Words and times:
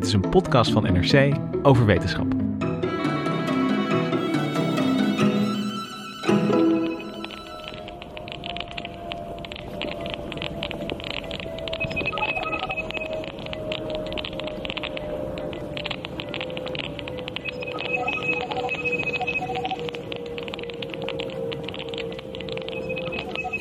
Dit 0.00 0.08
is 0.08 0.14
een 0.14 0.28
podcast 0.30 0.70
van 0.70 0.82
NRC 0.82 1.36
over 1.62 1.86
wetenschap. 1.86 2.39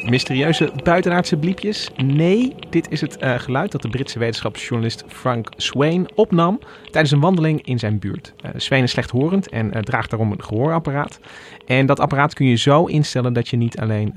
Mysterieuze 0.09 0.71
buitenaardse 0.83 1.37
bliepjes? 1.37 1.89
Nee, 1.95 2.55
dit 2.69 2.91
is 2.91 3.01
het 3.01 3.17
eh, 3.17 3.39
geluid 3.39 3.71
dat 3.71 3.81
de 3.81 3.89
Britse 3.89 4.19
wetenschapsjournalist 4.19 5.03
Frank 5.07 5.49
Swain 5.57 6.09
opnam 6.15 6.59
tijdens 6.83 7.11
een 7.11 7.19
wandeling 7.19 7.65
in 7.65 7.79
zijn 7.79 7.99
buurt. 7.99 8.33
Uh, 8.45 8.51
Swain 8.55 8.83
is 8.83 8.91
slechthorend 8.91 9.49
en 9.49 9.65
uh, 9.65 9.81
draagt 9.81 10.09
daarom 10.09 10.31
een 10.31 10.43
gehoorapparaat. 10.43 11.19
En 11.65 11.85
dat 11.85 11.99
apparaat 11.99 12.33
kun 12.33 12.45
je 12.45 12.55
zo 12.55 12.85
instellen 12.85 13.33
dat 13.33 13.47
je 13.47 13.57
niet 13.57 13.79
alleen 13.79 14.13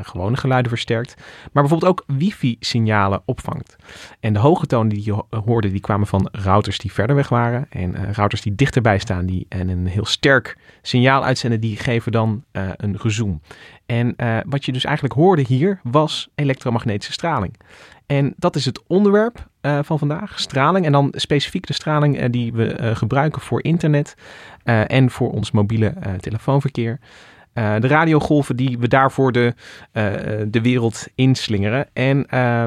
gewone 0.00 0.36
geluiden 0.36 0.70
versterkt, 0.70 1.14
maar 1.52 1.62
bijvoorbeeld 1.62 1.90
ook 1.90 2.04
wifi-signalen 2.18 3.22
opvangt. 3.24 3.76
En 4.20 4.32
de 4.32 4.38
hoge 4.38 4.66
tonen 4.66 4.88
die 4.88 5.04
je 5.04 5.22
hoorde, 5.44 5.70
die 5.70 5.80
kwamen 5.80 6.06
van 6.06 6.28
routers 6.32 6.78
die 6.78 6.92
verder 6.92 7.16
weg 7.16 7.28
waren. 7.28 7.66
En 7.70 8.14
routers 8.14 8.42
die 8.42 8.54
dichterbij 8.54 8.98
staan 8.98 9.26
die, 9.26 9.46
en 9.48 9.68
een 9.68 9.86
heel 9.86 10.04
sterk 10.04 10.56
signaal 10.82 11.24
uitzenden, 11.24 11.60
die 11.60 11.76
geven 11.76 12.12
dan 12.12 12.44
een 12.52 13.00
gezoom. 13.00 13.40
En 13.86 14.14
uh, 14.16 14.38
wat 14.46 14.64
je 14.64 14.72
dus 14.72 14.84
eigenlijk 14.84 15.14
hoorde 15.14 15.42
hier 15.42 15.80
was 15.82 16.28
elektromagnetische 16.34 17.12
straling. 17.12 17.54
En 18.06 18.34
dat 18.36 18.56
is 18.56 18.64
het 18.64 18.82
onderwerp 18.86 19.48
uh, 19.62 19.78
van 19.82 19.98
vandaag, 19.98 20.40
straling. 20.40 20.86
En 20.86 20.92
dan 20.92 21.14
specifiek 21.16 21.66
de 21.66 21.72
straling 21.72 22.20
uh, 22.20 22.26
die 22.30 22.52
we 22.52 22.90
gebruiken 22.94 23.42
voor 23.42 23.64
internet 23.64 24.14
en 24.64 25.10
voor 25.10 25.30
ons 25.32 25.50
mobiele 25.50 25.94
telefoonverkeer. 26.20 26.98
de 27.52 27.86
radiogolven 27.86 28.56
die 28.56 28.78
we 28.78 28.88
daarvoor 28.88 29.32
de, 29.32 29.54
de 30.48 30.60
wereld 30.62 31.06
inslingeren. 31.14 31.86
En 31.92 32.26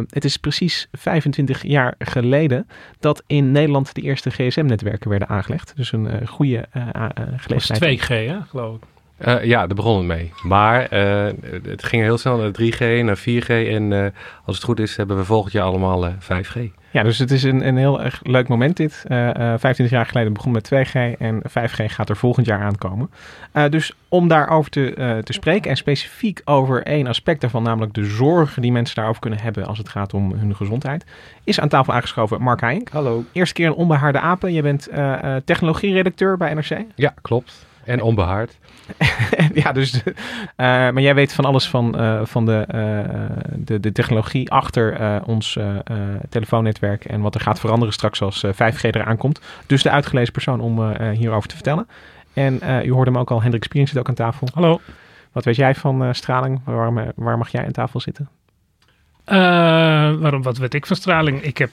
het 0.10 0.26
is 0.26 0.38
precies 0.38 0.88
25 0.92 1.64
jaar 1.64 1.96
geleden 1.98 2.68
dat 3.00 3.24
in 3.28 3.52
Nederland 3.52 3.96
de 3.96 4.02
eerste 4.02 4.30
gsm-netwerken 4.30 5.10
werden 5.10 5.28
aangelegd. 5.28 5.74
Dus 5.76 5.92
een 5.92 6.28
goede 6.28 6.66
gelegenheid. 7.38 7.80
Dat 7.80 7.80
was 7.80 8.08
2G, 8.08 8.08
hè, 8.08 8.42
geloof 8.42 8.76
ik. 8.76 8.82
Uh, 9.26 9.44
ja, 9.44 9.68
daar 9.68 9.76
begon 9.76 9.98
het 9.98 10.06
mee. 10.06 10.32
Maar 10.44 10.94
uh, 10.94 11.32
het 11.64 11.84
ging 11.84 12.02
heel 12.04 12.18
snel 12.18 12.38
naar 12.38 12.52
3G, 12.62 13.04
naar 13.04 13.20
4G. 13.20 13.48
En 13.48 13.92
uh, 13.92 14.06
als 14.46 14.56
het 14.56 14.66
goed 14.66 14.80
is, 14.80 14.98
hebben 14.98 15.18
we 15.18 15.24
volgend 15.24 15.54
jaar 15.54 15.66
allemaal 15.66 16.12
5G. 16.14 16.60
Ja, 16.92 17.04
dus 17.04 17.18
het 17.18 17.32
is 17.32 17.44
een, 17.44 17.68
een 17.68 17.78
heel 17.78 18.02
erg 18.02 18.20
leuk 18.24 18.48
moment 18.48 18.78
dit. 18.78 19.04
25 19.08 19.90
jaar 19.90 20.06
geleden 20.06 20.34
begon 20.34 20.52
met 20.52 20.72
2G 20.74 21.18
en 21.18 21.42
5G 21.50 21.86
gaat 21.86 22.10
er 22.10 22.18
volgend 22.18 22.46
jaar 22.46 22.62
aankomen. 22.62 23.10
dus 23.70 23.94
om 24.10 24.28
daarover 24.28 24.72
te, 24.72 25.22
te 25.24 25.34
spreken 25.34 25.70
en 25.70 25.78
specifiek 25.78 26.42
over 26.46 26.84
één 26.84 27.08
aspect 27.08 27.42
daarvan, 27.42 27.64
namelijk 27.64 27.94
de 27.94 28.06
zorgen 28.06 28.62
die 28.62 28.72
mensen 28.72 28.96
daarover 28.96 29.22
kunnen 29.22 29.40
hebben 29.40 29.66
als 29.66 29.78
het 29.78 29.90
gaat 29.90 30.14
om 30.14 30.32
hun 30.32 30.56
gezondheid, 30.56 31.06
is 31.44 31.60
aan 31.60 31.70
tafel 31.70 31.94
aangeschoven 31.94 32.42
Mark 32.42 32.62
Heink. 32.62 32.90
Hallo. 32.90 33.24
Eerste 33.32 33.54
keer 33.54 33.68
een 33.68 33.74
onbehaarde 33.74 34.20
apen. 34.20 34.54
Je 34.54 34.62
bent 34.62 34.90
technologieredacteur 35.46 36.38
bij 36.38 36.54
NRC. 36.54 36.78
Ja, 36.96 37.14
klopt. 37.22 37.66
En 37.84 38.02
onbehaard. 38.02 38.58
ja, 39.64 39.72
dus. 39.72 40.04
Uh, 40.04 40.14
maar 40.56 41.02
jij 41.02 41.16
weet 41.16 41.34
van 41.34 41.46
alles 41.46 41.70
van, 41.70 42.02
uh, 42.02 42.22
van 42.24 42.46
de, 42.46 42.68
uh, 42.76 43.38
de, 43.56 43.80
de 43.80 43.92
technologie 43.92 44.52
achter 44.52 45.22
ons 45.26 45.58
telefoonnetwerk 46.30 47.06
en 47.06 47.22
wat 47.22 47.36
er 47.36 47.42
gaat 47.42 47.60
veranderen 47.60 47.94
straks 47.94 48.22
als 48.22 48.46
5G 48.46 48.82
eraan 48.82 49.18
komt. 49.18 49.42
Dus 49.66 49.84
de 49.84 49.90
uitgelezen 49.90 50.34
persoon 50.34 50.60
om 50.60 50.92
hierover 51.12 51.50
te 51.50 51.56
vertellen. 51.56 51.88
En 52.34 52.60
u 52.86 52.92
hoorde 52.92 53.12
hem 53.12 53.20
ook 53.20 53.32
al, 53.32 53.42
Hendrik 53.42 53.64
Spiering 53.64 53.90
zit 53.90 54.00
ook 54.00 54.08
aan 54.08 54.14
tafel. 54.16 54.48
Hallo. 54.54 54.82
Wat 55.32 55.46
weet 55.46 55.56
jij 55.56 55.76
van 55.76 56.16
straling? 56.16 56.62
Waar, 56.64 57.14
waar 57.16 57.38
mag 57.38 57.50
jij 57.50 57.66
aan 57.66 57.72
tafel 57.72 58.00
zitten? 58.00 58.30
waarom, 60.20 60.42
wat 60.42 60.58
weet 60.58 60.74
ik 60.74 60.86
van 60.86 60.96
straling? 60.96 61.42
Ik 61.42 61.58
heb 61.58 61.72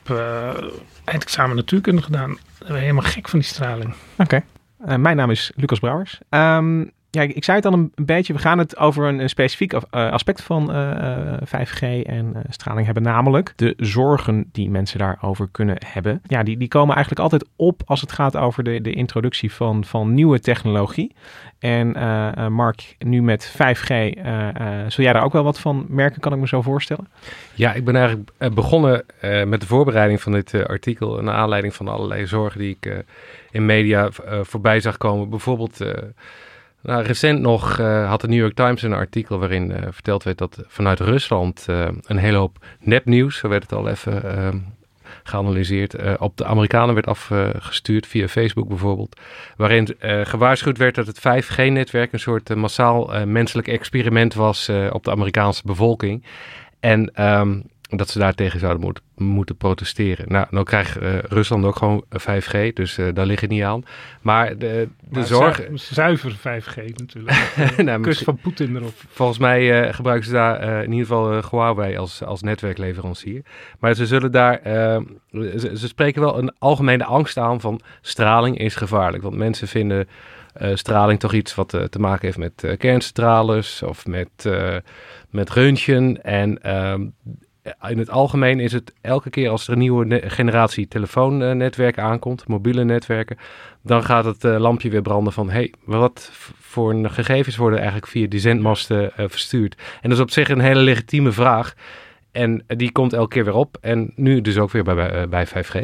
eindexamen 1.05 1.57
natuurkunde 1.57 2.03
gedaan. 2.03 2.31
Ik 2.31 2.67
ben 2.67 2.81
helemaal 2.81 3.03
gek 3.03 3.29
van 3.29 3.39
die 3.39 3.49
straling. 3.49 3.95
Oké. 4.19 4.43
Uh, 4.89 4.97
mijn 4.97 5.17
naam 5.17 5.31
is 5.31 5.53
Lucas 5.57 5.79
Brouwers. 5.79 6.19
Um, 6.31 6.91
ja, 7.15 7.23
ik 7.23 7.45
zei 7.45 7.57
het 7.57 7.67
al 7.67 7.73
een 7.73 7.93
beetje. 7.95 8.33
We 8.33 8.39
gaan 8.39 8.59
het 8.59 8.77
over 8.77 9.09
een, 9.09 9.29
specifiek 9.29 9.73
uh, 9.73 9.81
aspect 9.91 10.43
van 10.43 10.77
uh, 10.77 11.37
5G 11.45 11.81
en 12.07 12.35
straling 12.49 12.85
hebben. 12.85 13.03
Namelijk 13.03 13.53
de 13.57 13.75
zorgen 13.77 14.49
die 14.53 14.71
mensen 14.71 14.99
daarover 14.99 15.49
kunnen 15.51 15.77
hebben. 15.87 16.23
Ja, 16.27 16.43
die, 16.43 16.57
die 16.57 16.69
komen 16.69 16.95
eigenlijk 16.95 17.25
altijd 17.25 17.45
op 17.57 17.83
als 17.87 18.01
het 18.01 18.13
gaat 18.13 18.37
over 18.37 18.65
de, 18.65 18.81
de 18.81 18.93
introductie 18.93 19.53
van, 19.53 19.85
van 19.85 20.15
nieuwe 20.15 20.41
technologie. 20.41 21.15
En 21.59 21.93
Mark, 22.53 22.97
nu 22.99 23.23
met 23.23 23.53
5G, 23.53 23.87
zul 24.89 25.05
jij 25.05 25.13
daar 25.13 25.25
ook 25.25 25.33
wel 25.33 25.45
wat 25.45 25.61
van 25.61 25.87
merken, 25.89 26.21
kan 26.21 26.33
ik 26.33 26.39
me 26.39 26.49
zo 26.49 26.63
voorstellen? 26.63 27.09
Ja, 27.55 27.73
ik 27.73 27.85
ben 27.85 27.97
eigenlijk 27.97 28.31
begonnen 28.55 29.05
met 29.45 29.61
de 29.61 29.67
voorbereiding 29.67 30.21
van 30.21 30.33
dit 30.33 30.67
artikel. 30.67 31.23
Naar 31.23 31.35
aanleiding 31.35 31.75
van 31.75 31.89
allerlei 31.89 32.27
zorgen 32.27 32.61
die 32.61 32.77
ik 32.81 33.05
in 33.51 33.67
media 33.67 34.09
voorbij 34.43 34.81
zag 34.81 34.97
komen. 34.97 35.29
Bijvoorbeeld, 35.29 35.81
nou, 36.85 37.03
recent 37.03 37.41
nog 37.41 37.79
uh, 37.79 38.09
had 38.09 38.21
de 38.21 38.29
New 38.29 38.39
York 38.39 38.55
Times 38.55 38.83
een 38.83 38.93
artikel 38.93 39.39
waarin 39.39 39.75
verteld 39.91 40.23
werd 40.23 40.39
dat 40.39 40.65
vanuit 40.67 41.01
Rusland 41.01 41.67
een 41.67 42.17
hele 42.17 42.37
hoop 42.37 42.59
nepnieuws, 42.81 43.39
zo 43.39 43.49
werd 43.49 43.63
het 43.63 43.73
al 43.73 43.89
even 43.89 44.37
ehm, 44.37 44.59
geanalyseerd, 45.23 46.19
op 46.19 46.37
de 46.37 46.45
Amerikanen 46.45 46.95
werd 46.95 47.07
afgestuurd, 47.07 48.07
via 48.07 48.29
Facebook 48.29 48.69
bijvoorbeeld. 48.69 49.21
Waarin 49.57 49.97
gewaarschuwd 50.01 50.79
werd 50.79 50.95
dat 50.95 51.07
het 51.07 51.19
5G-netwerk 51.19 52.13
een 52.13 52.21
soort 52.21 52.55
massaal 52.55 53.27
menselijk 53.27 53.69
experiment 53.69 54.35
was 54.35 54.71
op 54.91 55.05
de 55.05 55.11
Amerikaanse 55.11 55.63
bevolking. 55.65 56.25
En 56.81 57.25
um, 57.25 57.65
dat 57.89 58.11
ze 58.11 58.19
daartegen 58.19 58.61
zouden 58.61 58.83
moet, 58.83 59.01
moeten 59.17 59.57
protesteren. 59.57 60.25
Nou, 60.29 60.47
nou 60.51 60.65
krijgt 60.65 61.03
uh, 61.03 61.19
Rusland 61.19 61.65
ook 61.65 61.77
gewoon 61.77 62.05
5G, 62.09 62.73
dus 62.73 62.99
uh, 62.99 63.09
daar 63.15 63.27
ligt 63.27 63.41
het 63.41 63.51
niet 63.51 63.63
aan. 63.63 63.83
Maar 64.21 64.49
de, 64.49 64.57
de 64.59 64.89
maar 65.11 65.25
zorg... 65.25 65.63
Zuiver 65.75 66.37
5G 66.39 66.95
natuurlijk. 66.95 67.53
nou, 67.77 68.03
Kus 68.03 68.19
van 68.19 68.37
Poetin 68.37 68.77
erop. 68.77 68.95
Volgens 69.09 69.39
mij 69.39 69.87
uh, 69.87 69.95
gebruiken 69.95 70.27
ze 70.27 70.33
daar 70.33 70.83
in 70.83 70.93
ieder 70.93 71.07
geval 71.07 71.43
Huawei 71.51 71.97
als, 71.97 72.23
als 72.23 72.43
netwerkleverancier. 72.43 73.43
Maar 73.79 73.95
ze 73.95 74.07
zullen 74.07 74.33
daar... 74.33 74.61
Ze, 75.33 75.71
ze, 75.75 75.87
spreken 75.89 76.23
wel 76.23 76.39
een 76.39 76.53
algemene 76.59 77.05
angst 77.05 77.39
aan 77.39 77.61
van 77.61 77.81
straling 78.01 78.59
is 78.59 78.77
gevaarlijk. 78.77 79.23
Want 79.23 79.37
mensen 79.37 79.69
vinden... 79.69 80.09
straling 80.75 81.21
toch 81.21 81.33
iets 81.33 81.55
wat 81.55 81.69
te 81.69 81.99
maken 81.99 82.27
heeft 82.27 82.39
met 82.39 82.77
kerncentrales 82.79 83.83
of 83.83 84.07
met, 84.07 84.49
met 85.31 85.51
röntgen. 85.51 86.23
En 86.23 86.63
ehm, 86.63 87.03
in 87.89 87.99
het 87.99 88.11
algemeen 88.11 88.61
is 88.61 88.73
het 88.73 88.93
elke 89.01 89.31
keer 89.31 89.49
als 89.49 89.67
er 89.67 89.73
een 89.73 89.79
nieuwe 89.79 90.23
generatie 90.27 90.89
telefoonnetwerken 90.89 92.03
aankomt, 92.03 92.49
mobiele 92.49 92.85
netwerken, 92.85 93.37
dan 93.83 94.05
gaat 94.05 94.25
het 94.25 94.45
uh, 94.45 94.59
lampje 94.59 94.91
weer 94.91 95.03
branden 95.03 95.33
van 95.33 95.51
hey, 95.51 95.73
wat 95.85 96.31
voor 96.61 97.09
gegevens 97.09 97.57
worden 97.57 97.79
eigenlijk 97.79 98.09
via 98.09 98.27
die 98.27 98.41
zendmasten 98.41 99.03
uh, 99.03 99.27
verstuurd? 99.29 99.77
En 100.01 100.09
dat 100.09 100.19
is 100.19 100.25
op 100.25 100.31
zich 100.31 100.49
een 100.49 100.61
hele 100.61 100.81
legitieme 100.81 101.33
vraag. 101.33 101.75
En 102.33 102.65
die 102.67 102.93
komt 102.93 103.13
elke 103.13 103.29
keer 103.29 103.45
weer 103.45 103.55
op. 103.55 103.77
En 103.81 104.13
nu 104.15 104.41
dus 104.41 104.59
ook 104.59 104.71
weer 104.71 104.85
bij, 104.85 105.11
eh, 105.11 105.29
bij 105.29 105.47
5G. 105.47 105.79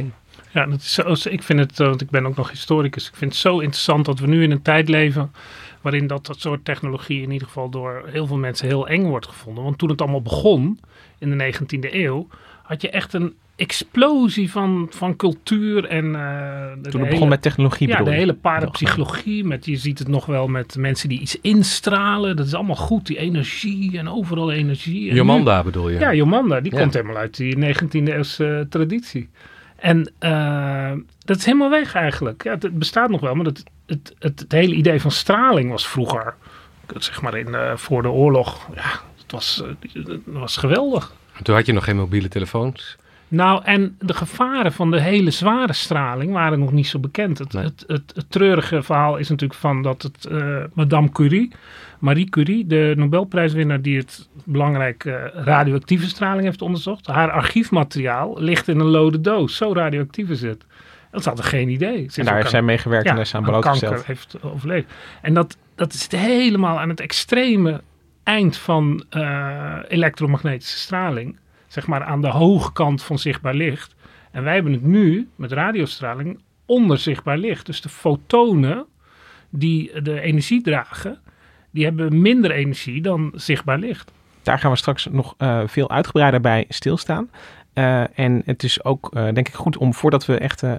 Ja, 0.53 0.67
dat 0.67 0.81
is 0.81 0.95
zo, 0.95 1.15
ik 1.31 1.43
vind 1.43 1.59
het, 1.59 1.79
want 1.79 2.01
ik 2.01 2.11
ben 2.11 2.27
ook 2.27 2.37
nog 2.37 2.51
historicus, 2.51 3.09
ik 3.09 3.17
vind 3.17 3.33
het 3.33 3.41
zo 3.41 3.59
interessant 3.59 4.05
dat 4.05 4.19
we 4.19 4.27
nu 4.27 4.43
in 4.43 4.51
een 4.51 4.63
tijd 4.63 4.89
leven 4.89 5.33
waarin 5.81 6.07
dat, 6.07 6.27
dat 6.27 6.41
soort 6.41 6.65
technologie 6.65 7.23
in 7.23 7.31
ieder 7.31 7.47
geval 7.47 7.69
door 7.69 8.03
heel 8.07 8.27
veel 8.27 8.37
mensen 8.37 8.67
heel 8.67 8.89
eng 8.89 9.05
wordt 9.05 9.27
gevonden. 9.27 9.65
Want 9.65 9.79
toen 9.79 9.89
het 9.89 10.01
allemaal 10.01 10.23
begon, 10.23 10.81
in 11.19 11.39
de 11.39 11.55
19e 11.55 11.95
eeuw, 11.95 12.29
had 12.63 12.83
je 12.83 12.91
echt 12.91 13.13
een 13.13 13.35
explosie 13.61 14.51
van, 14.51 14.87
van 14.91 15.17
cultuur 15.17 15.85
en... 15.85 16.05
Uh, 16.05 16.91
Toen 16.91 17.01
het 17.01 17.11
begon 17.11 17.29
met 17.29 17.43
technologie 17.43 17.89
Ja, 17.89 18.03
de 18.03 18.11
hele 18.11 18.35
parapsychologie. 18.35 19.45
Met, 19.45 19.67
je 19.67 19.77
ziet 19.77 19.99
het 19.99 20.09
nog 20.09 20.27
wel 20.27 20.49
met 20.49 20.77
mensen 20.77 21.09
die 21.09 21.21
iets 21.21 21.41
instralen. 21.41 22.37
Dat 22.37 22.47
is 22.47 22.55
allemaal 22.55 22.77
goed, 22.77 23.07
die 23.07 23.19
energie 23.19 23.99
en 23.99 24.09
overal 24.09 24.53
energie. 24.53 25.11
En 25.11 25.17
Jomanda 25.17 25.63
bedoel 25.63 25.89
je? 25.89 25.99
Ja, 25.99 26.15
Jomanda. 26.15 26.61
Die 26.61 26.73
ja. 26.73 26.81
komt 26.81 26.95
helemaal 26.95 27.17
uit 27.17 27.37
die 27.37 27.57
19e 27.57 27.89
eeuwse 27.91 28.67
traditie. 28.71 29.29
En 29.77 30.13
uh, 30.21 30.93
dat 31.25 31.37
is 31.37 31.45
helemaal 31.45 31.71
weg 31.71 31.95
eigenlijk. 31.95 32.45
Ja, 32.45 32.57
het, 32.59 32.79
bestaat 32.79 33.11
nog 33.11 33.21
wel, 33.21 33.35
maar 33.35 33.47
het, 33.47 33.63
het, 33.91 34.15
het, 34.19 34.41
het, 34.41 34.53
hele 34.53 34.75
idee 34.75 35.01
van 35.01 35.11
straling 35.11 35.71
was 35.71 35.89
vroeger, 35.89 36.35
zeg 36.97 37.23
maar 37.23 37.37
in, 37.37 37.49
uh, 37.49 37.77
voor 37.77 38.03
de 38.03 38.11
oorlog, 38.11 38.69
ja, 38.75 38.91
het 39.23 39.33
was, 39.33 39.63
uh, 39.65 40.05
het 40.07 40.21
was 40.25 40.57
geweldig. 40.57 41.13
Toen 41.43 41.55
had 41.55 41.67
je 41.67 41.73
nog 41.73 41.85
geen 41.85 41.97
mobiele 41.97 42.29
telefoons? 42.29 42.97
Nou, 43.29 43.65
en 43.65 43.97
de 43.99 44.15
gevaren 44.15 44.73
van 44.73 44.91
de 44.91 45.01
hele 45.01 45.31
zware 45.31 45.73
straling 45.73 46.33
waren 46.33 46.59
nog 46.59 46.73
niet 46.73 46.87
zo 46.87 46.99
bekend. 46.99 47.39
Het, 47.39 47.53
Nee. 47.53 47.65
het, 47.65 47.85
het, 47.87 48.13
het 48.15 48.31
treurige 48.31 48.83
verhaal 48.83 49.17
is 49.17 49.29
natuurlijk 49.29 49.61
van 49.61 49.83
dat 49.83 50.03
het 50.03 50.25
eh, 50.25 50.57
Madame 50.73 51.13
Curie, 51.13 51.53
Marie 51.99 52.29
Curie, 52.29 52.67
de 52.67 52.95
Nobelprijswinnaar 52.97 53.83
die 53.83 53.97
het 53.97 54.29
belangrijke 54.45 55.31
radioactieve 55.35 56.09
straling 56.09 56.45
heeft 56.45 56.63
onderzocht, 56.63 57.07
haar 57.07 57.31
archiefmateriaal 57.31 58.41
ligt 58.41 58.69
in 58.69 58.81
een 58.81 58.87
lode 58.87 59.21
doos. 59.21 59.57
Zo 59.57 59.73
radioactief 59.73 60.29
is 60.29 60.43
het. 60.43 60.65
Dat 61.11 61.25
hadden 61.25 61.45
geen 61.45 61.69
idee. 61.69 62.07
Ze 62.11 62.19
En 62.19 62.25
daar 62.25 62.35
heeft 62.35 62.45
aan- 62.47 62.51
zij 62.53 62.63
mee 62.63 62.79
gewerkt 62.79 63.09
en 63.09 63.19
is 63.19 63.35
aan 63.35 63.43
blootgesteld. 63.43 63.93
kanker 63.93 64.07
heeft 64.07 64.43
overleefd. 64.43 64.93
En 65.23 65.35
dat, 65.35 65.57
dat 65.75 65.93
is 65.93 66.11
helemaal 66.11 66.81
aan 66.81 66.89
het 66.89 67.01
extreme 67.01 67.81
eind 68.23 68.57
van 68.57 69.05
eh, 69.11 69.77
elektromagnetische 69.89 70.79
straling. 70.79 71.39
Zeg 71.67 71.87
maar 71.87 72.03
aan 72.05 72.21
de 72.21 72.29
hoge 72.29 72.73
kant 72.73 73.03
van 73.03 73.19
zichtbaar 73.19 73.55
licht. 73.55 73.95
En 74.31 74.43
wij 74.45 74.55
hebben 74.55 74.73
het 74.73 74.83
nu 74.83 75.29
met 75.37 75.53
radiostraling 75.53 76.41
onder 76.67 76.99
zichtbaar 76.99 77.39
licht. 77.39 77.67
Dus 77.67 77.81
de 77.81 77.89
fotonen 77.89 78.87
die 79.51 80.03
de 80.03 80.21
energie 80.21 80.63
dragen, 80.63 81.19
die 81.71 81.85
hebben 81.85 82.21
minder 82.21 82.51
energie 82.51 83.03
dan 83.03 83.33
zichtbaar 83.35 83.79
licht. 83.79 84.13
Daar 84.43 84.59
gaan 84.59 84.71
we 84.71 84.77
straks 84.77 85.07
nog 85.11 85.35
eh, 85.39 85.63
veel 85.67 85.91
uitgebreider 85.91 86.41
bij 86.41 86.65
stilstaan. 86.69 87.31
Eh, 87.81 88.03
en 88.15 88.43
het 88.45 88.63
is 88.63 88.85
ook, 88.85 89.11
eh, 89.13 89.23
denk 89.23 89.49
ik, 89.49 89.55
goed 89.55 89.77
om 89.77 89.95
voordat 89.95 90.27
we 90.27 90.39
echt 90.39 90.63
eh, 90.63 90.75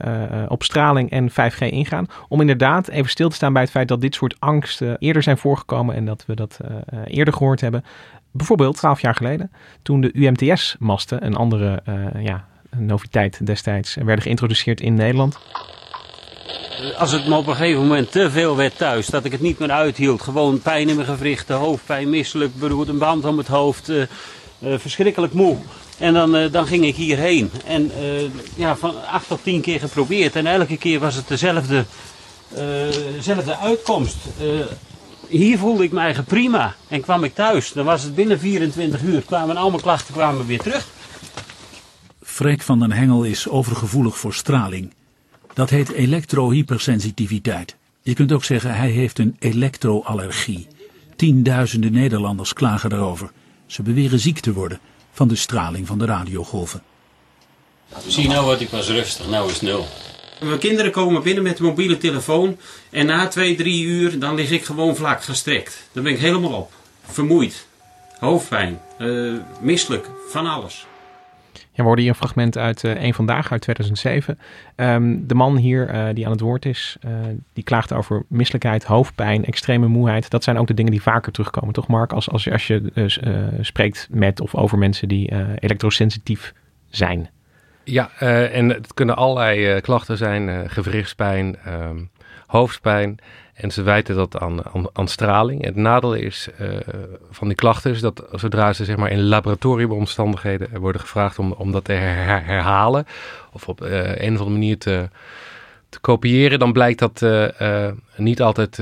op 0.47 0.63
straling 0.63 1.11
en 1.11 1.29
5G 1.29 1.59
ingaan, 1.59 2.05
om 2.27 2.41
inderdaad 2.41 2.87
even 2.87 3.09
stil 3.09 3.29
te 3.29 3.35
staan 3.35 3.53
bij 3.53 3.61
het 3.61 3.71
feit 3.71 3.87
dat 3.87 4.01
dit 4.01 4.15
soort 4.15 4.35
angsten 4.39 4.97
eerder 4.99 5.23
zijn 5.23 5.37
voorgekomen 5.37 5.95
en 5.95 6.05
dat 6.05 6.23
we 6.27 6.35
dat 6.35 6.59
eerder 7.05 7.33
gehoord 7.33 7.61
hebben. 7.61 7.83
Bijvoorbeeld 8.31 8.77
12 8.77 9.01
jaar 9.01 9.15
geleden, 9.15 9.51
toen 9.81 10.01
de 10.01 10.13
UMTS-masten, 10.13 11.25
een 11.25 11.35
andere 11.35 11.83
ja, 12.19 12.45
noviteit 12.75 13.45
destijds, 13.45 13.95
werden 13.95 14.21
geïntroduceerd 14.21 14.81
in 14.81 14.93
Nederland. 14.93 15.39
Als 16.97 17.11
het 17.11 17.27
me 17.27 17.35
op 17.35 17.47
een 17.47 17.55
gegeven 17.55 17.81
moment 17.81 18.11
te 18.11 18.31
veel 18.31 18.55
werd 18.55 18.77
thuis, 18.77 19.07
dat 19.07 19.25
ik 19.25 19.31
het 19.31 19.41
niet 19.41 19.59
meer 19.59 19.71
uithield. 19.71 20.21
Gewoon 20.21 20.61
pijn 20.61 20.89
in 20.89 20.95
mijn 20.95 21.07
gewrichten, 21.07 21.55
hoofdpijn, 21.55 22.09
misselijk, 22.09 22.55
beroerd, 22.55 22.87
een 22.87 22.97
band 22.97 23.25
om 23.25 23.37
het 23.37 23.47
hoofd, 23.47 23.91
verschrikkelijk 24.59 25.33
moe. 25.33 25.57
En 26.01 26.13
dan, 26.13 26.35
eh, 26.35 26.51
dan 26.51 26.67
ging 26.67 26.85
ik 26.85 26.95
hierheen. 26.95 27.51
En 27.65 27.91
eh, 27.99 28.21
ja, 28.55 28.75
van 28.75 29.05
acht 29.05 29.27
tot 29.27 29.43
tien 29.43 29.61
keer 29.61 29.79
geprobeerd. 29.79 30.35
En 30.35 30.45
elke 30.45 30.77
keer 30.77 30.99
was 30.99 31.15
het 31.15 31.27
dezelfde, 31.27 31.85
eh, 32.49 32.61
dezelfde 33.15 33.57
uitkomst. 33.57 34.17
Hier 35.27 35.57
voelde 35.57 35.83
ik 35.83 35.91
me 35.91 35.99
eigen 35.99 36.23
prima. 36.23 36.75
En 36.87 37.01
kwam 37.01 37.23
ik 37.23 37.35
thuis. 37.35 37.71
Dan 37.71 37.85
was 37.85 38.03
het 38.03 38.15
binnen 38.15 38.39
24 38.39 39.01
uur. 39.01 39.21
Kwamen 39.21 39.57
al 39.57 39.69
mijn 39.69 39.81
klachten 39.81 40.13
kwamen 40.13 40.45
weer 40.45 40.59
terug. 40.59 40.87
Freek 42.23 42.61
van 42.61 42.79
den 42.79 42.91
Hengel 42.91 43.23
is 43.23 43.47
overgevoelig 43.47 44.17
voor 44.17 44.33
straling. 44.33 44.93
Dat 45.53 45.69
heet 45.69 45.91
elektrohypersensitiviteit. 45.91 47.75
Je 48.01 48.13
kunt 48.13 48.31
ook 48.31 48.43
zeggen 48.43 48.75
hij 48.75 48.89
heeft 48.89 49.19
een 49.19 49.35
elektroallergie. 49.39 50.67
Tienduizenden 51.15 51.91
Nederlanders 51.91 52.53
klagen 52.53 52.89
daarover. 52.89 53.31
Ze 53.65 53.81
beweren 53.81 54.19
ziek 54.19 54.39
te 54.39 54.53
worden 54.53 54.79
van 55.11 55.27
de 55.27 55.35
straling 55.35 55.87
van 55.87 55.99
de 55.99 56.05
radiogolven. 56.05 56.83
Zie 58.07 58.27
nou 58.27 58.45
wat 58.45 58.61
ik 58.61 58.69
was 58.69 58.87
rustig, 58.87 59.27
nou 59.27 59.47
is 59.47 59.53
het 59.53 59.61
nul. 59.61 59.87
Mijn 60.39 60.59
kinderen 60.59 60.91
komen 60.91 61.23
binnen 61.23 61.43
met 61.43 61.57
de 61.57 61.63
mobiele 61.63 61.97
telefoon 61.97 62.57
en 62.89 63.05
na 63.05 63.27
twee, 63.27 63.55
drie 63.55 63.83
uur 63.83 64.19
dan 64.19 64.35
lig 64.35 64.51
ik 64.51 64.65
gewoon 64.65 64.95
vlak 64.95 65.23
gestrekt. 65.23 65.87
Dan 65.91 66.03
ben 66.03 66.11
ik 66.11 66.19
helemaal 66.19 66.53
op. 66.53 66.71
Vermoeid, 67.01 67.65
hoofdpijn, 68.19 68.81
eh, 68.97 69.33
misselijk, 69.59 70.09
van 70.29 70.45
alles. 70.45 70.85
Ja, 71.53 71.59
we 71.75 71.83
hoorden 71.83 72.03
hier 72.03 72.13
een 72.13 72.19
fragment 72.19 72.57
uit 72.57 72.83
eh 72.83 73.03
Eén 73.03 73.13
Vandaag 73.13 73.51
uit 73.51 73.61
2007. 73.61 74.39
Ehm, 74.75 75.17
de 75.21 75.33
man 75.35 75.57
hier 75.57 75.87
eh, 75.89 76.07
die 76.13 76.25
aan 76.25 76.31
het 76.31 76.41
woord 76.41 76.65
is, 76.65 76.97
eh, 77.01 77.11
die 77.53 77.63
klaagt 77.63 77.93
over 77.93 78.23
misselijkheid, 78.27 78.83
hoofdpijn, 78.83 79.45
extreme 79.45 79.87
moeheid. 79.87 80.29
Dat 80.29 80.43
zijn 80.43 80.57
ook 80.57 80.67
de 80.67 80.73
dingen 80.73 80.91
die 80.91 81.01
vaker 81.01 81.31
terugkomen, 81.31 81.73
toch 81.73 81.87
Mark? 81.87 82.13
Als, 82.13 82.29
als, 82.29 82.43
je- 82.43 82.51
als 82.51 82.65
je 82.65 83.57
spreekt 83.61 84.07
met 84.11 84.41
of 84.41 84.55
over 84.55 84.77
mensen 84.77 85.07
die 85.07 85.31
elektrosensitief 85.59 86.53
zijn. 86.89 87.29
Ja, 87.83 88.11
en 88.51 88.69
het 88.69 88.93
kunnen 88.93 89.15
allerlei 89.15 89.81
klachten 89.81 90.17
zijn. 90.17 90.69
gewrichtspijn, 90.69 91.55
ehm, 91.65 91.97
hoofdpijn. 92.47 93.17
En 93.61 93.71
ze 93.71 93.81
wijten 93.81 94.15
dat 94.15 94.37
aan, 94.37 94.65
aan, 94.73 94.85
aan 94.93 95.07
straling. 95.07 95.65
Het 95.65 95.75
nadeel 95.75 96.13
is 96.13 96.47
eh, 96.57 96.67
van 97.31 97.47
die 97.47 97.57
klachten 97.57 97.91
is 97.91 98.01
dat 98.01 98.25
zodra 98.31 98.73
ze 98.73 98.85
zeg 98.85 98.95
maar, 98.95 99.11
in 99.11 99.23
laboratoriumomstandigheden 99.23 100.79
worden 100.79 101.01
gevraagd 101.01 101.39
om, 101.39 101.51
om 101.51 101.71
dat 101.71 101.83
te 101.83 101.91
her- 101.91 102.25
her- 102.25 102.45
herhalen. 102.45 103.05
Of 103.51 103.67
op 103.67 103.81
eh, 103.81 104.05
een 104.05 104.33
of 104.33 104.39
andere 104.39 104.49
manier 104.49 104.77
te, 104.77 105.09
te 105.89 105.99
kopiëren. 105.99 106.59
Dan 106.59 106.73
blijkt 106.73 106.99
dat 106.99 107.21
eh, 107.21 107.87
niet 108.15 108.41
altijd 108.41 108.79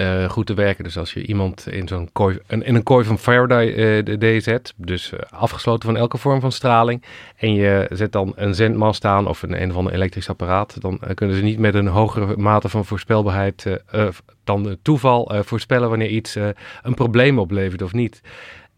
eh, 0.00 0.24
eh, 0.24 0.30
goed 0.30 0.46
te 0.46 0.54
werken. 0.54 0.84
Dus 0.84 0.98
als 0.98 1.12
je 1.12 1.26
iemand 1.26 1.66
in 1.70 1.88
zo'n 1.88 2.08
kooi, 2.12 2.38
een, 2.46 2.62
in 2.62 2.74
een 2.74 2.82
kooi 2.82 3.04
van 3.04 3.18
Faraday 3.18 3.68
eh, 3.68 4.04
de- 4.04 4.18
de 4.18 4.40
zet. 4.40 4.74
Dus 4.76 5.12
eh, 5.12 5.18
afgesloten 5.30 5.88
van 5.88 5.96
elke 5.96 6.18
vorm 6.18 6.40
van 6.40 6.52
straling 6.52 7.04
en 7.36 7.54
je 7.54 7.86
zet 7.92 8.12
dan 8.12 8.32
een 8.36 8.54
zendmast 8.54 9.04
aan 9.04 9.26
of 9.28 9.42
een 9.42 9.62
een 9.62 9.70
of 9.70 9.76
ander 9.76 9.92
elektrisch 9.92 10.28
apparaat, 10.28 10.80
dan 10.80 10.98
eh, 11.00 11.14
kunnen 11.14 11.36
ze 11.36 11.42
niet 11.42 11.58
met 11.58 11.74
een 11.74 11.86
hogere 11.86 12.36
mate 12.36 12.68
van 12.68 12.84
voorspelbaarheid 12.84 13.66
eh, 13.66 14.06
eh, 14.06 14.08
dan 14.44 14.76
toeval 14.82 15.34
eh, 15.34 15.40
voorspellen 15.42 15.88
wanneer 15.88 16.08
iets 16.10 16.36
eh, 16.36 16.48
een 16.82 16.94
probleem 16.94 17.38
oplevert 17.38 17.82
of 17.82 17.92
niet. 17.92 18.20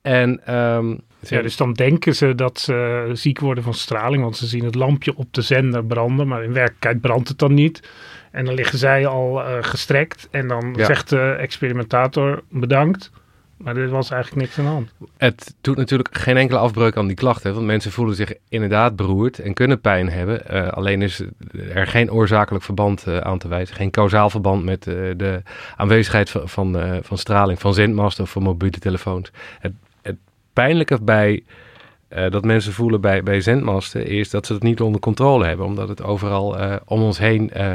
En 0.03 0.47
ehm, 0.47 0.95
Ja, 1.29 1.43
dus 1.43 1.57
dan 1.57 1.73
denken 1.73 2.15
ze 2.15 2.35
dat 2.35 2.61
ze 2.61 3.11
ziek 3.13 3.39
worden 3.41 3.65
van 3.65 3.75
straling, 3.75 4.23
want 4.23 4.37
ze 4.37 4.47
zien 4.47 4.65
het 4.65 4.75
lampje 4.75 5.17
op 5.17 5.27
de 5.35 5.43
zender 5.43 5.85
branden, 5.85 6.29
maar 6.29 6.45
in 6.45 6.53
werkelijkheid 6.53 7.01
brandt 7.01 7.29
het 7.29 7.39
dan 7.39 7.55
niet. 7.55 7.89
En 8.33 8.45
dan 8.45 8.55
liggen 8.55 8.79
zij 8.79 9.07
al 9.07 9.43
eh, 9.45 9.57
gestrekt 9.61 10.29
en 10.31 10.49
dan 10.49 10.75
Ja. 10.77 10.85
zegt 10.85 11.09
de 11.09 11.37
experimentator 11.39 12.43
bedankt. 12.49 13.11
Maar 13.57 13.77
er 13.77 13.89
was 13.89 14.11
eigenlijk 14.11 14.43
niks 14.43 14.59
aan 14.59 14.65
de 14.65 14.71
hand. 14.71 14.93
het 15.17 15.55
doet 15.61 15.77
natuurlijk 15.77 16.19
geen 16.19 16.37
enkele 16.37 16.59
afbreuk 16.59 16.97
aan 16.97 17.07
die 17.07 17.17
klachten, 17.17 17.55
want 17.55 17.67
mensen 17.67 17.93
voelen 17.93 18.15
zich 18.15 18.33
inderdaad 18.49 18.97
beroerd 18.97 19.39
en 19.39 19.55
kunnen 19.55 19.81
pijn 19.81 20.09
hebben. 20.09 20.49
Eh, 20.49 20.69
alleen 20.69 21.03
is 21.03 21.23
er 21.75 21.87
geen 21.87 22.11
oorzakelijk 22.11 22.65
verband 22.65 23.05
eh, 23.07 23.17
aan 23.19 23.39
te 23.39 23.49
wijzen, 23.49 23.77
geen 23.77 23.91
kausaal 23.91 24.31
verband 24.31 24.65
met 24.65 24.83
de 24.83 25.43
aanwezigheid 25.77 26.31
van, 26.31 26.49
van, 26.49 26.99
van 27.03 27.19
straling, 27.19 27.61
van 27.61 27.75
zendmasten 27.75 28.25
of 28.25 28.31
van 28.31 28.43
mobiele 28.43 28.79
telefoons. 28.79 29.31
Het, 29.61 29.73
het 30.03 30.17
pijnlijke 30.53 30.99
bij 31.03 31.43
eh, 32.15 32.31
dat 32.31 32.45
mensen 32.45 32.73
voelen 32.73 33.01
bij, 33.01 33.23
bij 33.23 33.41
zendmasten 33.41 34.07
is 34.07 34.31
dat 34.31 34.47
ze 34.47 34.53
het 34.53 34.63
niet 34.63 34.81
onder 34.81 35.01
controle 35.01 35.47
hebben, 35.47 35.67
omdat 35.67 35.89
het 35.89 36.03
overal 36.03 36.59
eh, 36.59 36.77
om 36.85 37.03
ons 37.03 37.19
heen 37.19 37.51
eh, 37.51 37.75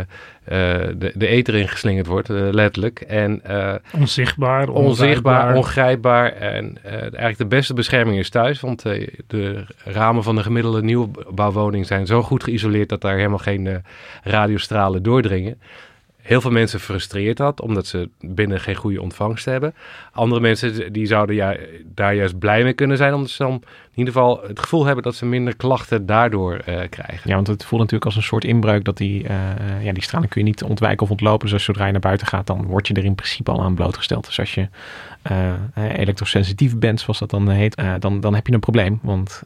de, 0.98 1.12
de 1.16 1.28
ether 1.28 1.56
ingeslingerd 1.56 2.08
wordt, 2.08 2.30
letterlijk. 2.30 3.02
En 3.02 3.42
Onzichtbaar, 3.94 4.70
onzichtbaar, 4.70 5.56
ongrijpbaar. 5.56 6.32
En 6.32 6.78
eigenlijk 6.84 7.38
de 7.38 7.46
beste 7.46 7.74
bescherming 7.74 8.18
is 8.20 8.30
thuis. 8.30 8.60
Want 8.60 8.82
de 9.28 9.66
ramen 9.84 10.24
van 10.24 10.36
de 10.36 10.44
gemiddelde 10.44 10.84
nieuwbouwwoning 10.84 11.86
zijn 11.86 12.06
zo 12.06 12.24
goed 12.24 12.44
geïsoleerd 12.44 12.90
dat 12.90 13.02
daar 13.02 13.16
helemaal 13.16 13.38
geen 13.38 13.84
radiostralen 14.24 15.04
doordringen. 15.04 15.60
Heel 16.28 16.42
veel 16.42 16.52
mensen 16.52 16.80
frustreert 16.80 17.38
dat, 17.38 17.62
omdat 17.62 17.88
ze 17.88 18.10
binnen 18.20 18.60
geen 18.60 18.76
goede 18.76 19.02
ontvangst 19.02 19.46
hebben. 19.46 19.74
Andere 20.12 20.42
mensen 20.42 20.94
die 20.94 21.06
zouden 21.06 21.36
ja, 21.36 21.56
daar 21.86 22.16
juist 22.16 22.40
blij 22.40 22.64
mee 22.64 22.74
kunnen 22.74 22.98
zijn, 22.98 23.14
omdat 23.14 23.30
ze 23.30 23.44
dan 23.44 23.54
in 23.54 23.60
ieder 23.94 24.14
geval 24.14 24.42
het 24.48 24.60
gevoel 24.60 24.86
hebben 24.86 25.04
dat 25.04 25.16
ze 25.16 25.26
minder 25.26 25.56
klachten 25.56 26.06
daardoor 26.06 26.56
eh, 26.56 26.90
krijgen. 26.90 27.30
Ja, 27.30 27.36
want 27.36 27.48
het 27.48 27.66
voelt 27.66 27.82
natuurlijk 27.82 28.06
als 28.06 28.16
een 28.16 28.24
soort 28.24 28.44
inbreuk 28.44 28.84
dat 28.84 28.98
die, 28.98 29.28
eh, 29.28 29.84
ja, 29.84 29.94
die 29.94 30.04
straling 30.04 30.30
kun 30.30 30.42
je 30.42 30.48
niet 30.48 30.64
ontwijken 30.64 31.04
of 31.04 31.12
ontlopen. 31.12 31.50
Dus 31.50 31.64
zodra 31.64 31.86
je 31.86 31.92
naar 31.92 32.02
buiten 32.02 32.28
gaat, 32.28 32.48
dan 32.48 32.66
word 32.66 32.88
je 32.88 32.94
er 32.94 33.06
in 33.06 33.16
principe 33.16 33.52
al 33.52 33.64
aan 33.64 33.76
blootgesteld. 33.76 34.26
Dus 34.26 34.40
als 34.40 34.54
je 34.54 34.70
eh, 35.22 35.54
elektrosensitief 35.74 36.78
bent, 36.78 37.00
zoals 37.00 37.20
dat 37.20 37.30
dan 37.30 37.50
heet, 37.50 37.82
dan, 38.00 38.20
dan 38.20 38.36
heb 38.36 38.48
je 38.48 38.54
een 38.54 38.60
probleem. 38.60 39.00
Want 39.02 39.44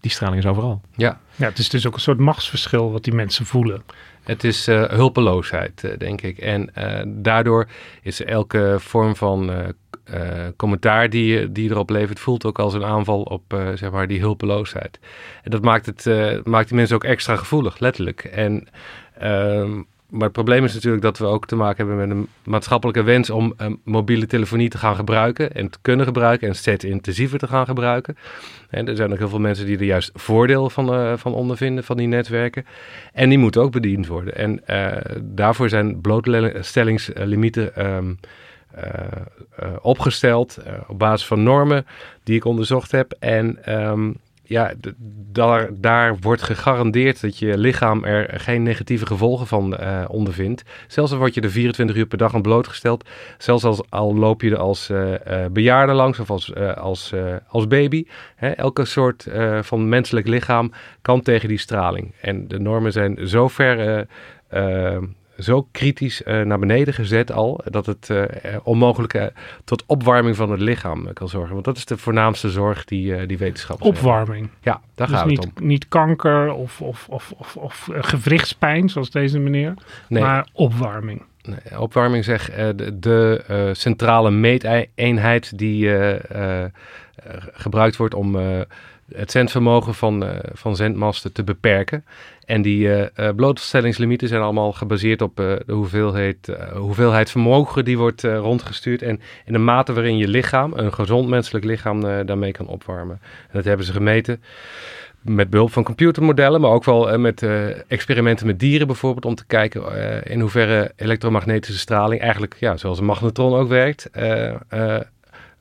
die 0.00 0.10
straling 0.10 0.38
is 0.38 0.46
overal. 0.46 0.80
Ja, 0.96 1.20
Ja, 1.36 1.46
het 1.46 1.58
is 1.58 1.68
dus 1.68 1.86
ook 1.86 1.94
een 1.94 2.00
soort 2.00 2.18
machtsverschil 2.18 2.92
wat 2.92 3.04
die 3.04 3.14
mensen 3.14 3.46
voelen. 3.46 3.82
Het 4.22 4.44
is 4.44 4.68
eh, 4.68 4.82
hulpeloosheid, 4.84 5.84
eh, 5.84 5.98
denk 5.98 6.20
ik. 6.22 6.38
En 6.38 6.74
eh, 6.74 7.02
daardoor 7.06 7.68
is 8.02 8.24
elke 8.24 8.76
vorm 8.78 9.16
van 9.16 9.50
eh, 9.52 9.68
eh, 10.04 10.48
commentaar 10.56 11.10
die, 11.10 11.24
je- 11.26 11.52
die 11.52 11.64
je 11.64 11.70
erop 11.70 11.90
levert, 11.90 12.20
voelt 12.20 12.44
ook 12.44 12.58
als 12.58 12.74
een 12.74 12.84
aanval 12.84 13.22
op 13.22 13.42
eh, 13.52 13.68
zeg 13.74 13.90
maar 13.90 14.06
die 14.08 14.20
hulpeloosheid. 14.20 14.98
En 15.42 15.50
dat 15.50 15.62
maakt, 15.62 15.86
het, 15.86 16.06
eh, 16.06 16.38
maakt 16.44 16.68
die 16.68 16.76
mensen 16.76 16.96
ook 16.96 17.04
extra 17.04 17.36
gevoelig, 17.36 17.78
letterlijk. 17.78 18.24
En 18.24 18.68
ehm, 19.18 19.82
maar 20.08 20.22
het 20.22 20.32
probleem 20.32 20.64
is 20.64 20.74
natuurlijk 20.74 21.02
dat 21.02 21.18
we 21.18 21.24
ook 21.24 21.46
te 21.46 21.56
maken 21.56 21.86
hebben 21.86 22.08
met 22.08 22.16
een 22.16 22.28
maatschappelijke 22.44 23.02
wens 23.02 23.30
om 23.30 23.54
mobiele 23.84 24.26
telefonie 24.26 24.68
te 24.68 24.78
gaan 24.78 24.96
gebruiken 24.96 25.52
en 25.52 25.70
te 25.70 25.78
kunnen 25.82 26.06
gebruiken 26.06 26.48
en 26.48 26.54
steeds 26.54 26.84
intensiever 26.84 27.38
te 27.38 27.46
gaan 27.46 27.66
gebruiken. 27.66 28.16
En 28.70 28.88
er 28.88 28.96
zijn 28.96 29.12
ook 29.12 29.18
heel 29.18 29.28
veel 29.28 29.38
mensen 29.38 29.66
die 29.66 29.78
er 29.78 29.84
juist 29.84 30.10
voordeel 30.14 30.70
van, 30.70 30.94
uh, 30.94 31.12
van 31.16 31.34
ondervinden, 31.34 31.84
van 31.84 31.96
die 31.96 32.06
netwerken. 32.06 32.66
En 33.12 33.28
die 33.28 33.38
moeten 33.38 33.62
ook 33.62 33.72
bediend 33.72 34.06
worden. 34.06 34.34
En 34.36 34.62
daarvoor 35.22 35.68
zijn 35.68 36.00
blootstellingslimieten 36.00 37.86
um, 37.86 38.18
opgesteld 39.80 40.58
op 40.86 40.98
basis 40.98 41.26
van 41.26 41.42
normen 41.42 41.86
die 42.22 42.36
ik 42.36 42.44
onderzocht 42.44 42.90
heb. 42.90 43.14
En 43.18 43.74
um, 43.74 44.16
ja, 44.48 44.72
daar, 45.32 45.68
daar 45.72 46.16
wordt 46.20 46.42
gegarandeerd 46.42 47.20
dat 47.20 47.38
je 47.38 47.58
lichaam 47.58 48.04
er 48.04 48.40
geen 48.40 48.62
negatieve 48.62 49.06
gevolgen 49.06 49.46
van 49.46 49.76
uh, 49.80 50.04
ondervindt. 50.08 50.62
Zelfs 50.86 51.12
al 51.12 51.18
word 51.18 51.34
je 51.34 51.40
er 51.40 51.50
24 51.50 51.96
uur 51.96 52.06
per 52.06 52.18
dag 52.18 52.34
aan 52.34 52.42
blootgesteld. 52.42 53.08
Zelfs 53.38 53.64
als, 53.64 53.80
al 53.88 54.14
loop 54.14 54.42
je 54.42 54.50
er 54.50 54.58
als 54.58 54.90
uh, 54.90 55.14
bejaarde 55.52 55.92
langs 55.92 56.18
of 56.18 56.30
als, 56.30 56.54
als, 56.74 57.14
als 57.48 57.66
baby. 57.66 58.06
Hè, 58.36 58.48
elke 58.48 58.84
soort 58.84 59.26
van 59.60 59.88
menselijk 59.88 60.26
lichaam 60.26 60.72
kan 61.02 61.22
tegen 61.22 61.48
die 61.48 61.58
straling. 61.58 62.14
En 62.20 62.48
de 62.48 62.58
normen 62.58 62.92
zijn 62.92 63.28
zo 63.28 63.48
ver 63.48 64.06
zo 65.38 65.68
kritisch 65.72 66.22
uh, 66.22 66.42
naar 66.42 66.58
beneden 66.58 66.94
gezet 66.94 67.32
al, 67.32 67.60
dat 67.64 67.86
het 67.86 68.08
uh, 68.10 68.24
onmogelijk 68.62 69.14
uh, 69.14 69.24
tot 69.64 69.84
opwarming 69.86 70.36
van 70.36 70.50
het 70.50 70.60
lichaam 70.60 71.12
kan 71.12 71.28
zorgen. 71.28 71.52
Want 71.52 71.64
dat 71.64 71.76
is 71.76 71.84
de 71.84 71.96
voornaamste 71.96 72.50
zorg 72.50 72.84
die, 72.84 73.26
die 73.26 73.38
wetenschappers 73.38 73.88
Opwarming? 73.88 74.48
Ja, 74.60 74.80
daar 74.94 75.06
dus 75.06 75.16
gaat 75.16 75.26
niet, 75.26 75.44
het 75.44 75.60
om. 75.60 75.66
niet 75.66 75.88
kanker 75.88 76.52
of, 76.52 76.80
of, 76.80 77.06
of, 77.08 77.32
of, 77.36 77.56
of 77.56 77.88
gewrichtspijn, 77.92 78.88
zoals 78.88 79.10
deze 79.10 79.38
meneer, 79.38 79.74
Nee. 80.08 80.22
maar 80.22 80.48
opwarming. 80.52 81.22
Nee, 81.42 81.80
opwarming 81.80 82.24
zeg 82.24 82.50
de, 82.50 82.94
de 83.00 83.70
centrale 83.72 84.30
meeteenheid 84.30 85.58
die 85.58 85.90
gebruikt 87.52 87.96
wordt 87.96 88.14
om 88.14 88.36
het 89.14 89.30
zendvermogen 89.30 89.94
van, 89.94 90.24
uh, 90.24 90.30
van 90.52 90.76
zendmasten 90.76 91.32
te 91.32 91.44
beperken. 91.44 92.04
En 92.44 92.62
die 92.62 92.86
uh, 92.88 93.04
blootstellingslimieten 93.36 94.28
zijn 94.28 94.42
allemaal 94.42 94.72
gebaseerd 94.72 95.22
op 95.22 95.36
de 95.36 95.62
hoeveelheid, 95.66 96.56
hoeveelheid 96.74 97.30
vermogen 97.30 97.84
die 97.84 97.98
wordt 97.98 98.22
rondgestuurd. 98.22 99.02
En 99.02 99.20
in 99.44 99.52
de 99.52 99.58
mate 99.58 99.92
waarin 99.92 100.16
je 100.16 100.28
lichaam, 100.28 100.72
een 100.74 100.92
gezond 100.92 101.28
menselijk 101.28 101.64
lichaam, 101.64 102.00
daarmee 102.26 102.52
kan 102.52 102.66
opwarmen. 102.66 103.20
En 103.22 103.52
dat 103.52 103.64
hebben 103.64 103.86
ze 103.86 103.92
gemeten 103.92 104.42
met 105.20 105.50
behulp 105.50 105.72
van 105.72 105.82
computermodellen, 105.82 106.60
maar 106.60 106.70
ook 106.70 106.84
wel 106.84 107.18
met 107.18 107.46
experimenten 107.88 108.46
met 108.46 108.60
dieren 108.60 108.86
bijvoorbeeld, 108.86 109.24
om 109.24 109.34
te 109.34 109.46
kijken 109.46 109.82
in 110.24 110.40
hoeverre 110.40 110.92
elektromagnetische 110.96 111.78
straling 111.78 112.20
eigenlijk, 112.20 112.56
ja, 112.58 112.76
zoals 112.76 112.98
een 112.98 113.04
magnetron 113.04 113.54
ook 113.54 113.68
werkt, 113.68 114.10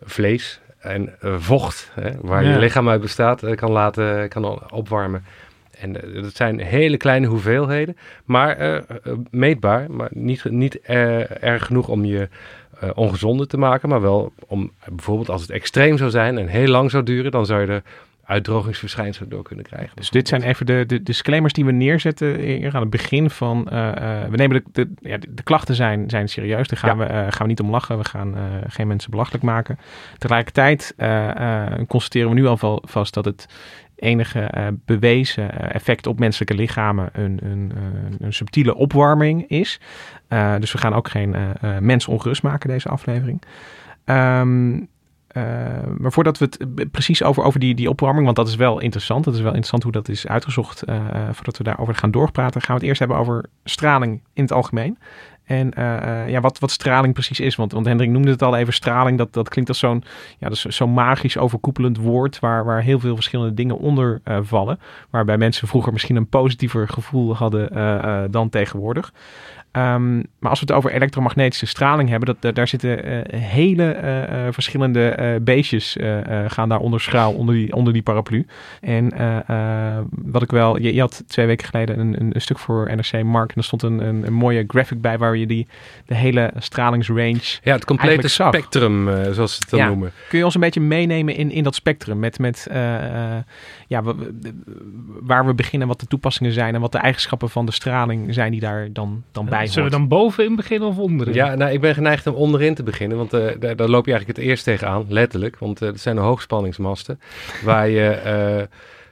vlees, 0.02 0.62
en 0.80 1.16
uh, 1.24 1.36
vocht, 1.38 1.92
hè, 1.94 2.12
waar 2.22 2.44
ja. 2.44 2.52
je 2.52 2.60
lichaam 2.60 2.90
uit 2.90 3.02
bestaat, 3.02 3.44
uh, 3.44 3.56
kan 3.56 3.72
laten 3.72 4.30
kan 4.30 4.72
opwarmen. 4.72 5.26
En 5.80 5.96
uh, 5.96 6.24
dat 6.24 6.36
zijn 6.36 6.60
hele 6.60 6.98
kleine 6.98 7.28
hoeveelheden, 7.28 7.98
maar 8.26 8.84
meetbaar, 9.30 9.92
maar 9.92 10.10
niet, 10.12 10.44
niet 10.44 10.80
erg 11.40 11.66
genoeg 11.66 11.88
om 11.88 12.06
je 12.06 12.30
ongezonder 12.94 13.48
te 13.48 13.58
maken, 13.58 13.90
maar 13.90 14.02
wel 14.02 14.34
om 14.48 14.72
bijvoorbeeld 14.86 15.30
als 15.30 15.42
het 15.42 15.50
extreem 15.50 15.98
zou 15.98 16.10
zijn 16.10 16.38
en 16.38 16.48
heel 16.48 16.68
lang 16.68 16.92
zou 16.92 17.04
duren, 17.04 17.32
dan 17.32 17.46
zou 17.46 17.62
je 17.62 17.68
er 17.68 17.84
uitdrogingsverschijnselen 18.28 19.30
door 19.30 19.44
kunnen 19.44 19.66
krijgen. 19.66 19.96
Dus 19.96 20.10
dit 20.10 20.28
zijn 20.28 20.42
even 20.42 20.66
de, 20.66 20.84
de 20.88 21.04
disclaimers 21.04 21.54
die 21.54 21.66
we 21.66 21.72
neerzetten 21.72 22.40
hier 22.40 22.76
aan 22.76 22.82
het 22.82 22.90
begin 22.90 23.30
van... 23.30 23.68
Uh, 23.72 23.78
uh, 23.78 24.24
we 24.30 24.36
nemen 24.36 24.64
de, 24.64 24.64
de, 24.72 25.10
ja, 25.10 25.18
de, 25.18 25.44
klachten 25.44 25.76
zijn, 25.76 26.10
zijn 26.10 26.30
serieus, 26.30 26.68
daar 26.68 26.80
gaan, 26.80 26.98
ja. 26.98 27.08
we, 27.08 27.14
uh, 27.14 27.20
gaan 27.20 27.42
we 27.42 27.48
niet 27.48 27.60
om 27.60 27.70
lachen. 27.70 27.98
We 27.98 28.04
gaan 28.04 28.36
geen 28.68 28.88
mensen 28.88 29.12
belachelijk 29.12 29.44
maken. 29.44 29.80
Tegelijkertijd 30.18 30.96
constateren 31.88 32.30
we 32.30 32.36
nu 32.36 32.46
al 32.46 32.82
vast 32.84 33.14
dat 33.14 33.26
het 33.26 33.48
enige 33.96 34.74
bewezen 34.86 35.72
effect 35.74 36.08
op 36.08 36.20
menselijke 36.20 36.54
lichamen 36.54 37.10
een, 37.12 37.40
een, 37.44 37.72
een 38.20 38.34
subtiele 38.34 38.76
opwarming 38.76 39.50
is. 39.50 39.80
dus 40.60 40.72
we 40.72 40.78
gaan 40.78 40.94
ook 40.94 41.10
geen 41.10 41.36
mensen 41.80 42.12
ongerust 42.12 42.44
maken 42.44 42.70
deze 42.70 42.90
aflevering. 42.90 43.42
Um, 44.06 44.76
uh, 44.76 44.88
maar 45.98 46.12
voordat 46.12 46.38
we 46.38 46.50
het 46.76 46.92
precies 46.92 47.24
over, 47.24 47.44
over 47.44 47.60
die, 47.60 47.76
die 47.76 47.90
opwarming, 47.90 48.26
want 48.26 48.38
dat 48.38 48.48
is 48.48 48.56
wel 48.56 48.80
interessant. 48.80 49.24
Dat 49.24 49.34
is 49.34 49.40
wel 49.40 49.50
interessant 49.50 49.84
hoe 49.84 49.92
dat 49.92 50.10
is 50.10 50.28
uitgezocht. 50.28 50.90
Uh, 50.90 50.96
voordat 51.32 51.58
we 51.58 51.64
daarover 51.64 51.96
gaan 51.96 52.12
doorpraten, 52.12 52.62
gaan 52.62 52.76
we 52.76 52.80
het 52.80 52.88
eerst 52.88 53.00
hebben 53.00 53.18
over 53.18 53.46
straling 53.64 54.22
in 54.34 54.44
het 54.44 54.52
algemeen. 54.52 54.98
En 55.44 55.72
ja, 56.28 56.42
wat, 56.42 56.60
wat 56.60 56.72
straling 56.72 57.14
precies 57.14 57.40
is. 57.40 57.56
Want, 57.56 57.72
want 57.72 57.86
Hendrik 57.86 58.10
noemde 58.10 58.32
het 58.32 58.42
al 58.42 58.56
even, 58.56 58.74
straling. 58.74 59.18
Dat, 59.18 59.34
dat 59.34 59.50
klinkt 59.50 59.70
als 59.70 59.80
zo'n 59.80 60.04
ja, 60.38 60.50
dus 60.50 60.66
zo'n 60.66 60.94
magisch 60.94 61.38
overkoepelend 61.38 61.98
woord... 61.98 62.40
Waar, 62.40 62.66
waar 62.66 62.82
heel 62.82 63.00
veel 63.00 63.16
verschillende 63.16 63.54
dingen 63.54 63.78
onder 63.78 64.22
vallen. 64.42 64.80
Waarbij 65.10 65.38
mensen 65.38 65.68
vroeger 65.68 65.94
misschien 65.94 66.16
een 66.16 66.30
positiever 66.30 66.88
gevoel 66.88 67.36
hadden 67.36 68.32
dan 68.32 68.50
tegenwoordig. 68.50 69.14
Um, 69.72 70.26
maar 70.40 70.50
als 70.50 70.60
we 70.60 70.66
het 70.66 70.76
over 70.76 70.92
elektromagnetische 70.92 71.66
straling 71.66 72.10
hebben, 72.10 72.38
dat, 72.40 72.56
daar 72.56 72.68
zitten 72.68 73.08
uh, 73.08 73.40
hele 73.40 73.98
uh, 74.04 74.48
verschillende 74.52 75.40
beestjes 75.42 75.98
gaan 76.48 76.70
daar 76.70 76.80
onder 76.80 77.02
schaal, 77.02 77.34
onder 77.34 77.56
die, 77.56 77.74
onder 77.74 77.94
die 77.94 78.02
paraplu. 78.02 78.46
En 78.82 79.12
wat 80.10 80.42
ik 80.42 80.52
wel, 80.52 80.80
je, 80.80 80.94
je, 80.94 81.00
had 81.00 81.24
twee 81.28 81.46
weken 81.46 81.68
geleden 81.68 82.00
een, 82.00 82.22
een, 82.22 82.30
een 82.34 82.42
stuk 82.42 82.60
voor 82.60 82.96
NRC 82.96 83.24
Mark 83.24 83.50
en 83.50 83.56
er 83.56 83.64
stond 83.64 83.84
een, 83.84 84.08
een, 84.08 84.28
een, 84.28 84.34
mooie 84.34 84.64
graphic 84.68 85.02
bij 85.02 85.18
waar 85.18 85.38
je 85.38 85.46
die, 85.46 85.68
de 86.06 86.16
hele 86.16 86.52
stralingsrange 86.58 87.60
Ja, 87.64 87.74
het 87.74 87.86
complete 87.86 88.28
spectrum, 88.28 89.10
zoals 89.34 89.54
ze 89.54 89.60
het 89.60 89.70
dan 89.70 89.80
ja. 89.80 89.88
noemen. 89.88 90.12
Kun 90.30 90.38
je 90.38 90.46
ons 90.46 90.56
een 90.56 90.62
beetje 90.62 90.82
meenemen 90.82 91.36
in, 91.36 91.52
in 91.52 91.64
dat 91.64 91.76
spectrum 91.76 92.20
met, 92.20 92.40
met 92.40 92.68
ja, 93.88 94.04
waar 95.22 95.46
we 95.46 95.54
beginnen, 95.54 95.88
wat 95.88 96.00
de 96.00 96.08
toepassingen 96.08 96.52
zijn 96.52 96.76
en 96.76 96.82
wat 96.82 96.92
de 96.92 96.98
eigenschappen 96.98 97.50
van 97.50 97.66
de 97.66 97.72
straling 97.72 98.34
zijn 98.34 98.52
die 98.52 98.62
daar 98.62 98.90
dan, 98.92 99.24
dan 99.32 99.46
bij 99.46 99.57
Zullen 99.66 99.90
we 99.90 99.98
dan 99.98 100.08
bovenin 100.08 100.56
beginnen 100.56 100.88
of 100.88 100.98
onderin? 100.98 101.34
Ja, 101.34 101.56
nou, 101.56 101.72
ik 101.72 101.82
ben 101.82 101.94
geneigd 101.94 102.28
om 102.28 102.34
onderin 102.34 102.76
te 102.76 102.84
beginnen, 102.84 103.18
want 103.18 103.34
uh, 103.34 103.46
daar, 103.60 103.76
daar, 103.76 103.88
loop 103.88 104.06
je 104.06 104.12
eigenlijk 104.12 104.40
het 104.40 104.48
eerst 104.48 104.64
tegenaan, 104.64 105.06
letterlijk. 105.10 105.58
Want 105.60 105.82
uh, 105.82 105.90
er 105.90 105.98
zijn 105.98 106.16
de 106.16 106.22
hoogspanningsmasten, 106.22 107.20
waar 107.64 107.90
je 107.90 108.22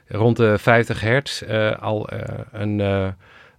uh, 0.08 0.18
rond 0.18 0.36
de 0.36 0.58
50 0.58 1.00
hertz 1.00 1.42
al 1.80 2.08
een, 2.52 2.78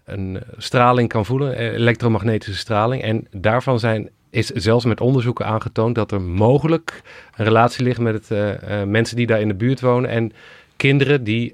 een 0.06 0.40
straling 0.58 1.10
kan 1.10 1.26
voelen, 1.26 1.58
elektromagnetische 1.58 2.60
straling. 2.60 3.04
En 3.04 3.28
daarvan 3.32 3.80
zijn, 3.80 4.10
is 4.30 4.48
zelfs 4.48 4.86
met 4.86 5.02
onderzoeken 5.02 5.46
aangetoond 5.46 5.96
dat 5.96 6.12
er 6.12 6.22
mogelijk 6.22 7.02
een 7.36 7.46
relatie 7.46 7.84
ligt 7.84 8.00
met 8.00 8.28
het, 8.28 8.60
mensen 8.86 9.16
die 9.16 9.28
daar 9.28 9.42
in 9.42 9.48
de 9.48 9.54
buurt 9.54 9.82
wonen 9.82 10.10
en 10.10 10.32
kinderen 10.76 11.24
die 11.24 11.54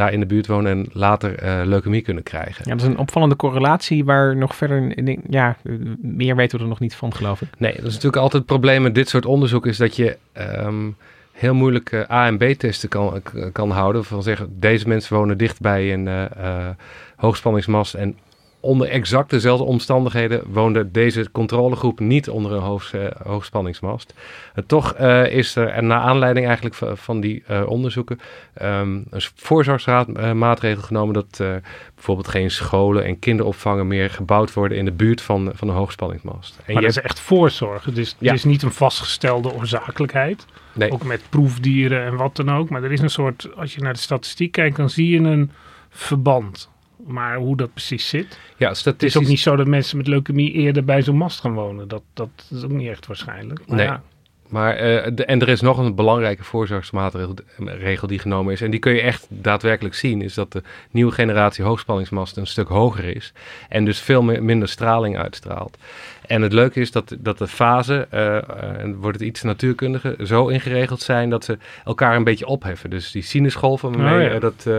daar 0.00 0.12
in 0.12 0.20
de 0.20 0.26
buurt 0.26 0.46
wonen 0.46 0.72
en 0.72 0.86
later 0.92 1.42
uh, 1.42 1.60
leukemie 1.64 2.00
kunnen 2.00 2.22
krijgen. 2.22 2.64
Ja, 2.64 2.70
dat 2.70 2.80
is 2.80 2.86
een 2.86 2.98
opvallende 2.98 3.36
correlatie 3.36 4.04
waar 4.04 4.36
nog 4.36 4.56
verder, 4.56 4.92
ja, 5.28 5.56
meer 5.98 6.36
weten 6.36 6.56
we 6.56 6.62
er 6.62 6.68
nog 6.68 6.80
niet 6.80 6.94
van, 6.94 7.14
geloof 7.14 7.40
ik. 7.40 7.48
Nee, 7.58 7.72
dat 7.74 7.84
is 7.84 7.94
natuurlijk 7.94 8.22
altijd 8.22 8.42
het 8.42 8.52
probleem 8.52 8.82
met 8.82 8.94
dit 8.94 9.08
soort 9.08 9.26
onderzoek 9.26 9.66
is 9.66 9.76
dat 9.76 9.96
je 9.96 10.16
um, 10.64 10.96
heel 11.32 11.54
moeilijk 11.54 11.92
uh, 11.92 12.10
A 12.10 12.26
en 12.26 12.36
B 12.38 12.42
testen 12.42 12.88
kan, 12.88 13.22
kan 13.52 13.70
houden. 13.70 14.04
Van 14.04 14.22
zeggen, 14.22 14.56
deze 14.58 14.88
mensen 14.88 15.16
wonen 15.16 15.38
dicht 15.38 15.60
bij 15.60 15.92
een 15.92 16.06
uh, 16.06 16.68
hoogspanningsmast 17.16 17.94
en 17.94 18.16
onder 18.60 18.88
exact 18.88 19.30
dezelfde 19.30 19.64
omstandigheden 19.64 20.42
woonde 20.46 20.90
deze 20.90 21.30
controlegroep 21.32 22.00
niet 22.00 22.28
onder 22.28 22.52
een 22.52 22.62
hoog, 22.62 22.92
uh, 22.92 23.06
hoogspanningsmast. 23.22 24.14
En 24.54 24.66
toch 24.66 24.98
uh, 25.00 25.32
is 25.32 25.56
er, 25.56 25.68
en 25.68 25.86
naar 25.86 26.00
aanleiding 26.00 26.46
eigenlijk 26.46 26.74
van, 26.74 26.96
van 26.96 27.20
die 27.20 27.42
uh, 27.50 27.68
onderzoeken, 27.68 28.20
um, 28.62 29.04
een 29.10 29.22
voorzorgsmaatregel 29.34 30.82
genomen 30.82 31.14
dat 31.14 31.42
bijvoorbeeld 31.94 32.28
geen 32.28 32.50
scholen 32.50 33.04
en 33.04 33.18
kinderopvangen 33.18 33.86
meer 33.86 34.10
gebouwd 34.10 34.52
worden 34.52 34.78
in 34.78 34.84
de 34.84 34.92
buurt 34.92 35.20
van, 35.20 35.50
van 35.54 35.68
een 35.68 35.74
hoogspanningsmast. 35.74 36.58
En 36.64 36.72
maar 36.72 36.82
dat 36.82 36.90
is 36.90 37.00
echt 37.00 37.20
voorzorg. 37.20 37.84
Het 37.84 37.98
is, 37.98 38.16
ja. 38.18 38.26
het 38.26 38.38
is 38.38 38.44
niet 38.44 38.62
een 38.62 38.72
vastgestelde 38.72 39.52
oorzakelijkheid. 39.52 40.46
Nee. 40.72 40.90
Ook 40.90 41.04
met 41.04 41.22
proefdieren 41.28 42.04
en 42.04 42.16
wat 42.16 42.36
dan 42.36 42.50
ook. 42.50 42.68
Maar 42.68 42.82
er 42.82 42.92
is 42.92 43.00
een 43.00 43.10
soort, 43.10 43.48
als 43.56 43.74
je 43.74 43.80
naar 43.80 43.92
de 43.92 43.98
statistiek 43.98 44.52
kijkt, 44.52 44.76
dan 44.76 44.90
zie 44.90 45.08
je 45.08 45.18
een 45.18 45.50
verband. 45.88 46.70
Maar 47.06 47.36
hoe 47.36 47.56
dat 47.56 47.72
precies 47.72 48.08
zit. 48.08 48.38
Ja, 48.56 48.74
Het 48.84 49.02
is 49.02 49.16
ook 49.16 49.26
niet 49.26 49.40
zo 49.40 49.56
dat 49.56 49.66
mensen 49.66 49.96
met 49.96 50.06
leukemie 50.06 50.52
eerder 50.52 50.84
bij 50.84 51.02
zo'n 51.02 51.16
mast 51.16 51.40
gaan 51.40 51.54
wonen. 51.54 51.88
Dat, 51.88 52.02
dat 52.14 52.28
is 52.50 52.62
ook 52.62 52.70
niet 52.70 52.88
echt 52.88 53.06
waarschijnlijk. 53.06 53.60
Maar 53.66 53.76
nee. 53.76 53.86
ja. 53.86 54.02
Maar, 54.50 54.76
eh, 54.76 55.10
de, 55.14 55.24
en 55.24 55.40
er 55.40 55.48
is 55.48 55.60
nog 55.60 55.78
een 55.78 55.94
belangrijke 55.94 56.44
voorzorgsmaatregel 56.44 57.34
regel 57.58 58.06
die 58.06 58.18
genomen 58.18 58.52
is. 58.52 58.60
En 58.60 58.70
die 58.70 58.80
kun 58.80 58.92
je 58.92 59.00
echt 59.00 59.26
daadwerkelijk 59.28 59.94
zien. 59.94 60.22
Is 60.22 60.34
dat 60.34 60.52
de 60.52 60.62
nieuwe 60.90 61.12
generatie 61.12 61.64
hoogspanningsmasten 61.64 62.42
een 62.42 62.48
stuk 62.48 62.68
hoger 62.68 63.16
is. 63.16 63.32
En 63.68 63.84
dus 63.84 64.00
veel 64.00 64.22
meer, 64.22 64.42
minder 64.42 64.68
straling 64.68 65.18
uitstraalt. 65.18 65.78
En 66.30 66.42
het 66.42 66.52
leuke 66.52 66.80
is 66.80 66.90
dat, 66.90 67.16
dat 67.18 67.38
de 67.38 67.46
fasen, 67.46 68.06
uh, 68.14 68.36
en 68.80 68.96
wordt 68.96 69.18
het 69.18 69.26
iets 69.28 69.42
natuurkundiger, 69.42 70.26
zo 70.26 70.48
ingeregeld 70.48 71.00
zijn 71.00 71.30
dat 71.30 71.44
ze 71.44 71.58
elkaar 71.84 72.16
een 72.16 72.24
beetje 72.24 72.46
opheffen. 72.46 72.90
Dus 72.90 73.10
die 73.10 73.22
sinusgolven 73.22 73.92
waarmee 73.92 74.26
Oh 74.26 74.32
ja. 74.32 74.38
dat 74.38 74.66
eh, 74.66 74.74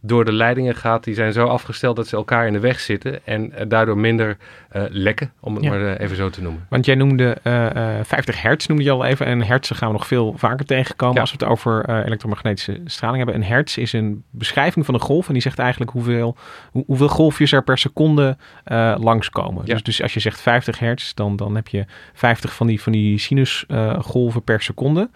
door 0.00 0.24
de 0.24 0.32
leidingen 0.32 0.74
gaat, 0.74 1.04
die 1.04 1.14
zijn 1.14 1.32
zo 1.32 1.46
afgesteld 1.46 1.96
dat 1.96 2.06
ze 2.06 2.16
elkaar 2.16 2.46
in 2.46 2.52
de 2.52 2.58
weg 2.60 2.80
zitten. 2.80 3.26
En 3.26 3.52
eh, 3.52 3.64
daardoor 3.68 3.98
minder 3.98 4.36
eh, 4.68 4.82
lekken, 4.88 5.32
om 5.40 5.54
het 5.54 5.64
Ja. 5.64 5.70
maar 5.70 5.94
eh, 5.94 6.00
even 6.04 6.16
zo 6.16 6.30
te 6.30 6.42
noemen. 6.42 6.66
Want 6.68 6.84
jij 6.84 6.94
noemde 6.94 7.36
eh, 7.42 7.98
eh, 7.98 8.04
50 8.04 8.42
hertz, 8.42 8.66
noemde 8.66 8.84
je 8.84 8.90
al 8.90 9.04
even. 9.04 9.26
En 9.26 9.42
hertzen 9.42 9.76
gaan 9.76 9.88
we 9.88 9.94
nog 9.94 10.06
veel 10.06 10.34
vaker 10.36 10.66
tegenkomen 10.66 11.14
Ja. 11.14 11.20
als 11.20 11.30
we 11.32 11.36
het 11.40 11.48
over 11.48 11.84
eh, 11.84 12.04
elektromagnetische 12.04 12.80
straling 12.84 13.16
hebben. 13.24 13.34
Een 13.34 13.48
hertz 13.48 13.76
is 13.76 13.92
een 13.92 14.22
beschrijving 14.30 14.84
van 14.84 14.94
een 14.94 15.00
golf. 15.00 15.26
En 15.26 15.32
die 15.32 15.42
zegt 15.42 15.58
eigenlijk 15.58 15.90
hoeveel, 15.90 16.36
hoe- 16.70 16.84
hoeveel 16.86 17.08
golfjes 17.08 17.52
er 17.52 17.62
per 17.64 17.78
seconde 17.78 18.36
eh, 18.64 18.94
langskomen. 18.98 19.64
Dus, 19.64 19.82
dus 19.82 20.02
als 20.02 20.14
je 20.14 20.20
zegt 20.20 20.40
50 20.40 20.78
hertz, 20.78 20.95
dan, 21.14 21.36
dan 21.36 21.54
heb 21.54 21.68
je 21.68 21.84
50 22.12 22.54
van 22.54 22.66
die, 22.66 22.82
van 22.82 22.92
die 22.92 23.18
sinusgolven 23.18 24.42
per 24.42 24.62
seconde. 24.62 25.10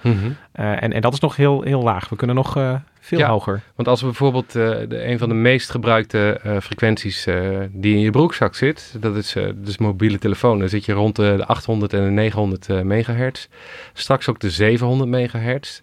Eh, 0.52 0.82
en, 0.82 0.92
en 0.92 1.00
dat 1.00 1.12
is 1.12 1.20
nog 1.20 1.36
heel, 1.36 1.62
heel 1.62 1.82
laag. 1.82 2.08
We 2.08 2.16
kunnen 2.16 2.36
nog 2.36 2.56
eh, 2.56 2.74
veel 3.00 3.18
Ja. 3.18 3.28
hoger. 3.28 3.60
Want 3.76 3.88
als 3.88 4.00
we 4.00 4.06
bijvoorbeeld 4.06 4.56
eh, 4.56 4.70
de, 4.88 5.04
een 5.06 5.18
van 5.18 5.28
de 5.28 5.34
meest 5.34 5.70
gebruikte 5.70 6.40
eh, 6.42 6.56
frequenties 6.60 7.26
eh, 7.26 7.58
die 7.70 7.94
in 7.94 8.00
je 8.00 8.10
broekzak 8.10 8.54
zit, 8.54 8.94
dat 9.00 9.16
is 9.16 9.36
eh, 9.36 9.44
dus 9.54 9.78
mobiele 9.78 10.18
telefoon, 10.18 10.58
dan 10.58 10.68
zit 10.68 10.84
je 10.84 10.92
rond 10.92 11.16
de, 11.16 11.34
de 11.36 11.46
800 11.46 11.92
en 11.92 12.04
de 12.04 12.10
900 12.10 12.68
eh, 12.68 12.80
megahertz. 12.80 13.46
Straks 13.92 14.28
ook 14.28 14.40
de 14.40 14.50
700 14.50 15.10
megahertz. 15.10 15.80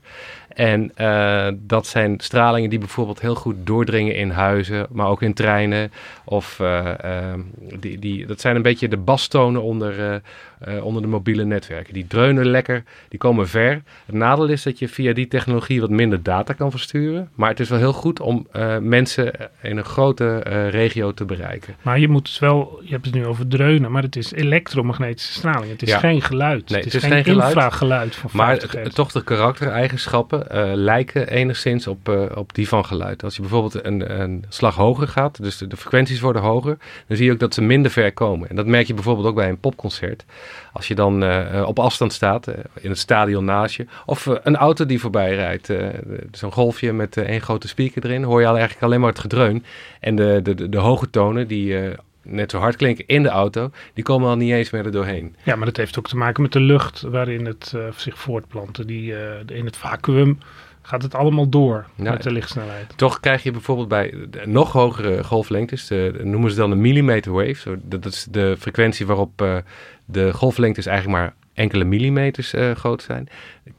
En 0.58 0.92
eh, 0.96 1.48
dat 1.60 1.88
zijn 1.88 2.14
stralingen 2.20 2.70
die 2.70 2.80
bijvoorbeeld 2.80 3.22
heel 3.22 3.36
goed 3.36 3.56
doordringen 3.64 4.16
in 4.16 4.30
huizen, 4.30 4.88
maar 4.92 5.08
ook 5.08 5.22
in 5.22 5.34
treinen. 5.34 5.92
Of 6.26 6.60
eh, 6.60 7.04
ehm, 7.04 7.40
die, 7.80 8.00
die, 8.00 8.26
dat 8.26 8.42
zijn 8.42 8.56
een 8.56 8.62
beetje 8.62 8.88
de 8.88 8.98
bastonen 8.98 9.62
onder, 9.62 10.22
eh, 10.60 10.86
onder 10.86 11.02
de 11.02 11.08
mobiele 11.08 11.44
netwerken. 11.46 11.94
Die 11.94 12.08
dreunen 12.08 12.46
lekker, 12.46 12.84
die 13.10 13.20
komen 13.20 13.48
ver. 13.48 13.82
Het 14.06 14.16
nadeel 14.16 14.48
is 14.48 14.64
dat 14.64 14.80
je 14.80 14.88
via 14.88 15.14
die 15.14 15.28
technologie 15.28 15.82
wat 15.82 15.90
minder 15.90 16.24
data 16.24 16.54
kan 16.54 16.72
versturen. 16.72 17.30
Maar 17.36 17.50
het 17.50 17.60
is 17.60 17.70
wel 17.70 17.80
heel 17.80 17.94
goed 17.94 18.20
om 18.20 18.48
mensen 18.82 19.32
in 19.62 19.78
een 19.78 19.86
grote 19.86 20.38
regio 20.70 21.14
te 21.14 21.26
bereiken. 21.26 21.76
Maar 21.82 22.00
je 22.00 22.08
moet 22.08 22.26
dus 22.26 22.40
wel, 22.40 22.80
je 22.84 22.92
hebt 22.92 23.06
het 23.06 23.14
nu 23.14 23.26
over 23.26 23.48
dreunen, 23.48 23.92
maar 23.92 24.04
het 24.04 24.16
is 24.16 24.32
elektromagnetische 24.32 25.34
straling. 25.34 25.72
Het 25.72 25.82
is 25.82 25.90
Ja. 25.90 26.00
geen 26.00 26.22
geluid. 26.22 26.70
Nee, 26.70 26.78
het 26.78 26.88
is, 26.88 26.94
het 26.94 27.04
is 27.04 27.10
geen, 27.10 27.24
geen 27.24 27.34
geluid. 27.34 27.54
infrageluid 27.54 28.16
van 28.16 28.30
Maar 28.34 28.48
50 28.48 28.72
het- 28.72 28.80
hertz. 28.80 28.96
toch 28.96 29.12
de 29.12 29.24
karaktereigenschappen 29.24 30.47
lijken 30.76 31.28
enigszins 31.28 31.88
op, 31.88 32.10
eh, 32.10 32.24
op 32.36 32.54
die 32.54 32.68
van 32.68 32.86
geluid. 32.86 33.24
Als 33.24 33.36
je 33.36 33.42
bijvoorbeeld 33.42 33.86
een, 33.86 34.22
een 34.22 34.46
slag 34.50 34.76
hoger 34.76 35.08
gaat, 35.08 35.44
dus 35.44 35.58
de, 35.58 35.68
de 35.68 35.78
frequenties 35.78 36.20
worden 36.20 36.42
hoger, 36.42 36.78
dan 37.08 37.18
zie 37.18 37.26
je 37.26 37.32
ook 37.32 37.40
dat 37.40 37.54
ze 37.54 37.62
minder 37.62 37.92
ver 37.92 38.14
komen. 38.14 38.50
En 38.50 38.56
dat 38.56 38.66
merk 38.66 38.88
je 38.88 38.94
bijvoorbeeld 38.94 39.28
ook 39.28 39.36
bij 39.36 39.50
een 39.50 39.60
popconcert. 39.60 40.26
Als 40.74 40.88
je 40.88 40.96
dan 40.96 41.24
eh, 41.24 41.60
eh, 41.60 41.68
op 41.68 41.80
afstand 41.80 42.14
staat, 42.14 42.48
eh, 42.48 42.56
in 42.82 42.90
het 42.90 43.00
stadion 43.00 43.46
naast 43.46 43.76
je, 43.76 43.86
of 44.06 44.28
eh, 44.28 44.36
een 44.44 44.56
auto 44.56 44.86
die 44.86 45.00
voorbij 45.00 45.36
rijdt, 45.36 45.70
eh, 45.70 45.88
zo'n 46.32 46.52
golfje 46.52 46.94
met 46.94 47.18
eh, 47.18 47.24
één 47.24 47.42
grote 47.42 47.68
speaker 47.68 48.06
erin, 48.06 48.24
hoor 48.24 48.42
je 48.42 48.48
al 48.48 48.56
eigenlijk 48.56 48.84
alleen 48.84 49.00
maar 49.00 49.10
het 49.10 49.20
gedreun. 49.20 49.64
En 50.00 50.16
de, 50.16 50.40
de, 50.44 50.56
de, 50.56 50.70
de 50.70 50.78
hoge 50.78 51.10
tonen 51.10 51.48
die... 51.48 51.96
net 52.28 52.52
zo 52.52 52.60
hard 52.60 52.76
klinken 52.76 53.08
in 53.08 53.24
de 53.24 53.30
auto, 53.30 53.72
die 53.94 54.04
komen 54.04 54.30
al 54.30 54.36
niet 54.36 54.52
eens 54.52 54.70
meer 54.70 54.86
er 54.86 54.92
doorheen. 54.92 55.36
Ja, 55.44 55.56
maar 55.56 55.66
dat 55.66 55.78
heeft 55.78 55.98
ook 55.98 56.08
te 56.08 56.18
maken 56.18 56.42
met 56.42 56.52
de 56.52 56.60
lucht 56.60 57.02
waarin 57.02 57.46
het 57.46 57.74
eh, 57.76 57.82
zich 57.96 58.18
voortplanten. 58.18 58.88
Die, 58.88 59.16
eh, 59.16 59.58
in 59.58 59.66
het 59.66 59.78
vacuüm 59.78 60.38
gaat 60.82 61.04
het 61.04 61.16
allemaal 61.16 61.50
door 61.50 61.86
met 61.96 62.24
de 62.24 62.32
lichtsnelheid. 62.32 62.98
Toch 62.98 63.20
krijg 63.20 63.44
je 63.44 63.52
bijvoorbeeld 63.52 63.88
bij 63.88 64.14
nog 64.46 64.72
hogere 64.72 65.24
golflengtes, 65.24 65.88
de, 65.88 66.20
noemen 66.24 66.52
ze 66.52 66.58
dan 66.58 66.70
de 66.70 66.76
millimeter 66.76 67.32
wave. 67.32 67.54
Zo, 67.54 67.76
dat 67.84 68.06
is 68.06 68.28
de 68.32 68.56
frequentie 68.60 69.06
waarop 69.06 69.42
eh, 69.42 69.58
de 70.06 70.34
golflengtes 70.34 70.86
eigenlijk 70.86 71.20
maar 71.20 71.34
enkele 71.54 71.84
millimeters 71.84 72.54
groot 72.74 73.02
zijn. 73.02 73.28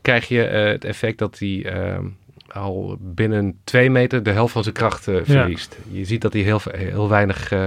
Krijg 0.02 0.28
je 0.28 0.38
het 0.38 0.84
effect 0.84 1.18
dat 1.18 1.38
die 1.38 1.70
ehm, 1.70 2.04
al 2.52 2.96
binnen 3.00 3.58
twee 3.64 3.90
meter 3.90 4.22
de 4.22 4.30
helft 4.30 4.52
van 4.52 4.62
zijn 4.62 4.74
kracht 4.74 5.08
eh, 5.08 5.16
verliest. 5.22 5.78
Je 5.90 6.04
ziet 6.04 6.20
dat 6.20 6.32
hij 6.32 6.42
heel, 6.42 6.60
heel 6.76 7.08
weinig, 7.08 7.52
eh, 7.52 7.60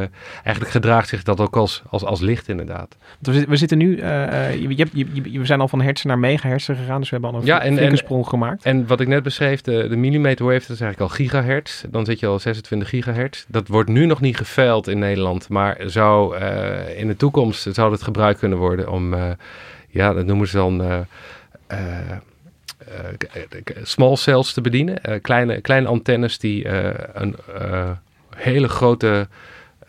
eigenlijk 0.44 0.70
gedraagt 0.70 1.08
zich 1.08 1.24
dat 1.24 1.40
ook 1.40 1.56
als, 1.56 1.82
als, 1.90 2.04
als 2.04 2.20
licht 2.20 2.48
inderdaad. 2.48 2.98
We, 3.20 3.46
we 3.48 3.56
zitten 3.56 3.78
nu, 3.78 3.98
eh, 3.98 4.54
je, 4.56 4.88
je, 4.94 5.40
we 5.40 5.46
zijn 5.46 5.62
al 5.62 5.68
van 5.68 5.82
hertz 5.82 6.04
naar 6.04 6.20
megahertz 6.20 6.66
gegaan. 6.66 7.00
Dus 7.00 7.10
we 7.10 7.16
hebben 7.16 7.34
al 7.34 7.40
een 7.40 7.46
Ja, 7.46 7.56
ja, 7.56 7.62
en- 7.62 7.74
flinke 7.74 7.92
en- 7.92 7.98
sprong 7.98 8.28
gemaakt. 8.28 8.64
En 8.64 8.88
wat 8.88 9.00
ik 9.00 9.08
net 9.08 9.24
beschreef, 9.24 9.62
de, 9.62 9.88
de 9.88 9.96
millimeter 9.96 10.46
wave, 10.46 10.60
dat 10.60 10.70
is 10.70 10.82
eigenlijk 10.82 11.12
al 11.12 11.16
gigahertz. 11.18 11.84
Dan 11.90 12.06
zit 12.06 12.20
je 12.20 12.28
al 12.28 12.40
26 12.40 12.90
gigahertz. 12.90 13.46
Dat 13.48 13.68
wordt 13.68 13.90
nu 13.90 14.06
nog 14.06 14.22
niet 14.22 14.38
geveild 14.38 14.88
in 14.88 15.00
Nederland. 15.00 15.50
Maar 15.50 15.78
zou, 15.86 16.38
in 16.96 17.08
de 17.08 17.16
toekomst 17.16 17.68
zou 17.72 17.92
het 17.92 18.04
gebruikt 18.04 18.40
kunnen 18.40 18.58
worden 18.58 18.92
om, 18.92 19.16
ja, 19.90 20.14
dat 20.14 20.26
noemen 20.26 20.48
ze 20.48 20.58
dan... 20.58 21.06
small 23.84 24.16
cells 24.16 24.54
te 24.54 24.62
bedienen. 24.62 25.04
Eh, 25.04 25.22
kleine, 25.22 25.62
kleine 25.62 25.88
antennes 25.88 26.38
die 26.40 26.64
eh, 26.64 27.10
een 27.14 27.36
eh, 27.60 27.92
hele 28.36 28.68
grote 28.68 29.28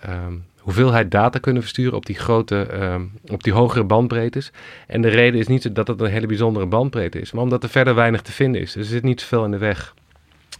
ehm, 0.01 0.35
hoeveelheid 0.59 1.11
data 1.11 1.39
kunnen 1.39 1.63
versturen 1.63 1.97
op 1.97 2.07
die 2.07 2.19
grote, 2.19 2.63
ehm, 2.63 3.03
op 3.31 3.43
die 3.43 3.53
hogere 3.53 3.85
bandbreedtes. 3.85 4.51
En 4.87 5.03
de 5.03 5.09
reden 5.09 5.41
is 5.41 5.47
niet 5.47 5.75
dat 5.75 5.89
het 5.89 6.01
een 6.01 6.11
hele 6.11 6.27
bijzondere 6.27 6.67
bandbreedte 6.67 7.21
is, 7.21 7.33
maar 7.33 7.43
omdat 7.43 7.63
er 7.63 7.69
verder 7.69 7.95
weinig 7.95 8.23
te 8.23 8.33
vinden 8.33 8.61
is. 8.61 8.73
Dus 8.73 8.85
er 8.85 8.93
zit 8.93 9.03
niet 9.03 9.21
zoveel 9.21 9.45
in 9.45 9.51
de 9.51 9.59
weg. 9.59 9.95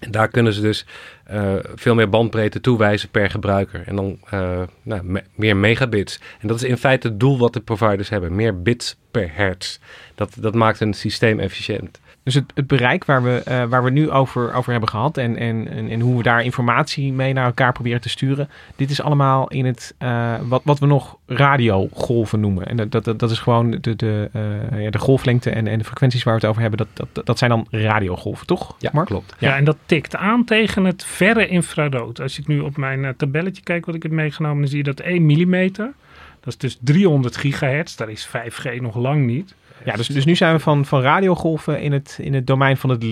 En 0.01 0.11
daar 0.11 0.29
kunnen 0.29 0.53
ze 0.53 0.61
dus 0.61 0.87
eh, 1.25 1.55
veel 1.75 1.95
meer 1.95 2.09
bandbreedte 2.09 2.61
toewijzen 2.61 3.09
per 3.09 3.31
gebruiker. 3.31 3.83
En 3.87 3.97
dan 3.97 4.19
eh, 4.31 4.63
nou, 4.83 5.05
me- 5.05 5.25
meer 5.35 5.57
megabits. 5.57 6.21
En 6.41 6.49
dat 6.49 6.57
is 6.57 6.69
in 6.69 6.77
feite 6.77 7.09
het 7.09 7.21
doel 7.21 7.39
wat 7.39 7.53
de 7.53 7.61
providers 7.61 8.09
hebben. 8.09 8.35
Meer 8.35 8.63
bits 8.63 8.97
per 9.11 9.31
hertz. 9.33 9.79
Dat, 10.15 10.37
dat 10.39 10.55
maakt 10.55 10.81
een 10.81 10.95
systeem 10.95 11.41
efficiënt. 11.41 12.01
Dus 12.23 12.35
het, 12.35 12.45
het 12.55 12.67
bereik 12.67 13.05
waar 13.05 13.23
we, 13.23 13.43
eh, 13.45 13.65
waar 13.65 13.85
we 13.85 13.91
nu 13.91 14.11
over, 14.11 14.55
over 14.55 14.71
hebben 14.71 14.89
gehad 14.89 15.17
en, 15.17 15.37
en, 15.37 15.69
en, 15.69 15.89
en 15.89 16.01
hoe 16.01 16.17
we 16.17 16.23
daar 16.23 16.45
informatie 16.45 17.13
mee 17.13 17.33
naar 17.33 17.47
elkaar 17.47 17.73
proberen 17.73 18.01
te 18.01 18.09
sturen, 18.09 18.49
dit 18.77 18.91
is 18.91 19.03
allemaal 19.03 19.49
in 19.49 19.65
het, 19.65 19.95
eh, 19.99 20.35
wat, 20.43 20.63
wat 20.65 20.79
we 20.79 20.87
nog 20.87 21.17
radiogolven 21.27 22.41
noemen. 22.41 22.67
En 22.67 22.77
dat, 22.77 23.05
dat, 23.05 23.19
dat 23.19 23.31
is 23.31 23.39
gewoon 23.39 23.71
de, 23.81 23.97
de, 23.97 24.31
eh, 24.33 24.83
ja, 24.83 24.91
de 24.91 24.99
golflengte 24.99 25.51
en, 25.51 25.67
en 25.67 25.79
de 25.79 25.85
frequenties 25.85 26.23
waar 26.23 26.35
we 26.35 26.41
het 26.41 26.49
over 26.49 26.63
hebben, 26.63 26.79
dat, 26.79 27.09
dat, 27.13 27.27
dat 27.27 27.39
zijn 27.39 27.51
dan 27.51 27.67
radiogolven, 27.71 28.47
toch? 28.47 28.77
Ja, 28.79 28.91
Mark? 28.93 29.07
klopt. 29.07 29.35
Ja. 29.39 29.57
en 29.57 29.65
dat 29.65 29.77
tikt 29.87 30.17
aan 30.17 30.45
tegen 30.45 30.85
het 30.85 31.05
verre 31.05 31.49
infrarood. 31.49 32.21
Als 32.21 32.39
ik 32.39 32.47
nu 32.47 32.61
op 32.61 32.77
mijn 32.77 33.05
eh, 33.05 33.11
tabelletje 33.17 33.63
kijk 33.63 33.87
wat 33.87 33.95
ik 33.95 34.03
heb 34.03 34.13
meegenomen, 34.13 34.59
dan 34.59 34.69
zie 34.69 34.79
je 34.79 34.85
dat 34.85 35.01
1 35.01 35.27
millimeter. 35.27 35.93
Dat 36.41 36.53
is 36.53 36.59
dus 36.59 36.79
300 36.81 37.37
gigahertz. 37.37 37.95
Daar 37.95 38.11
is 38.11 38.29
5G 38.29 38.81
nog 38.81 38.97
lang 38.97 39.27
niet. 39.27 39.55
Ja, 39.85 39.93
dus, 39.97 40.07
dus 40.07 40.25
nu 40.25 40.35
zijn 40.37 40.55
we 40.55 40.61
van, 40.61 40.85
van 40.85 41.01
radiogolven 41.01 41.81
in 41.81 41.93
het, 41.93 42.19
in 42.23 42.35
het 42.35 42.47
domein 42.47 42.77
van 42.77 42.91
het, 42.91 43.05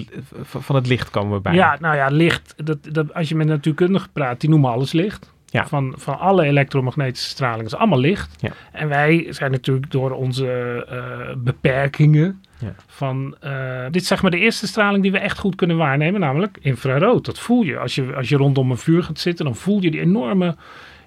van 0.43 0.75
het 0.75 0.87
licht 0.87 1.11
komen 1.11 1.33
we 1.37 1.41
bij. 1.41 1.55
Ja, 1.55 1.77
nou 1.81 1.97
ja, 1.97 2.07
licht. 2.09 2.55
Dat, 2.65 2.79
dat, 2.93 3.15
als 3.15 3.29
je 3.29 3.35
met 3.35 3.47
natuurkundigen 3.47 4.09
praat, 4.13 4.41
die 4.41 4.51
noemen 4.51 4.71
alles 4.71 4.93
licht. 4.93 5.33
Ja. 5.47 5.67
Van, 5.67 5.95
van 5.97 6.19
alle 6.19 6.45
elektromagnetische 6.45 7.29
straling 7.29 7.67
is 7.67 7.75
allemaal 7.75 7.99
licht. 7.99 8.43
Ja. 8.43 8.51
En 8.73 8.89
wij 8.89 9.27
zijn 9.31 9.51
natuurlijk 9.51 9.91
door 9.91 10.11
onze 10.11 10.47
eh, 10.89 11.37
beperkingen 11.37 12.43
Ja. 12.59 12.75
van... 12.87 13.37
eh, 13.41 13.85
dit 13.91 14.03
is 14.03 14.09
zeg 14.09 14.23
maar 14.23 14.31
de 14.31 14.39
eerste 14.39 14.67
straling 14.67 15.03
die 15.03 15.13
we 15.13 15.19
echt 15.19 15.39
goed 15.39 15.55
kunnen 15.55 15.77
waarnemen, 15.77 16.21
namelijk 16.21 16.59
infrarood. 16.61 17.25
Dat 17.25 17.39
voel 17.39 17.63
je. 17.63 17.79
Als 17.79 17.95
je, 17.95 18.15
als 18.15 18.29
je 18.29 18.37
rondom 18.37 18.71
een 18.71 18.77
vuur 18.79 19.03
gaat 19.03 19.19
zitten, 19.19 19.45
dan 19.45 19.57
voel 19.57 19.81
je 19.83 19.91
die 19.91 20.01
enorme 20.01 20.57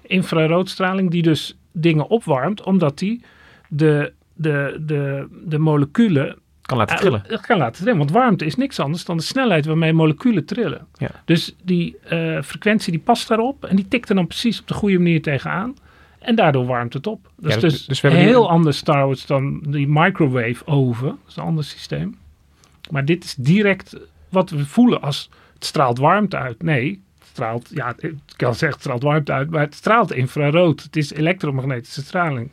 infraroodstraling 0.02 1.10
die 1.10 1.22
dus 1.22 1.56
dingen 1.72 2.08
opwarmt, 2.08 2.62
omdat 2.62 2.98
die 2.98 3.22
de, 3.68 4.12
de, 4.34 4.82
de, 4.86 5.26
de 5.44 5.58
moleculen 5.58 6.36
Kan 6.62 6.76
laten 6.78 6.96
trillen. 6.96 7.22
dat 7.28 7.40
kan 7.40 7.58
laten 7.58 7.82
trillen. 7.82 7.98
Want 7.98 8.10
warmte 8.10 8.44
is 8.44 8.56
niks 8.56 8.80
anders 8.80 9.04
dan 9.04 9.16
de 9.16 9.22
snelheid 9.22 9.66
waarmee 9.66 9.92
moleculen 9.92 10.44
trillen. 10.44 10.86
Ja. 10.98 11.10
Dus 11.24 11.54
die 11.62 11.96
eh, 11.98 12.42
frequentie 12.42 12.92
die 12.92 13.00
past 13.00 13.28
daarop 13.28 13.64
en 13.64 13.76
die 13.76 13.88
tikt 13.88 14.08
er 14.08 14.14
dan 14.14 14.26
precies 14.26 14.60
op 14.60 14.66
de 14.68 14.74
goede 14.74 14.98
manier 14.98 15.22
tegenaan. 15.22 15.74
En 16.18 16.34
daardoor 16.34 16.66
warmt 16.66 16.92
het 16.92 17.06
op. 17.06 17.28
Dat 17.36 17.50
Ja, 17.50 17.56
is 17.56 17.62
dus- 17.62 17.72
dus, 17.72 17.86
dus 17.86 18.00
we 18.00 18.08
hebben 18.08 18.26
heel 18.26 18.42
een- 18.42 18.48
anders 18.48 18.82
trouwens 18.82 19.26
dan 19.26 19.60
die 19.68 19.86
microwave 19.88 20.66
oven. 20.66 21.06
Dat 21.06 21.18
is 21.28 21.36
een 21.36 21.42
ander 21.42 21.64
systeem. 21.64 22.16
Maar 22.90 23.04
dit 23.04 23.24
is 23.24 23.34
direct 23.34 23.96
wat 24.28 24.50
we 24.50 24.66
voelen 24.66 25.02
als 25.02 25.30
het 25.54 25.64
straalt 25.64 25.98
warmte 25.98 26.36
uit. 26.36 26.62
Nee, 26.62 27.02
het 27.18 27.28
straalt, 27.28 27.68
ja, 27.72 27.94
ik 27.98 28.14
kan 28.36 28.50
zeggen 28.54 28.68
het 28.70 28.80
straalt 28.80 29.02
warmte 29.02 29.32
uit, 29.32 29.50
maar 29.50 29.60
het 29.60 29.74
straalt 29.74 30.12
infrarood. 30.12 30.82
Het 30.82 30.96
is 30.96 31.12
elektromagnetische 31.12 32.02
straling. 32.02 32.50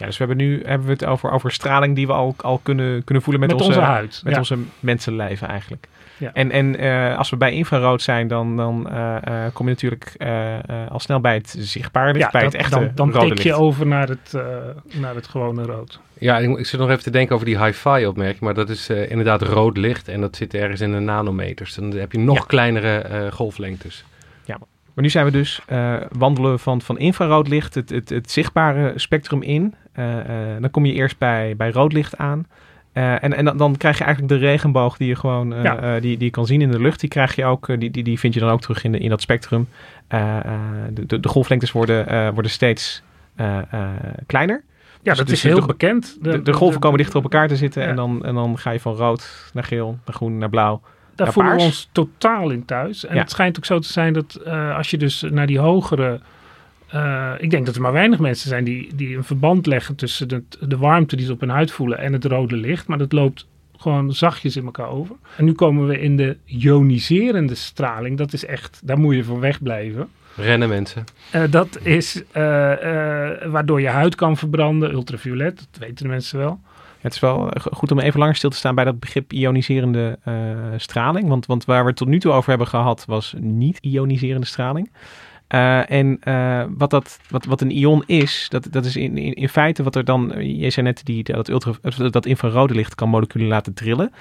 Ja, 0.00 0.06
dus 0.06 0.18
we 0.18 0.24
hebben 0.24 0.46
nu 0.46 0.62
hebben 0.64 0.86
we 0.86 0.92
het 0.92 1.04
over, 1.04 1.30
over 1.30 1.52
straling 1.52 1.94
die 1.96 2.06
we 2.06 2.12
al, 2.12 2.34
al 2.36 2.60
kunnen, 2.62 3.04
kunnen 3.04 3.22
voelen 3.24 3.42
met, 3.42 3.52
Met, 3.52 3.66
onze, 3.66 3.80
huid. 3.80 4.20
Met 4.24 4.32
ja. 4.32 4.38
onze 4.38 4.58
mensenlijven 4.80 5.48
eigenlijk. 5.48 5.86
Ja. 6.16 6.30
En, 6.32 6.50
en 6.50 6.76
eh, 6.78 7.18
als 7.18 7.30
we 7.30 7.36
bij 7.36 7.52
infrarood 7.52 8.02
zijn, 8.02 8.28
dan, 8.28 8.56
dan 8.56 8.90
eh, 8.90 9.16
eh, 9.16 9.52
kom 9.52 9.66
je 9.66 9.72
natuurlijk 9.72 10.14
eh, 10.16 10.56
eh, 10.58 10.90
al 10.90 11.00
snel 11.00 11.20
bij 11.20 11.34
het 11.34 11.54
zichtbare 11.58 12.12
licht, 12.12 12.32
bij 12.32 12.42
dat- 12.42 12.52
het 12.52 12.60
echte 12.60 12.74
dan, 12.78 12.90
dan 12.94 13.12
rode 13.12 13.28
tik 13.34 13.38
je 13.38 13.44
licht. 13.48 13.58
over 13.60 13.86
naar 13.86 14.08
het, 14.08 14.34
eh, 14.34 14.42
naar 15.00 15.14
het 15.14 15.26
gewone 15.28 15.62
rood. 15.62 16.00
Ja, 16.18 16.38
ik, 16.38 16.58
ik 16.58 16.66
zit 16.66 16.80
nog 16.80 16.90
even 16.90 17.02
te 17.02 17.10
denken 17.10 17.34
over 17.34 17.46
die 17.46 17.64
hi-fi 17.64 18.06
opmerking, 18.06 18.40
maar 18.40 18.54
dat 18.54 18.68
is 18.68 18.88
eh, 18.88 19.10
inderdaad 19.10 19.42
rood 19.42 19.76
licht 19.76 20.08
en 20.08 20.20
dat 20.20 20.36
zit 20.36 20.54
ergens 20.54 20.80
in 20.80 20.92
de 20.92 20.98
nanometers. 20.98 21.74
Dan 21.74 21.90
heb 21.92 22.12
je 22.12 22.18
nog 22.18 22.36
Ja. 22.36 22.44
kleinere 22.46 22.96
eh, 22.98 23.32
golflengtes. 23.32 24.04
Maar 24.94 25.04
nu 25.04 25.10
zijn 25.10 25.24
we 25.24 25.30
dus 25.30 25.60
eh, 25.66 25.94
wandelen 26.18 26.58
van, 26.58 26.80
van 26.82 26.98
infrarood 26.98 27.48
licht, 27.48 27.74
het, 27.74 27.90
het, 27.90 28.08
het 28.08 28.30
zichtbare 28.30 28.92
spectrum 28.96 29.42
in. 29.42 29.74
Eh, 29.92 30.18
eh, 30.54 30.60
dan 30.60 30.70
kom 30.70 30.86
je 30.86 30.92
eerst 30.92 31.18
bij, 31.18 31.56
bij 31.56 31.70
rood 31.70 31.92
licht 31.92 32.16
aan. 32.16 32.46
En 32.92 33.36
en 33.36 33.44
dan, 33.44 33.56
dan 33.56 33.76
krijg 33.76 33.98
je 33.98 34.04
eigenlijk 34.04 34.34
de 34.34 34.46
regenboog 34.46 34.96
die 34.96 35.08
je 35.08 35.16
gewoon 35.16 35.62
Ja. 35.62 36.00
die, 36.00 36.16
die 36.16 36.24
je 36.24 36.30
kan 36.30 36.46
zien 36.46 36.60
in 36.60 36.70
de 36.70 36.80
lucht. 36.80 37.00
Die 37.00 37.08
krijg 37.08 37.36
je 37.36 37.44
ook, 37.44 37.66
die, 37.80 37.90
die, 37.90 38.02
die 38.02 38.18
vind 38.18 38.34
je 38.34 38.40
dan 38.40 38.50
ook 38.50 38.60
terug 38.60 38.84
in, 38.84 38.92
de, 38.92 38.98
in 38.98 39.08
dat 39.10 39.20
spectrum. 39.20 39.68
De, 40.08 41.06
de, 41.06 41.20
de 41.20 41.28
golflengtes 41.28 41.72
worden, 41.72 42.32
worden 42.34 42.50
steeds 42.50 43.02
kleiner. 44.26 44.62
Ja, 45.02 45.08
Dus- 45.08 45.16
dat 45.18 45.26
dus 45.26 45.36
is 45.36 45.42
heel 45.42 45.60
de- 45.60 45.66
bekend. 45.66 46.16
De, 46.20 46.42
de 46.42 46.52
golven 46.52 46.80
komen 46.80 46.98
dichter 46.98 47.16
op 47.16 47.22
elkaar 47.22 47.48
te 47.48 47.56
zitten. 47.56 47.82
Ja. 47.82 47.88
En, 47.88 47.96
dan, 47.96 48.24
en 48.24 48.34
dan 48.34 48.58
ga 48.58 48.70
je 48.70 48.80
van 48.80 48.94
rood 48.94 49.50
naar 49.52 49.64
geel, 49.64 49.98
naar 50.04 50.14
groen, 50.14 50.38
naar 50.38 50.50
blauw. 50.50 50.80
Daar 51.20 51.28
Ja, 51.28 51.34
voelen 51.34 51.56
we 51.56 51.62
ons 51.62 51.88
totaal 51.92 52.50
in 52.50 52.64
thuis. 52.64 53.04
En 53.06 53.14
Ja. 53.14 53.20
het 53.20 53.30
schijnt 53.30 53.56
ook 53.56 53.64
zo 53.64 53.78
te 53.78 53.92
zijn 53.92 54.12
dat 54.12 54.34
eh, 54.34 54.76
als 54.76 54.90
je 54.90 54.98
dus 54.98 55.24
naar 55.30 55.46
die 55.46 55.58
hogere... 55.58 56.20
eh, 56.88 57.32
ik 57.38 57.50
denk 57.50 57.66
dat 57.66 57.74
er 57.74 57.80
maar 57.80 57.92
weinig 57.92 58.18
mensen 58.18 58.48
zijn 58.48 58.64
die, 58.64 58.94
die 58.94 59.16
een 59.16 59.24
verband 59.24 59.66
leggen 59.66 59.94
tussen 59.94 60.28
de, 60.28 60.42
de 60.60 60.76
warmte 60.76 61.16
die 61.16 61.26
ze 61.26 61.32
op 61.32 61.40
hun 61.40 61.48
huid 61.48 61.70
voelen 61.70 61.98
en 61.98 62.12
het 62.12 62.24
rode 62.24 62.56
licht. 62.56 62.86
Maar 62.86 62.98
dat 62.98 63.12
loopt 63.12 63.46
gewoon 63.78 64.12
zachtjes 64.12 64.56
in 64.56 64.64
elkaar 64.64 64.88
over. 64.88 65.16
En 65.36 65.44
nu 65.44 65.52
komen 65.52 65.86
we 65.86 66.00
in 66.00 66.16
de 66.16 66.36
ioniserende 66.44 67.54
straling. 67.54 68.18
Dat 68.18 68.32
is 68.32 68.44
echt, 68.44 68.80
daar 68.84 68.98
moet 68.98 69.14
je 69.14 69.24
van 69.24 69.40
wegblijven. 69.40 70.08
Rennen 70.36 70.68
mensen. 70.68 71.04
Eh, 71.30 71.42
dat 71.50 71.78
is 71.82 72.22
waardoor 73.50 73.80
je 73.80 73.88
huid 73.88 74.14
kan 74.14 74.36
verbranden, 74.36 74.92
ultraviolet, 74.92 75.56
dat 75.56 75.80
weten 75.80 76.04
de 76.04 76.08
mensen 76.10 76.38
wel. 76.38 76.60
Het 77.00 77.14
is 77.14 77.20
wel 77.20 77.50
eh, 77.50 77.62
goed 77.72 77.90
om 77.90 77.98
even 77.98 78.20
langer 78.20 78.36
stil 78.36 78.50
te 78.50 78.56
staan 78.56 78.74
bij 78.74 78.84
dat 78.84 79.00
begrip 79.00 79.32
ioniserende 79.32 80.18
eh, 80.24 80.34
straling. 80.76 81.28
Want, 81.28 81.46
want 81.46 81.64
waar 81.64 81.82
we 81.82 81.88
het 81.88 81.96
tot 81.96 82.08
nu 82.08 82.20
toe 82.20 82.32
over 82.32 82.48
hebben 82.48 82.66
gehad 82.66 83.04
was 83.06 83.34
niet 83.38 83.78
ioniserende 83.78 84.46
straling. 84.46 84.90
Eh, 85.46 85.90
en 85.90 86.18
wat, 86.76 86.90
dat, 86.90 87.18
wat, 87.28 87.44
wat 87.44 87.60
een 87.60 87.70
ion 87.70 88.02
is, 88.06 88.46
dat, 88.48 88.66
dat 88.70 88.84
is 88.84 88.96
in, 88.96 89.16
in, 89.16 89.48
feite 89.48 89.82
wat 89.82 89.96
er 89.96 90.04
dan... 90.04 90.32
Je 90.38 90.70
zei 90.70 90.86
net, 90.86 91.00
die, 91.04 91.22
dat, 91.22 91.48
ultra, 91.48 91.72
dat 92.10 92.26
infrarode 92.26 92.74
licht 92.74 92.94
kan 92.94 93.08
moleculen 93.08 93.48
laten 93.48 93.74
trillen. 93.74 94.12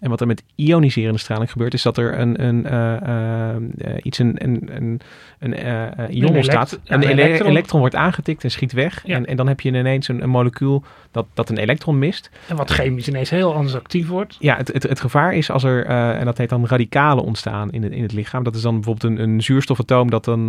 En 0.00 0.10
wat 0.10 0.20
er 0.20 0.26
met 0.26 0.42
ioniserende 0.54 1.18
straling 1.18 1.50
gebeurt, 1.50 1.74
is 1.74 1.82
dat 1.82 1.96
er 1.96 2.18
een, 2.18 2.44
een, 2.44 2.66
eh, 2.66 2.96
eh, 2.96 3.56
eh, 3.56 3.96
iets, 4.02 4.18
een, 4.18 4.36
een, 4.38 4.70
een, 4.74 5.00
een 5.38 6.14
ion 6.14 6.34
ontstaat. 6.34 6.72
een 6.72 7.02
een 7.02 7.08
ele- 7.08 7.22
elektron. 7.22 7.50
elektron 7.50 7.80
wordt 7.80 7.94
aangetikt 7.94 8.44
en 8.44 8.50
schiet 8.50 8.72
weg. 8.72 9.02
Ja. 9.06 9.14
En, 9.14 9.26
en 9.26 9.36
dan 9.36 9.48
heb 9.48 9.60
je 9.60 9.68
ineens 9.68 10.08
een, 10.08 10.22
een 10.22 10.28
molecuul 10.28 10.84
dat, 11.10 11.26
dat 11.34 11.48
een 11.48 11.56
elektron 11.56 11.98
mist. 11.98 12.30
En 12.48 12.56
wat 12.56 12.70
chemisch 12.70 13.08
ineens 13.08 13.30
heel 13.30 13.54
anders 13.54 13.74
actief 13.74 14.08
wordt. 14.08 14.36
Ja, 14.38 14.56
het, 14.56 14.72
het, 14.72 14.82
het 14.82 15.00
gevaar 15.00 15.34
is 15.34 15.50
als 15.50 15.64
er, 15.64 15.84
en 15.86 16.24
dat 16.24 16.38
heet 16.38 16.48
dan 16.48 16.66
radicalen 16.66 17.24
ontstaan 17.24 17.70
in 17.70 17.82
het, 17.82 17.92
in 17.92 18.02
het 18.02 18.12
lichaam. 18.12 18.44
Dat 18.44 18.54
is 18.54 18.62
dan 18.62 18.74
bijvoorbeeld 18.74 19.12
een, 19.12 19.22
een 19.28 19.42
zuurstofatoom 19.42 20.10
dat 20.10 20.24
dan 20.24 20.46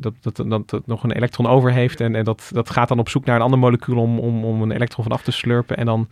dat, 0.00 0.14
dat, 0.20 0.36
dat, 0.48 0.70
dat 0.70 0.86
nog 0.86 1.04
een 1.04 1.12
elektron 1.12 1.46
over 1.46 1.72
heeft. 1.72 2.00
En, 2.00 2.14
en 2.14 2.24
dat, 2.24 2.50
dat 2.52 2.70
gaat 2.70 2.88
dan 2.88 2.98
op 2.98 3.08
zoek 3.08 3.24
naar 3.24 3.36
een 3.36 3.42
ander 3.42 3.58
molecuul 3.58 3.98
om, 3.98 4.18
om, 4.18 4.44
om 4.44 4.62
een 4.62 4.72
elektron 4.72 5.04
van 5.04 5.14
af 5.14 5.22
te 5.22 5.30
slurpen. 5.30 5.76
En 5.76 5.86
dan, 5.86 6.08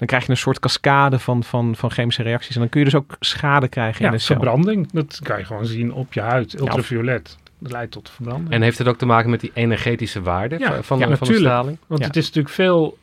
dan 0.00 0.08
krijg 0.08 0.24
je 0.24 0.30
een 0.30 0.36
soort 0.36 0.58
cascade 0.60 1.18
van, 1.18 1.44
van, 1.44 1.76
van 1.76 1.90
chemische 1.90 2.22
reacties. 2.22 2.54
En 2.54 2.60
dan 2.60 2.68
kun 2.68 2.78
je 2.80 2.84
dus 2.86 2.94
ook 2.94 3.16
schade 3.20 3.68
krijgen 3.68 4.00
in 4.00 4.06
Ja, 4.06 4.12
de 4.12 4.18
cel. 4.18 4.36
verbranding. 4.36 4.88
Dat 4.92 5.20
kan 5.22 5.38
je 5.38 5.44
gewoon 5.44 5.66
zien 5.66 5.92
op 5.92 6.12
je 6.12 6.20
huid. 6.20 6.58
Ultraviolet. 6.60 7.38
Dat 7.58 7.72
leidt 7.72 7.92
tot 7.92 8.10
verbranding. 8.10 8.50
En 8.50 8.62
heeft 8.62 8.78
het 8.78 8.88
ook 8.88 8.98
te 8.98 9.06
maken 9.06 9.30
met 9.30 9.40
die 9.40 9.50
energetische 9.54 10.22
waarde 10.22 10.58
Ja, 10.58 10.72
van, 10.74 10.84
van, 10.84 10.98
ja, 10.98 11.06
de- 11.06 11.16
van 11.16 11.26
de 11.26 11.32
natuurlijk. 11.32 11.46
straling? 11.54 11.78
Want 11.86 12.00
Ja. 12.00 12.06
het 12.06 12.16
is 12.16 12.26
natuurlijk 12.26 12.54
veel. 12.54 12.98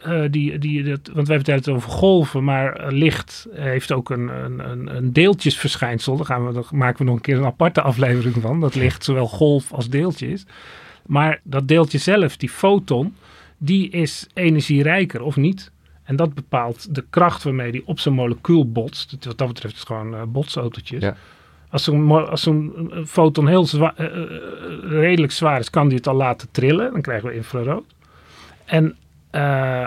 eh, 0.00 0.22
die, 0.30 0.58
die, 0.58 0.82
dat, 0.82 1.10
want 1.12 1.26
wij 1.28 1.36
vertellen 1.36 1.60
het 1.60 1.70
over 1.70 1.90
golven, 1.90 2.44
maar 2.44 2.72
eh, 2.76 2.92
licht 2.92 3.46
heeft 3.52 3.92
ook 3.92 4.10
een, 4.10 4.28
een, 4.44 4.70
een, 4.70 4.96
een 4.96 5.12
deeltjesverschijnsel. 5.12 6.16
Daar, 6.16 6.26
gaan 6.26 6.46
we, 6.46 6.52
daar 6.52 6.64
maken 6.70 6.98
we 6.98 7.04
nog 7.04 7.14
een 7.14 7.20
keer 7.20 7.36
een 7.38 7.44
aparte 7.44 7.82
aflevering 7.82 8.34
van. 8.40 8.60
Dat 8.60 8.74
licht 8.74 9.04
zowel 9.04 9.26
golf 9.26 9.72
als 9.72 9.88
deeltje 9.88 10.28
is. 10.28 10.44
Maar 11.06 11.40
dat 11.44 11.68
deeltje 11.68 11.98
zelf, 11.98 12.36
die 12.36 12.48
foton, 12.48 13.14
die 13.58 13.90
is 13.90 14.26
energierijker 14.34 15.22
of 15.22 15.36
niet. 15.36 15.70
En 16.10 16.16
dat 16.16 16.34
bepaalt 16.34 16.94
de 16.94 17.04
kracht 17.10 17.42
waarmee 17.42 17.72
die 17.72 17.82
op 17.86 18.00
zijn 18.00 18.14
molecuul 18.14 18.70
botst. 18.72 19.16
Wat 19.24 19.38
dat 19.38 19.48
betreft 19.48 19.74
is 19.74 19.80
het 19.80 19.88
gewoon 19.88 20.14
eh 20.14 20.22
botsautootjes. 20.28 21.02
Ja. 21.02 21.16
Als 21.68 21.84
zo'n 21.84 22.28
als 22.28 22.42
zo'n 22.42 22.90
eh, 22.92 23.04
foton 23.04 23.46
heel 23.46 23.66
zwa- 23.66 23.94
eh, 23.96 24.06
redelijk 24.82 25.32
zwaar 25.32 25.58
is, 25.58 25.70
kan 25.70 25.88
die 25.88 25.96
het 25.96 26.06
al 26.06 26.14
laten 26.14 26.48
trillen. 26.50 26.92
Dan 26.92 27.00
krijgen 27.02 27.28
we 27.28 27.34
infrarood. 27.34 27.84
En 28.64 28.96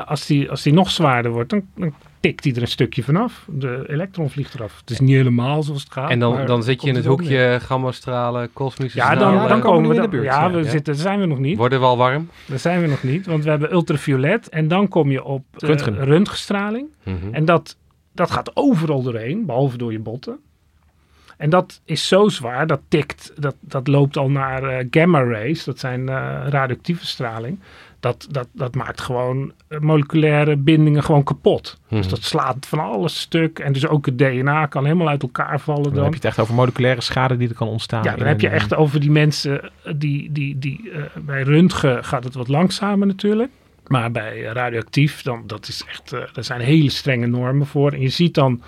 als, 0.06 0.26
die, 0.26 0.50
als 0.50 0.62
die 0.62 0.74
nog 0.74 0.92
zwaarder 0.92 1.32
wordt, 1.32 1.50
dan, 1.50 1.68
dan 1.76 1.94
tikt 2.24 2.44
die 2.44 2.56
er 2.56 2.62
een 2.62 2.68
stukje 2.68 3.04
vanaf. 3.04 3.46
De 3.50 3.84
elektron 3.88 4.30
vliegt 4.30 4.54
eraf. 4.54 4.78
Het 4.80 4.90
is 4.90 5.00
niet 5.00 5.10
helemaal 5.16 5.64
zoals 5.64 5.84
het 5.84 5.92
gaat. 5.92 6.10
En 6.10 6.20
dan, 6.20 6.46
dan 6.46 6.64
zit 6.64 6.82
je 6.82 6.88
in 6.88 6.96
het 6.96 7.06
hoekje 7.06 7.58
gamma-stralen, 7.62 8.54
kosmische 8.54 8.98
Ja, 8.98 9.06
stralen. 9.16 9.40
dan, 9.40 9.48
dan 9.48 9.60
komen 9.60 9.90
we 9.90 9.96
in 9.96 10.02
de 10.02 10.08
buurt, 10.08 10.24
Ja, 10.24 10.52
we 10.52 10.58
Ja. 10.58 10.70
Zitten, 10.70 10.94
daar 10.94 11.02
zijn 11.02 11.20
we 11.20 11.26
nog 11.26 11.40
niet. 11.40 11.58
Worden 11.58 11.80
we 11.80 11.86
al 11.86 11.98
warm? 11.98 12.30
Daar 12.46 12.60
zijn 12.60 12.82
we 12.82 12.88
nog 12.88 13.04
niet, 13.04 13.26
want 13.26 13.44
we 13.44 13.50
hebben 13.50 13.72
ultraviolet. 13.74 14.50
En 14.50 14.68
dan 14.68 14.88
kom 14.88 15.12
je 15.12 15.24
op 15.24 15.44
de 15.58 15.66
Röntgen. 15.66 15.96
röntgenstraling. 16.04 16.88
Mhm. 17.04 17.16
En 17.32 17.46
dat, 17.46 17.78
dat 18.14 18.32
gaat 18.32 18.52
overal 18.56 19.02
doorheen, 19.02 19.46
behalve 19.46 19.78
door 19.78 19.92
je 19.92 20.00
botten. 20.00 20.40
En 21.38 21.50
dat 21.50 21.82
is 21.86 22.08
zo 22.08 22.30
zwaar, 22.30 22.68
dat 22.68 22.82
tikt, 22.88 23.32
dat, 23.36 23.56
dat 23.60 23.88
loopt 23.88 24.18
al 24.18 24.30
naar 24.30 24.64
eh, 24.64 24.86
gamma 24.92 25.24
rays, 25.24 25.64
dat 25.64 25.80
zijn 25.80 26.10
eh, 26.10 26.16
radioactieve 26.50 27.06
straling. 27.06 27.60
Dat, 28.04 28.28
dat, 28.30 28.48
dat 28.54 28.76
maakt 28.76 29.02
gewoon 29.02 29.52
eh, 29.68 29.80
moleculaire 29.80 30.58
bindingen 30.58 31.04
gewoon 31.04 31.24
kapot. 31.24 31.80
Dus 31.90 32.00
Mhm. 32.00 32.10
dat 32.10 32.24
slaat 32.24 32.66
van 32.66 32.80
alles 32.80 33.20
stuk. 33.22 33.60
En 33.60 33.74
dus 33.74 33.88
ook 33.88 34.06
het 34.06 34.18
DNA 34.18 34.66
kan 34.66 34.84
helemaal 34.86 35.08
uit 35.10 35.22
elkaar 35.22 35.60
vallen 35.60 35.84
Dan 35.84 35.94
dan. 35.94 36.04
heb 36.04 36.12
je 36.12 36.18
het 36.20 36.28
echt 36.28 36.40
over 36.40 36.54
moleculaire 36.54 37.02
schade 37.02 37.38
die 37.38 37.50
er 37.50 37.56
kan 37.56 37.68
ontstaan. 37.68 38.04
Ja, 38.04 38.16
dan 38.16 38.28
heb 38.28 38.42
je 38.42 38.48
een- 38.48 38.54
echt 38.54 38.76
over 38.76 39.00
die 39.00 39.12
mensen 39.12 39.62
eh, 39.64 39.94
die, 39.98 40.32
die, 40.32 40.60
die 40.60 40.92
eh, 40.92 41.02
bij 41.22 41.42
röntgen 41.44 42.04
gaat 42.06 42.24
het 42.24 42.34
wat 42.34 42.48
langzamer 42.48 43.08
natuurlijk. 43.08 43.52
Maar 43.88 44.12
bij 44.12 44.42
radioactief, 44.42 45.22
dan, 45.22 45.44
dat 45.48 45.68
is 45.68 45.84
echt, 45.90 46.12
er 46.12 46.44
zijn 46.44 46.62
hele 46.62 46.90
strenge 46.90 47.26
normen 47.28 47.68
voor. 47.68 47.92
En 47.92 48.02
je 48.02 48.10
ziet 48.10 48.34
dan 48.34 48.62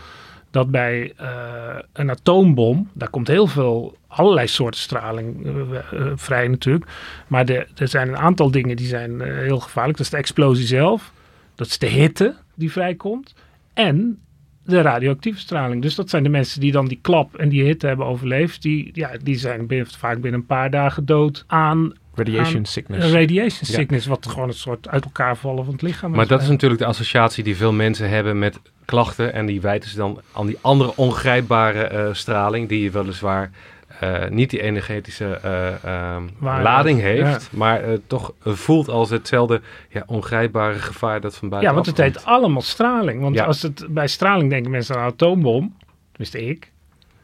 dat 0.55 0.71
bij 0.71 1.13
eh, 1.17 1.77
een 1.93 2.09
atoombom, 2.09 2.89
daar 2.93 3.09
komt 3.09 3.27
heel 3.27 3.47
veel, 3.47 3.97
allerlei 4.07 4.47
soorten 4.47 4.81
straling 4.81 5.45
eh, 5.45 5.77
eh, 5.77 6.11
vrij 6.15 6.47
natuurlijk. 6.47 6.85
Maar 7.27 7.49
er 7.49 7.87
zijn 7.87 8.07
een 8.07 8.17
aantal 8.17 8.51
dingen 8.51 8.75
die 8.75 8.87
zijn 8.87 9.21
heel 9.21 9.59
gevaarlijk. 9.59 9.97
Dat 9.97 10.05
is 10.05 10.11
de 10.11 10.17
explosie 10.17 10.65
zelf, 10.65 11.11
dat 11.55 11.67
is 11.67 11.77
de 11.77 11.87
hitte 11.87 12.35
die 12.53 12.71
vrijkomt. 12.71 13.33
En 13.73 14.19
de 14.63 14.81
radioactieve 14.81 15.39
straling. 15.39 15.81
Dus 15.81 15.95
dat 15.95 16.09
zijn 16.09 16.23
de 16.23 16.29
mensen 16.29 16.61
die 16.61 16.71
dan 16.71 16.87
die 16.87 16.99
klap 17.01 17.35
en 17.35 17.49
die 17.49 17.63
hitte 17.63 17.87
hebben 17.87 18.05
overleefd. 18.05 18.61
Die, 18.61 18.89
ja, 18.93 19.11
die 19.23 19.37
zijn 19.37 19.67
binnen, 19.67 19.87
vaak 19.87 20.21
binnen 20.21 20.39
een 20.39 20.45
paar 20.45 20.69
dagen 20.69 21.05
dood 21.05 21.43
aan 21.47 21.93
Radiation 22.15 22.65
sickness. 22.65 23.11
radiation 23.11 23.65
sickness. 23.65 24.05
Wat 24.05 24.27
gewoon 24.27 24.47
een 24.47 24.53
soort 24.53 24.87
uit 24.87 25.03
elkaar 25.03 25.37
vallen 25.37 25.63
van 25.65 25.73
het 25.73 25.81
lichaam 25.81 26.11
Maar 26.11 26.27
dat 26.27 26.41
is 26.41 26.47
natuurlijk 26.47 26.81
de 26.81 26.87
associatie 26.87 27.43
die 27.43 27.55
veel 27.55 27.73
mensen 27.73 28.09
hebben 28.09 28.39
met 28.39 28.59
klachten. 28.85 29.33
En 29.33 29.45
die 29.45 29.61
wijten 29.61 29.89
ze 29.89 29.97
dan 29.97 30.21
aan 30.33 30.45
die 30.45 30.57
andere 30.61 30.91
ongrijpbare 30.95 31.83
eh, 31.83 32.13
straling, 32.13 32.69
die 32.69 32.91
weliswaar 32.91 33.51
eh, 33.99 34.27
niet 34.29 34.49
die 34.49 34.61
energetische 34.61 35.39
eh, 35.43 35.83
ehm, 35.83 36.23
lading 36.41 36.99
heeft, 36.99 37.51
maar 37.51 37.83
eh, 37.83 37.93
toch 38.07 38.33
eh, 38.43 38.53
voelt 38.53 38.87
als 38.89 39.09
hetzelfde 39.09 39.61
ja, 39.89 40.03
ongrijpbare 40.05 40.79
gevaar 40.79 41.21
dat 41.21 41.35
van 41.35 41.47
Ja, 41.47 41.53
buiten 41.53 41.73
want 41.73 41.85
het 41.85 41.97
heet 41.97 42.25
allemaal 42.25 42.61
straling. 42.61 43.21
Want 43.21 43.35
Ja. 43.35 43.43
als 43.43 43.61
het, 43.61 43.85
bij 43.89 44.07
straling 44.07 44.49
denken 44.49 44.71
mensen 44.71 44.95
aan 44.95 45.01
een 45.01 45.11
atoombom. 45.11 45.77
Tenminste 46.11 46.45
ik. 46.49 46.71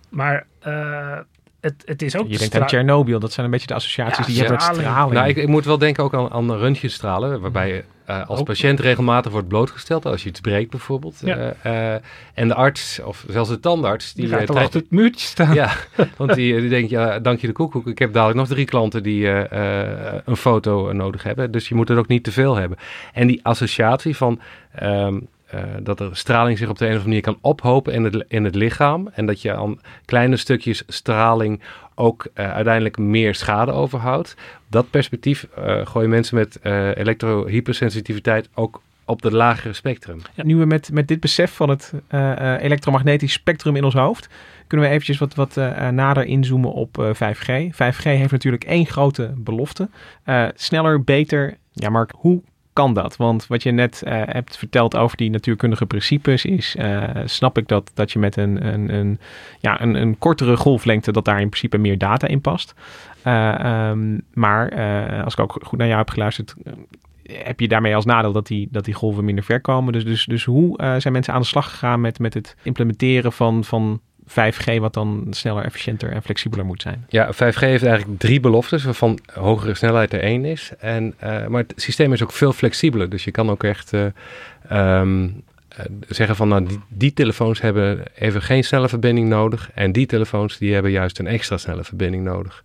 Maar 0.09 0.45
eh, 0.59 1.17
het, 1.61 1.83
het 1.85 2.01
is 2.01 2.15
ook 2.15 2.25
Je 2.27 2.31
de 2.31 2.37
denkt 2.37 2.59
aan 2.59 2.67
Chernobyl, 2.69 3.19
dat 3.19 3.31
zijn 3.31 3.45
een 3.45 3.51
beetje 3.51 3.67
de 3.67 3.73
associaties 3.73 4.17
Ja, 4.17 4.23
die 4.25 4.33
je 4.33 4.39
hebt 4.39 4.51
met 4.51 4.61
straling. 4.61 5.13
Nou, 5.13 5.27
ik, 5.27 5.37
ik 5.37 5.47
moet 5.47 5.65
wel 5.65 5.77
denken 5.77 6.03
ook 6.03 6.13
aan, 6.13 6.31
aan 6.31 6.51
röntgenstralen, 6.51 7.41
waarbij 7.41 7.67
je 7.67 7.83
eh, 8.05 8.27
als 8.29 8.39
Ook. 8.39 8.45
patiënt 8.45 8.79
regelmatig 8.79 9.31
wordt 9.31 9.47
blootgesteld, 9.47 10.05
als 10.05 10.23
je 10.23 10.29
iets 10.29 10.39
breekt 10.39 10.69
bijvoorbeeld. 10.69 11.21
Ja. 11.25 11.55
Eh, 11.61 11.93
eh, 11.95 12.01
en 12.33 12.47
de 12.47 12.55
arts, 12.55 12.99
of 13.03 13.25
zelfs 13.29 13.49
de 13.49 13.59
tandarts, 13.59 14.13
die 14.13 14.25
die, 14.25 14.33
gaat 14.33 14.47
dan 14.47 14.55
tijd- 14.55 14.65
achter 14.65 14.81
het 14.81 14.91
muurtje 14.91 15.25
staan. 15.27 15.53
Ja, 15.53 15.71
want 16.17 16.33
die, 16.33 16.59
die 16.59 16.69
denkt, 16.69 16.89
ja, 16.89 17.19
dank 17.19 17.39
je 17.39 17.47
de 17.47 17.53
koekoek. 17.53 17.87
Ik 17.87 17.99
heb 17.99 18.13
dadelijk 18.13 18.37
nog 18.39 18.47
drie 18.47 18.65
klanten 18.65 19.03
die 19.03 19.27
eh, 19.27 20.11
eh, 20.11 20.21
een 20.25 20.37
foto 20.37 20.91
nodig 20.91 21.23
hebben. 21.23 21.51
Dus 21.51 21.69
je 21.69 21.75
moet 21.75 21.89
er 21.89 21.97
ook 21.97 22.07
niet 22.07 22.23
te 22.23 22.31
veel 22.31 22.55
hebben. 22.55 22.77
En 23.13 23.27
die 23.27 23.39
associatie 23.43 24.15
van 24.17 24.39
ehm, 24.75 25.19
eh, 25.51 25.63
dat 25.83 25.99
er 25.99 26.15
straling 26.15 26.57
zich 26.57 26.69
op 26.69 26.77
de 26.77 26.85
een 26.85 26.91
of 26.91 26.97
andere 26.97 27.09
manier 27.09 27.33
kan 27.33 27.51
ophopen 27.51 27.93
in 27.93 28.03
het, 28.03 28.25
in 28.27 28.43
het 28.43 28.55
lichaam. 28.55 29.09
En 29.13 29.25
dat 29.25 29.41
je 29.41 29.55
aan 29.55 29.79
kleine 30.05 30.37
stukjes 30.37 30.83
straling 30.87 31.61
ook 31.95 32.27
eh, 32.33 32.51
uiteindelijk 32.51 32.97
meer 32.97 33.35
schade 33.35 33.71
overhoudt. 33.71 34.35
Dat 34.67 34.89
perspectief 34.89 35.47
eh 35.55 35.85
gooien 35.85 36.09
mensen 36.09 36.35
met 36.35 36.59
elektrohypersensitiviteit 36.95 38.49
ook 38.53 38.81
op 39.05 39.21
de 39.21 39.31
lagere 39.31 39.73
spectrum. 39.73 40.21
Nu 40.35 40.55
we 40.55 40.65
met, 40.65 40.89
met 40.91 41.07
dit 41.07 41.19
besef 41.19 41.51
van 41.51 41.69
het 41.69 41.93
uh, 42.09 42.61
elektromagnetisch 42.61 43.33
spectrum 43.33 43.75
in 43.75 43.83
ons 43.83 43.93
hoofd, 43.93 44.29
kunnen 44.67 44.87
we 44.87 44.93
eventjes 44.93 45.17
wat, 45.17 45.35
wat 45.35 45.57
uh, 45.57 45.89
nader 45.89 46.25
inzoomen 46.25 46.73
op 46.73 47.15
5G. 47.15 47.73
5G 47.73 48.03
heeft 48.03 48.31
natuurlijk 48.31 48.63
één 48.63 48.85
grote 48.85 49.33
belofte. 49.35 49.89
sneller, 50.55 51.03
beter. 51.03 51.57
Ja, 51.71 51.89
Mark, 51.89 52.11
hoe 52.15 52.41
dat? 52.89 53.17
Want 53.17 53.47
wat 53.47 53.63
je 53.63 53.71
net 53.71 54.03
uh, 54.05 54.21
hebt 54.25 54.57
verteld 54.57 54.95
over 54.95 55.17
die 55.17 55.29
natuurkundige 55.29 55.85
principes 55.85 56.45
is, 56.45 56.75
uh, 56.79 57.03
snap 57.25 57.57
ik 57.57 57.67
dat, 57.67 57.91
dat 57.93 58.11
je 58.11 58.19
met 58.19 58.37
een, 58.37 58.67
een, 58.73 58.93
een, 58.93 59.19
ja, 59.59 59.81
een, 59.81 59.95
een 59.95 60.17
kortere 60.17 60.57
golflengte, 60.57 61.11
dat 61.11 61.25
daar 61.25 61.41
in 61.41 61.49
principe 61.49 61.77
meer 61.77 61.97
data 61.97 62.27
in 62.27 62.41
past. 62.41 62.73
Uh, 63.27 63.89
um, 63.89 64.21
maar 64.33 64.73
als 65.23 65.33
ik 65.33 65.39
ook 65.39 65.59
goed 65.63 65.77
naar 65.77 65.87
jou 65.87 65.99
heb 65.99 66.09
geluisterd, 66.09 66.55
heb 67.23 67.59
je 67.59 67.67
daarmee 67.67 67.95
als 67.95 68.05
nadeel 68.05 68.31
dat 68.31 68.47
die, 68.47 68.67
dat 68.71 68.85
die 68.85 68.93
golven 68.93 69.25
minder 69.25 69.43
ver 69.43 69.61
komen. 69.61 69.93
Dus, 69.93 70.05
dus, 70.05 70.25
dus 70.25 70.43
hoe 70.43 70.77
zijn 70.97 71.13
mensen 71.13 71.33
aan 71.33 71.41
de 71.41 71.47
slag 71.47 71.69
gegaan 71.69 72.01
met, 72.01 72.19
met 72.19 72.33
het 72.33 72.55
implementeren 72.63 73.31
van, 73.31 73.63
van 73.63 74.01
5G 74.31 74.79
wat 74.79 74.93
dan 74.93 75.27
sneller, 75.29 75.63
efficiënter 75.63 76.11
en 76.11 76.21
flexibeler 76.21 76.65
moet 76.65 76.81
zijn. 76.81 77.05
Ja, 77.09 77.33
5G 77.33 77.59
heeft 77.59 77.83
eigenlijk 77.83 78.19
drie 78.19 78.39
beloftes, 78.39 78.83
waarvan 78.83 79.19
hogere 79.33 79.75
snelheid 79.75 80.13
er 80.13 80.19
één 80.19 80.45
is. 80.45 80.71
En, 80.79 81.13
uh, 81.23 81.47
maar 81.47 81.61
het 81.67 81.73
systeem 81.75 82.13
is 82.13 82.23
ook 82.23 82.31
veel 82.31 82.53
flexibeler. 82.53 83.09
Dus 83.09 83.23
je 83.23 83.31
kan 83.31 83.49
ook 83.49 83.63
echt 83.63 83.93
uh, 83.93 84.05
um, 84.99 85.23
uh, 85.23 85.85
zeggen 86.07 86.35
van 86.35 86.47
nou, 86.47 86.65
die, 86.65 86.79
die, 86.89 87.13
telefoons 87.13 87.61
hebben 87.61 88.03
even 88.15 88.41
geen 88.41 88.63
snelle 88.63 88.89
verbinding 88.89 89.27
nodig. 89.27 89.69
En 89.73 89.91
die 89.91 90.05
telefoons 90.05 90.57
die 90.57 90.73
hebben 90.73 90.91
juist 90.91 91.19
een 91.19 91.27
extra 91.27 91.57
snelle 91.57 91.83
verbinding 91.83 92.23
nodig. 92.23 92.63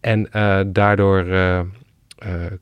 En 0.00 0.28
daardoor 0.72 1.24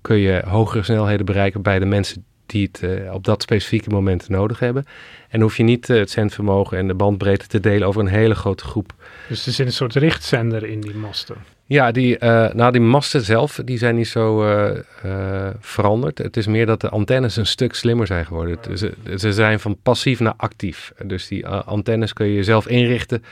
kun 0.01 0.17
je 0.17 0.43
hogere 0.47 0.83
snelheden 0.83 1.27
bereiken 1.27 1.63
bij 1.63 1.79
de 1.79 1.85
mensen 1.85 2.25
die 2.51 2.69
het 2.73 2.83
uh, 2.83 3.15
op 3.15 3.25
dat 3.25 3.43
specifieke 3.43 3.91
moment 3.91 4.29
nodig 4.29 4.59
hebben. 4.59 4.85
En 5.29 5.41
hoef 5.41 5.57
je 5.57 5.63
niet 5.63 5.89
uh, 5.89 5.99
het 5.99 6.11
zendvermogen 6.11 6.79
en 6.79 6.87
de 6.87 6.95
bandbreedte 6.95 7.47
te 7.47 7.61
delen 7.61 7.89
over 7.89 8.01
een 8.01 8.07
hele 8.07 8.35
grote 8.35 8.65
groep. 8.65 8.93
Dus 9.29 9.47
er 9.47 9.53
zit 9.53 9.67
een 9.67 9.73
soort 9.73 9.95
richtzender 9.95 10.65
in 10.65 10.81
die 10.81 10.95
masten? 10.95 11.37
Ja, 11.65 11.93
die, 11.93 12.15
uh, 12.15 12.53
nou, 12.53 12.73
die 12.73 12.81
masten 12.81 13.23
zelf 13.23 13.61
die 13.65 13.79
zijn 13.79 13.97
niet 13.97 14.09
zo 14.09 14.45
veranderd. 15.61 16.19
Het 16.19 16.37
is 16.37 16.47
meer 16.47 16.67
dat 16.67 16.81
de 16.81 16.89
antennes 16.89 17.37
een 17.37 17.47
stuk 17.47 17.75
slimmer 17.75 18.07
zijn 18.07 18.27
geworden. 18.27 18.79
Ze, 18.79 18.93
ze 19.17 19.33
zijn 19.33 19.61
van 19.61 19.77
passief 19.83 20.21
naar 20.21 20.35
actief. 20.37 20.93
Dus 21.05 21.29
die 21.29 21.47
antennes 21.47 22.13
kun 22.13 22.27
je 22.27 22.45
zelf 22.45 22.69
inrichten 22.69 23.23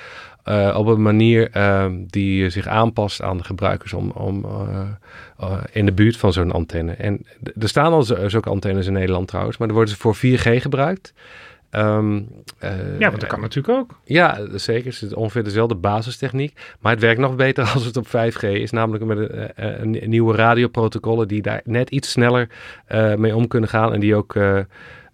uh, 0.48 0.76
op 0.78 0.86
een 0.86 1.02
manier 1.02 1.56
uh, 1.56 1.86
die 2.06 2.50
zich 2.50 2.66
aanpast 2.66 3.22
aan 3.22 3.36
de 3.36 3.44
gebruikers 3.44 3.92
om, 3.92 4.10
om 4.10 4.44
uh, 5.40 5.58
in 5.72 5.86
de 5.86 5.92
buurt 5.92 6.16
van 6.16 6.32
zo'n 6.32 6.52
antenne. 6.52 6.92
En 6.92 7.26
er 7.60 7.68
staan 7.68 7.92
al 7.92 8.02
zulke 8.02 8.50
antennes 8.50 8.86
in 8.86 8.92
Nederland 8.92 9.28
trouwens, 9.28 9.56
maar 9.56 9.68
er 9.68 9.74
worden 9.74 9.94
ze 9.94 10.00
voor 10.00 10.16
4G 10.16 10.62
gebruikt. 10.62 11.14
Um, 11.70 12.28
ja, 12.98 13.08
want 13.08 13.20
dat 13.20 13.26
kan 13.26 13.40
natuurlijk 13.40 13.78
ook. 13.78 14.00
Ja, 14.04 14.38
zeker. 14.54 14.92
Het 14.92 15.02
is 15.02 15.14
ongeveer 15.14 15.44
dezelfde 15.44 15.74
basistechniek. 15.74 16.60
Maar 16.80 16.92
het 16.92 17.00
werkt 17.00 17.20
nog 17.20 17.36
beter 17.36 17.64
als 17.74 17.84
het 17.84 17.96
op 17.96 18.06
5G 18.06 18.40
is. 18.40 18.70
Namelijk 18.70 19.04
met 19.04 19.18
een, 19.18 20.02
een 20.02 20.10
nieuwe 20.10 20.36
radioprotocollen 20.36 21.28
die 21.28 21.42
daar 21.42 21.60
net 21.64 21.90
iets 21.90 22.10
sneller 22.10 22.48
mee 23.16 23.36
om 23.36 23.48
kunnen 23.48 23.68
gaan. 23.68 23.92
En 23.92 24.00
die 24.00 24.14
ook 24.14 24.34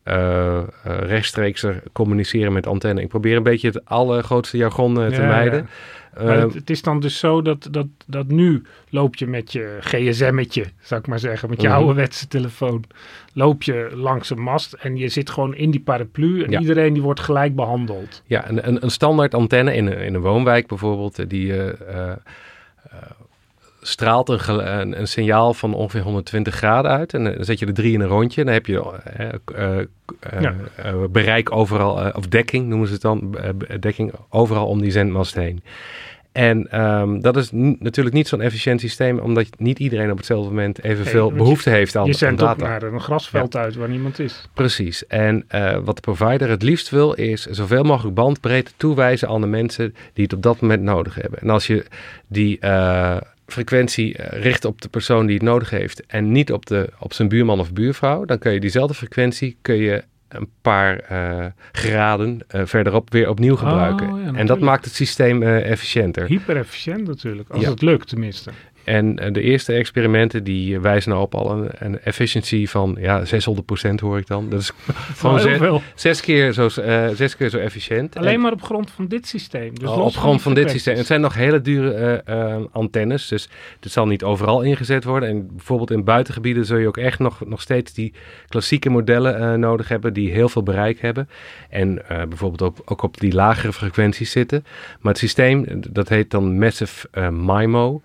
uh, 0.05 0.63
rechtstreeks 0.85 1.67
communiceren 1.93 2.53
met 2.53 2.67
antenne. 2.67 3.01
Ik 3.01 3.09
probeer 3.09 3.37
een 3.37 3.43
beetje 3.43 3.69
het 3.69 3.85
allergrootste 3.85 4.57
jargon 4.57 4.95
te 4.95 5.21
mijden. 5.21 5.69
Maar 6.17 6.39
het, 6.39 6.55
het, 6.55 6.71
is 6.71 6.83
dan 6.83 7.01
dus 7.01 7.19
zo 7.19 7.43
dat, 7.43 7.69
dat, 7.71 7.87
dat 8.07 8.27
nu 8.27 8.63
loop 8.89 9.17
je 9.17 9.27
met 9.27 9.53
je 9.53 9.77
gsm'tje, 9.81 10.65
zou 10.81 11.01
ik 11.01 11.07
maar 11.07 11.19
zeggen, 11.19 11.51
met 11.51 11.61
je 11.61 11.69
mm 11.69 11.73
ouderwetse 11.75 12.29
telefoon, 12.29 12.85
loop 13.33 13.63
je 13.63 13.91
langs 13.95 14.31
een 14.31 14.41
mast 14.41 14.73
en 14.73 14.97
je 14.97 15.09
zit 15.09 15.31
gewoon 15.31 15.55
in 15.55 15.71
die 15.71 15.81
paraplu 15.81 16.43
en 16.43 16.61
iedereen 16.61 16.93
die 16.93 17.03
wordt 17.03 17.21
gelijk 17.21 17.55
behandeld. 17.55 18.23
Ja, 18.27 18.49
een, 18.49 18.69
een, 18.69 18.83
een 18.83 18.91
standaard 18.91 19.35
antenne 19.35 19.75
in 19.75 19.87
een, 19.87 19.99
in 19.99 20.15
een 20.15 20.21
woonwijk 20.21 20.67
bijvoorbeeld, 20.67 21.31
die 21.31 21.47
uh, 21.47 21.69
straalt 23.87 24.29
een, 24.29 25.01
een, 25.01 25.09
signaal 25.09 25.55
van 25.55 25.75
ongeveer 25.75 26.01
120 26.01 26.55
graden 26.55 26.91
uit. 26.91 27.15
En 27.15 27.25
dan 27.25 27.45
zet 27.45 27.59
je 27.59 27.67
er 27.67 27.75
drie 27.75 27.93
in 27.93 28.01
een 28.01 28.09
rondje. 28.09 28.45
Dan 28.45 28.53
heb 28.53 28.67
je 28.67 28.83
uh, 29.59 29.79
uh, 30.85 31.05
bereik 31.11 31.53
overal, 31.53 32.13
of 32.13 32.27
dekking 32.27 32.67
noemen 32.67 32.87
ze 32.87 32.93
het 32.93 33.03
dan, 33.03 33.37
dekking 33.81 34.13
overal 34.29 34.67
om 34.67 34.81
die 34.81 34.91
zendmast 34.91 35.35
heen. 35.35 35.63
En 36.35 36.81
um, 36.81 37.21
dat 37.21 37.37
is 37.37 37.49
natuurlijk 37.53 38.15
niet 38.15 38.29
zo'n 38.29 38.41
efficiënt 38.41 38.81
systeem, 38.81 39.19
omdat 39.19 39.49
niet 39.59 39.79
iedereen 39.79 40.11
op 40.11 40.17
hetzelfde 40.17 40.49
moment 40.49 40.85
evenveel 40.85 41.29
hey, 41.29 41.37
behoefte 41.37 41.71
je, 41.71 41.77
heeft 41.77 41.97
aan, 41.97 42.07
je 42.07 42.13
zendt 42.13 42.43
aan 42.43 42.59
data. 42.59 42.69
naar 42.69 42.83
een 42.83 43.01
grasveld 43.01 43.53
ja. 43.53 43.61
uit 43.61 43.75
waar 43.75 43.89
niemand 43.89 44.19
is. 44.19 44.49
Precies. 44.55 45.07
En 45.07 45.45
uh, 45.55 45.77
wat 45.85 45.95
de 45.95 46.01
provider 46.01 46.49
het 46.49 46.63
liefst 46.63 46.91
wil, 46.91 47.13
is 47.13 47.47
zoveel 47.47 47.83
mogelijk 47.83 48.15
bandbreedte 48.15 48.73
toewijzen 48.77 49.29
aan 49.29 49.41
de 49.41 49.47
mensen 49.47 49.95
die 50.13 50.25
het 50.25 50.33
op 50.33 50.43
dat 50.43 50.61
moment 50.61 50.83
nodig 50.83 51.15
hebben. 51.15 51.39
En 51.39 51.51
als 51.51 51.67
je 51.67 51.85
die 52.27 52.59
uh, 52.61 53.17
frequentie 53.47 54.19
uh, 54.19 54.27
richt 54.43 54.65
op 54.65 54.81
de 54.81 54.89
persoon 54.89 55.27
die 55.27 55.35
het 55.35 55.45
nodig 55.45 55.71
heeft 55.71 56.07
en 56.07 56.33
niet 56.33 56.53
op, 56.53 56.67
de, 56.67 56.89
op 56.99 57.13
zijn 57.13 57.29
buurman 57.29 57.61
of 57.61 57.73
buurvrouw, 57.73 58.25
dan 58.25 58.39
kun 58.39 58.53
je 58.53 58.61
diezelfde 58.61 58.95
frequentie 58.95 59.57
kun 59.63 59.77
je 59.77 60.05
een 60.29 60.49
paar 60.63 61.05
uh, 61.13 61.47
graden 61.73 62.41
uh, 62.55 62.63
verderop 62.65 63.11
weer 63.13 63.29
opnieuw 63.29 63.57
gebruiken. 63.57 64.13
Oh, 64.13 64.25
ja, 64.25 64.33
en 64.35 64.47
dat 64.47 64.61
maakt 64.61 64.85
het 64.85 64.95
systeem 64.95 65.43
uh, 65.43 65.71
efficiënter. 65.71 66.27
Hyper 66.27 66.57
efficiënt 66.57 67.07
natuurlijk, 67.07 67.49
als 67.49 67.63
ja. 67.63 67.71
het 67.71 67.83
lukt 67.83 68.09
tenminste. 68.09 68.51
En 68.85 69.25
uh, 69.25 69.33
de 69.33 69.41
eerste 69.41 69.73
experimenten 69.73 70.45
die 70.45 70.81
wijzen 70.81 71.11
nou 71.11 71.23
op 71.23 71.35
al 71.35 71.51
een, 71.51 71.69
een 71.79 72.01
efficiency 72.01 72.67
van 72.67 72.97
ja, 73.01 73.25
600% 73.25 73.95
hoor 73.95 74.19
ik 74.19 74.27
dan. 74.27 74.49
Dat 74.51 74.61
is 74.61 74.73
gewoon 75.19 75.41
zes, 75.41 75.81
zes, 75.95 76.21
keer 76.21 76.53
zo, 76.53 76.69
uh, 76.79 77.09
zes 77.09 77.37
keer 77.37 77.49
zo 77.49 77.59
efficiënt. 77.59 78.17
Alleen 78.17 78.35
en, 78.35 78.41
maar 78.41 78.53
op 78.53 78.63
grond 78.63 78.91
van 78.91 79.07
dit 79.07 79.27
systeem. 79.27 79.79
Dus 79.79 79.89
op 79.89 80.17
grond 80.17 80.43
van 80.43 80.55
dit 80.55 80.71
systeem. 80.71 80.97
Het 80.97 81.07
zijn 81.07 81.21
nog 81.21 81.35
hele 81.35 81.61
dure 81.61 82.23
uh, 82.29 82.57
antennes, 82.73 83.29
dus 83.29 83.49
dit 83.81 83.93
zal 83.93 84.07
niet 84.07 84.23
overal 84.23 84.63
ingezet 84.63 85.05
worden. 85.05 85.29
En 85.29 85.47
bijvoorbeeld 85.47 85.91
in 85.91 86.05
buitengebieden 86.05 86.65
zul 86.65 86.77
je 86.77 86.87
ook 86.87 86.97
echt 86.97 87.19
nog, 87.19 87.47
nog 87.47 87.61
steeds 87.61 87.93
die 87.93 88.13
klassieke 88.49 88.91
modellen 88.91 89.61
nodig 89.61 89.89
hebben 89.89 90.13
die 90.13 90.31
heel 90.31 90.49
veel 90.49 90.63
bereik 90.63 91.01
hebben. 91.01 91.29
En 91.71 92.03
bijvoorbeeld 92.09 92.63
ook, 92.63 92.91
ook 92.93 93.03
op 93.03 93.21
die 93.21 93.35
lagere 93.35 93.73
frequenties 93.73 94.31
zitten. 94.31 94.65
Maar 95.01 95.13
het 95.13 95.21
systeem, 95.21 95.67
dat 95.91 96.09
heet 96.09 96.31
dan 96.31 96.59
Massive 96.59 97.09
MIMO. 97.31 98.03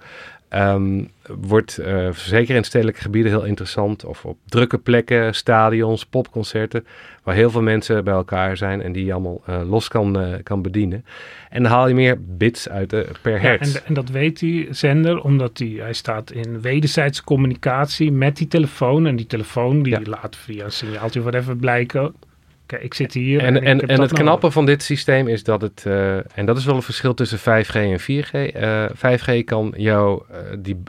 Um, 0.55 1.09
wordt 1.27 1.79
uh, 1.79 2.11
zeker 2.11 2.55
in 2.55 2.63
stedelijke 2.63 3.01
gebieden 3.01 3.31
heel 3.31 3.43
interessant. 3.43 4.05
Of 4.05 4.25
op 4.25 4.37
drukke 4.45 4.77
plekken, 4.77 5.35
stadions, 5.35 6.05
popconcerten. 6.05 6.85
Waar 7.23 7.35
heel 7.35 7.49
veel 7.49 7.61
mensen 7.61 8.03
bij 8.03 8.13
elkaar 8.13 8.57
zijn 8.57 8.81
en 8.81 8.91
die 8.91 9.05
je 9.05 9.13
allemaal 9.13 9.41
uh, 9.49 9.69
los 9.69 9.87
kan, 9.87 10.21
uh, 10.21 10.35
kan 10.43 10.61
bedienen. 10.61 11.05
En 11.49 11.63
dan 11.63 11.71
haal 11.71 11.87
je 11.87 11.93
meer 11.93 12.17
bits 12.21 12.69
uit 12.69 12.87
per 13.21 13.41
hertz. 13.41 13.73
Ja, 13.73 13.79
en, 13.79 13.85
en, 13.85 13.93
dat 13.93 14.09
weet 14.09 14.39
die 14.39 14.67
zender 14.73 15.21
omdat 15.21 15.57
die, 15.57 15.81
hij 15.81 15.93
staat 15.93 16.31
in 16.31 16.61
wederzijdse 16.61 17.23
communicatie 17.23 18.11
met 18.11 18.37
die 18.37 18.47
telefoon. 18.47 19.05
En 19.05 19.15
die 19.15 19.27
telefoon 19.27 19.83
die 19.83 19.93
ja. 19.93 20.01
laat 20.03 20.35
via 20.35 20.65
een 20.65 20.71
signaaltje 20.71 21.21
whatever 21.21 21.55
blijken 21.55 22.13
Kijk, 22.69 22.81
ik 22.81 22.93
zit 22.93 23.13
hier. 23.13 23.43
En, 23.43 23.55
en, 23.55 23.63
en, 23.63 23.87
en 23.87 24.01
het 24.01 24.13
knappe 24.13 24.51
van 24.51 24.65
dit 24.65 24.83
systeem 24.83 25.27
is 25.27 25.43
dat 25.43 25.61
het, 25.61 25.83
uh, 25.87 26.37
en 26.37 26.45
dat 26.45 26.57
is 26.57 26.65
wel 26.65 26.75
een 26.75 26.81
verschil 26.81 27.13
tussen 27.13 27.39
5G 27.39 27.73
en 27.73 27.99
4G. 27.99 28.55
Uh, 28.55 28.89
5G 28.89 29.43
kan 29.45 29.73
jou 29.77 30.23
uh, 30.31 30.37
die, 30.59 30.83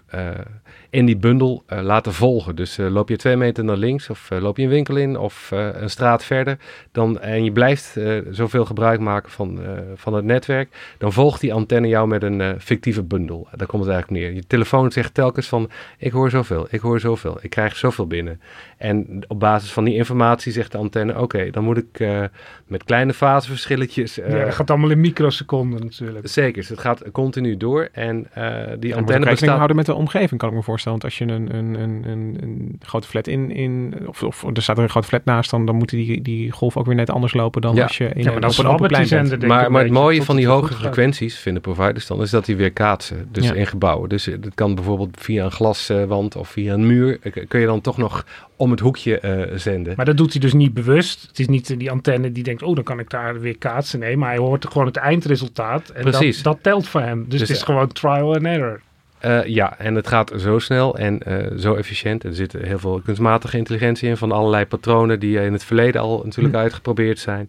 in 0.90 1.06
die 1.06 1.16
bundel 1.16 1.62
laten 1.66 2.12
volgen. 2.12 2.56
Dus 2.56 2.76
loop 2.76 3.08
je 3.08 3.16
twee 3.16 3.36
meter 3.36 3.64
naar 3.64 3.76
links 3.76 4.10
of 4.10 4.28
loop 4.30 4.56
je 4.56 4.62
een 4.62 4.68
winkel 4.68 4.96
in 4.96 5.18
of 5.18 5.50
een 5.50 5.90
straat 5.90 6.24
verder. 6.24 6.58
Dan, 6.92 7.20
en 7.20 7.44
je 7.44 7.52
blijft 7.52 7.96
zoveel 8.30 8.64
gebruik 8.64 9.00
maken 9.00 9.30
van, 9.30 9.60
van 9.94 10.14
het 10.14 10.24
netwerk. 10.24 10.94
Dan 10.98 11.12
volgt 11.12 11.40
die 11.40 11.54
antenne 11.54 11.88
jou 11.88 12.08
met 12.08 12.22
een 12.22 12.60
fictieve 12.60 13.02
bundel. 13.02 13.48
Daar 13.56 13.66
komt 13.66 13.84
het 13.84 13.92
eigenlijk 13.92 14.22
neer. 14.22 14.34
Je 14.34 14.46
telefoon 14.46 14.92
zegt 14.92 15.14
telkens 15.14 15.48
van 15.48 15.70
ik 15.98 16.12
hoor 16.12 16.30
zoveel, 16.30 16.66
ik 16.70 16.80
hoor 16.80 17.00
zoveel, 17.00 17.38
ik 17.40 17.50
krijg 17.50 17.76
zoveel 17.76 18.06
binnen. 18.06 18.40
En 18.76 19.22
op 19.28 19.40
basis 19.40 19.72
van 19.72 19.84
die 19.84 19.94
informatie 19.94 20.52
zegt 20.52 20.72
de 20.72 20.78
antenne 20.78 21.12
oké, 21.12 21.22
okay, 21.22 21.50
dan 21.50 21.64
moet 21.64 21.76
ik 21.76 22.00
uh, 22.00 22.22
met 22.66 22.84
kleine 22.84 23.14
faseverschilletjes. 23.14 24.18
Uh, 24.18 24.30
ja, 24.30 24.44
dat 24.44 24.54
gaat 24.54 24.70
allemaal 24.70 24.90
in 24.90 25.00
microseconden 25.00 25.80
natuurlijk. 25.80 26.28
Zeker, 26.28 26.52
dus 26.52 26.68
het 26.68 26.78
gaat 26.78 27.02
continu 27.12 27.56
door. 27.56 27.88
En 27.92 28.26
uh, 28.38 28.62
die 28.78 28.96
antenne 28.96 29.26
bestaat... 29.26 29.56
houden 29.56 29.76
met 29.76 29.86
de 29.86 29.94
omgeving, 29.94 30.40
kan 30.40 30.48
ik 30.48 30.54
me 30.54 30.62
voorstellen. 30.62 30.79
Want 30.84 31.04
als 31.04 31.18
je 31.18 31.24
een, 31.24 31.56
een, 31.56 31.74
een, 31.80 32.02
een, 32.04 32.36
een 32.40 32.76
grote 32.80 33.06
flat 33.06 33.26
in, 33.26 33.50
in 33.50 33.94
of, 34.06 34.22
of 34.22 34.44
er 34.54 34.62
staat 34.62 34.76
er 34.76 34.82
een 34.82 34.88
grote 34.90 35.06
flat 35.06 35.24
naast, 35.24 35.50
dan, 35.50 35.66
dan 35.66 35.74
moeten 35.74 35.96
die, 35.96 36.22
die 36.22 36.50
golf 36.50 36.76
ook 36.76 36.86
weer 36.86 36.94
net 36.94 37.10
anders 37.10 37.32
lopen 37.32 37.60
dan 37.60 37.74
ja. 37.74 37.82
als 37.82 37.96
je 37.96 38.04
in 38.04 38.22
ja, 38.22 38.32
maar 38.32 38.42
een, 38.42 38.48
op 38.50 38.58
een 38.58 38.66
open 38.66 38.88
plein 38.88 39.08
bent. 39.08 39.46
Maar, 39.46 39.70
maar 39.70 39.82
het 39.82 39.92
mooie 39.92 40.22
van 40.22 40.36
die 40.36 40.46
hoge 40.46 40.74
frequenties, 40.74 41.38
vinden 41.38 41.62
providers 41.62 42.06
dan, 42.06 42.22
is 42.22 42.30
dat 42.30 42.44
die 42.44 42.56
weer 42.56 42.72
kaatsen. 42.72 43.28
Dus 43.32 43.44
ja. 43.44 43.54
in 43.54 43.66
gebouwen. 43.66 44.08
Dus 44.08 44.24
het 44.24 44.54
kan 44.54 44.74
bijvoorbeeld 44.74 45.16
via 45.20 45.44
een 45.44 45.50
glaswand 45.50 46.36
of 46.36 46.48
via 46.48 46.74
een 46.74 46.86
muur, 46.86 47.18
kun 47.48 47.60
je 47.60 47.66
dan 47.66 47.80
toch 47.80 47.96
nog 47.96 48.24
om 48.56 48.70
het 48.70 48.80
hoekje 48.80 49.20
uh, 49.24 49.58
zenden. 49.58 49.92
Maar 49.96 50.04
dat 50.04 50.16
doet 50.16 50.32
hij 50.32 50.40
dus 50.40 50.52
niet 50.52 50.74
bewust. 50.74 51.26
Het 51.28 51.38
is 51.38 51.48
niet 51.48 51.78
die 51.78 51.90
antenne 51.90 52.32
die 52.32 52.42
denkt, 52.42 52.62
oh, 52.62 52.74
dan 52.74 52.84
kan 52.84 52.98
ik 52.98 53.10
daar 53.10 53.40
weer 53.40 53.58
kaatsen. 53.58 53.98
Nee, 53.98 54.16
maar 54.16 54.28
hij 54.28 54.38
hoort 54.38 54.66
gewoon 54.66 54.86
het 54.86 54.96
eindresultaat. 54.96 55.88
En 55.88 56.02
Precies. 56.02 56.42
Dat, 56.42 56.54
dat 56.54 56.62
telt 56.62 56.88
voor 56.88 57.00
hem. 57.00 57.18
Dus, 57.28 57.28
dus 57.28 57.40
het 57.40 57.50
is 57.50 57.62
gewoon 57.62 57.88
trial 57.88 58.34
and 58.34 58.44
error. 58.44 58.80
Uh, 59.24 59.44
ja, 59.44 59.78
en 59.78 59.94
het 59.94 60.06
gaat 60.06 60.32
zo 60.36 60.58
snel 60.58 60.98
en 60.98 61.20
uh, 61.28 61.58
zo 61.58 61.74
efficiënt. 61.74 62.24
Er 62.24 62.34
zit 62.34 62.52
heel 62.52 62.78
veel 62.78 63.00
kunstmatige 63.04 63.56
intelligentie 63.56 64.08
in 64.08 64.16
van 64.16 64.32
allerlei 64.32 64.66
patronen 64.66 65.20
die 65.20 65.40
in 65.40 65.52
het 65.52 65.64
verleden 65.64 66.00
al 66.00 66.22
natuurlijk 66.24 66.54
hm. 66.54 66.60
uitgeprobeerd 66.60 67.18
zijn. 67.18 67.48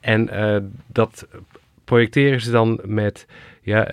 En 0.00 0.28
uh, 0.32 0.56
dat 0.86 1.26
projecteren 1.84 2.40
ze 2.40 2.50
dan 2.50 2.80
met 2.84 3.26
ja, 3.62 3.90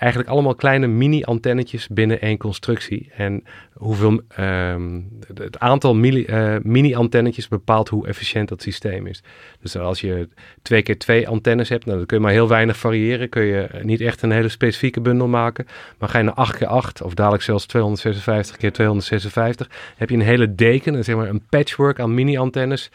eigenlijk 0.00 0.30
allemaal 0.30 0.54
kleine 0.54 0.86
mini-antennetjes 0.86 1.88
binnen 1.88 2.20
één 2.20 2.38
constructie. 2.38 3.10
En 3.16 3.44
hoeveel, 3.72 4.20
um, 4.40 5.08
het 5.34 5.58
aantal 5.58 6.04
uh, 6.04 6.56
mini-antennetjes 6.62 7.48
bepaalt 7.48 7.88
hoe 7.88 8.06
efficiënt 8.06 8.48
dat 8.48 8.62
systeem 8.62 9.06
is. 9.06 9.22
Dus 9.60 9.76
als 9.76 10.00
je 10.00 10.28
twee 10.62 10.82
keer 10.82 10.98
twee 10.98 11.28
antennes 11.28 11.68
hebt, 11.68 11.84
nou, 11.84 11.96
dan 11.96 12.06
kun 12.06 12.16
je 12.16 12.22
maar 12.22 12.32
heel 12.32 12.48
weinig 12.48 12.76
variëren. 12.76 13.28
Kun 13.28 13.42
je 13.42 13.68
niet 13.82 14.00
echt 14.00 14.22
een 14.22 14.30
hele 14.30 14.48
specifieke 14.48 15.00
bundel 15.00 15.28
maken. 15.28 15.66
Maar 15.98 16.08
ga 16.08 16.18
je 16.18 16.24
naar 16.24 16.34
8 16.34 16.56
keer 16.56 16.66
8 16.66 17.02
of 17.02 17.14
dadelijk 17.14 17.42
zelfs 17.42 17.66
256 17.66 18.56
keer 18.56 18.72
256, 18.72 19.70
heb 19.96 20.10
je 20.10 20.16
een 20.16 20.22
hele 20.22 20.54
deken, 20.54 21.04
zeg 21.04 21.16
maar 21.16 21.28
een 21.28 21.46
patchwork 21.48 22.00
aan 22.00 22.14
mini-antennes. 22.14 22.90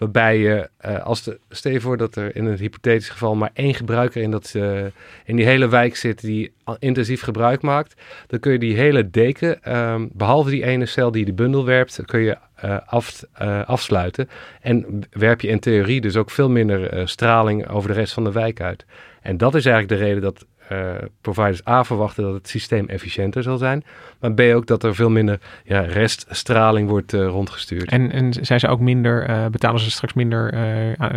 Waarbij 0.00 0.38
je, 0.38 0.68
uh, 0.86 1.02
als 1.02 1.22
de, 1.22 1.38
stel 1.48 1.72
je 1.72 1.80
voor 1.80 1.96
dat 1.96 2.16
er 2.16 2.36
in 2.36 2.44
het 2.44 2.60
hypothetisch 2.60 3.08
geval 3.08 3.34
maar 3.34 3.50
één 3.52 3.74
gebruiker 3.74 4.22
in, 4.22 4.30
dat, 4.30 4.52
uh, 4.56 4.84
in 5.24 5.36
die 5.36 5.44
hele 5.44 5.68
wijk 5.68 5.96
zit 5.96 6.20
die 6.20 6.52
intensief 6.78 7.22
gebruik 7.22 7.62
maakt. 7.62 7.94
Dan 8.26 8.40
kun 8.40 8.52
je 8.52 8.58
die 8.58 8.76
hele 8.76 9.10
deken, 9.10 9.78
um, 9.78 10.10
behalve 10.12 10.50
die 10.50 10.64
ene 10.64 10.86
cel 10.86 11.10
die 11.10 11.24
de 11.24 11.32
bundel 11.32 11.64
werpt, 11.64 12.02
kun 12.04 12.20
je 12.20 12.36
uh, 12.64 12.78
af, 12.86 13.22
afsluiten. 13.66 14.28
En 14.60 15.00
werp 15.10 15.40
je 15.40 15.48
in 15.48 15.60
theorie 15.60 16.00
dus 16.00 16.16
ook 16.16 16.30
veel 16.30 16.50
minder 16.50 17.08
straling 17.08 17.68
over 17.68 17.88
de 17.88 17.94
rest 17.94 18.12
van 18.12 18.24
de 18.24 18.32
wijk 18.32 18.60
uit. 18.60 18.84
En 19.22 19.36
dat 19.36 19.54
is 19.54 19.66
eigenlijk 19.66 20.00
de 20.00 20.06
reden 20.06 20.22
dat 20.22 20.46
uh, 20.72 20.90
providers 21.20 21.66
A 21.66 21.84
verwachten 21.84 22.24
dat 22.24 22.34
het 22.34 22.48
systeem 22.48 22.88
efficiënter 22.88 23.42
zal 23.42 23.56
zijn. 23.56 23.84
Maar 24.20 24.32
B 24.32 24.40
ook 24.40 24.66
dat 24.66 24.82
er 24.82 24.94
veel 24.94 25.10
minder 25.10 25.40
ja, 25.64 25.80
reststraling 25.80 26.88
wordt 26.88 27.12
uh, 27.12 27.26
rondgestuurd. 27.26 27.90
En, 27.90 28.12
en 28.12 28.32
zijn 28.40 28.60
ze 28.60 28.68
ook 28.68 28.80
minder, 28.80 29.30
uh, 29.30 29.46
betalen 29.46 29.80
ze 29.80 29.90
straks 29.90 30.12
minder 30.12 30.38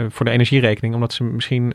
voor 0.09 0.25
de 0.25 0.31
energierekening, 0.31 0.93
omdat 0.93 1.13
ze 1.13 1.23
misschien 1.23 1.73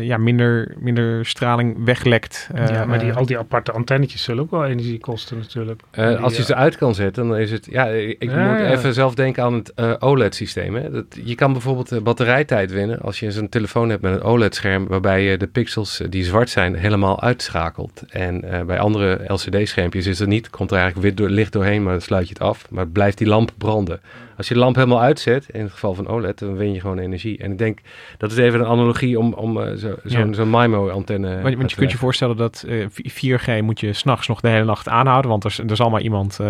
ja, 0.00 0.16
minder, 0.16 0.74
minder 0.78 1.26
straling 1.26 1.84
weglekt. 1.84 2.50
ja, 2.54 2.84
maar 2.84 2.98
die, 2.98 3.12
al 3.12 3.26
die 3.26 3.38
aparte 3.38 3.72
antennetjes 3.72 4.22
zullen 4.22 4.42
ook 4.42 4.50
wel 4.50 4.64
energie 4.64 5.00
kosten 5.00 5.38
natuurlijk. 5.38 5.82
Die, 5.90 6.04
als 6.04 6.36
je 6.36 6.44
ze 6.44 6.54
uit 6.54 6.76
kan 6.76 6.94
zetten, 6.94 7.28
dan 7.28 7.36
is 7.36 7.50
het, 7.50 7.66
ja, 7.70 7.86
ik 7.86 8.22
ja, 8.22 8.50
moet 8.50 8.58
ja. 8.58 8.70
even 8.70 8.94
zelf 8.94 9.14
denken 9.14 9.42
aan 9.42 9.54
het 9.54 10.02
OLED-systeem. 10.02 11.04
Je 11.24 11.34
kan 11.34 11.52
bijvoorbeeld 11.52 12.02
batterijtijd 12.02 12.72
winnen 12.72 13.00
als 13.00 13.20
je 13.20 13.32
zo'n 13.32 13.48
telefoon 13.48 13.88
hebt 13.88 14.02
met 14.02 14.14
een 14.14 14.22
OLED-scherm, 14.22 14.86
waarbij 14.86 15.22
je 15.22 15.36
de 15.36 15.46
pixels 15.46 16.02
die 16.08 16.24
zwart 16.24 16.50
zijn 16.50 16.74
helemaal 16.74 17.03
uitschakelt. 17.12 18.02
En 18.08 18.44
uh, 18.44 18.62
bij 18.62 18.78
andere 18.78 19.20
LCD-schermpjes 19.26 20.06
is 20.06 20.18
het 20.18 20.28
niet, 20.28 20.50
komt 20.50 20.70
er 20.70 20.76
eigenlijk 20.76 21.06
wit 21.06 21.16
door, 21.16 21.28
licht 21.28 21.52
doorheen, 21.52 21.82
maar 21.82 21.92
dan 21.92 22.00
sluit 22.00 22.28
je 22.28 22.32
het 22.32 22.42
af. 22.42 22.70
Maar 22.70 22.86
blijft 22.86 23.18
die 23.18 23.26
lamp 23.26 23.52
branden. 23.58 24.00
Als 24.36 24.48
je 24.48 24.54
de 24.54 24.60
lamp 24.60 24.74
helemaal 24.74 25.00
uitzet, 25.00 25.48
in 25.52 25.60
het 25.60 25.72
geval 25.72 25.94
van 25.94 26.08
OLED, 26.08 26.38
dan 26.38 26.56
win 26.56 26.72
je 26.72 26.80
gewoon 26.80 26.98
energie. 26.98 27.38
En 27.38 27.52
ik 27.52 27.58
denk, 27.58 27.78
dat 28.18 28.30
is 28.30 28.36
even 28.36 28.60
een 28.60 28.66
analogie 28.66 29.18
om, 29.18 29.32
om 29.32 29.58
uh, 29.58 29.64
zo'n 29.74 29.96
zo, 30.06 30.32
zo 30.32 30.46
MIMO-antenne 30.46 31.42
Want, 31.42 31.56
want 31.56 31.70
je 31.70 31.76
kunt 31.76 31.90
je 31.90 31.98
voorstellen 31.98 32.36
dat 32.36 32.64
uh, 32.66 32.82
eh, 32.82 33.40
4G 33.40 33.64
moet 33.64 33.80
je 33.80 33.92
s'nachts 33.92 34.28
nog 34.28 34.40
de 34.40 34.48
hele 34.48 34.64
nacht 34.64 34.88
aanhouden, 34.88 35.30
want 35.30 35.44
er, 35.44 35.56
er 35.68 35.76
zal 35.76 35.90
maar 35.90 36.00
iemand 36.00 36.38
uh, 36.40 36.48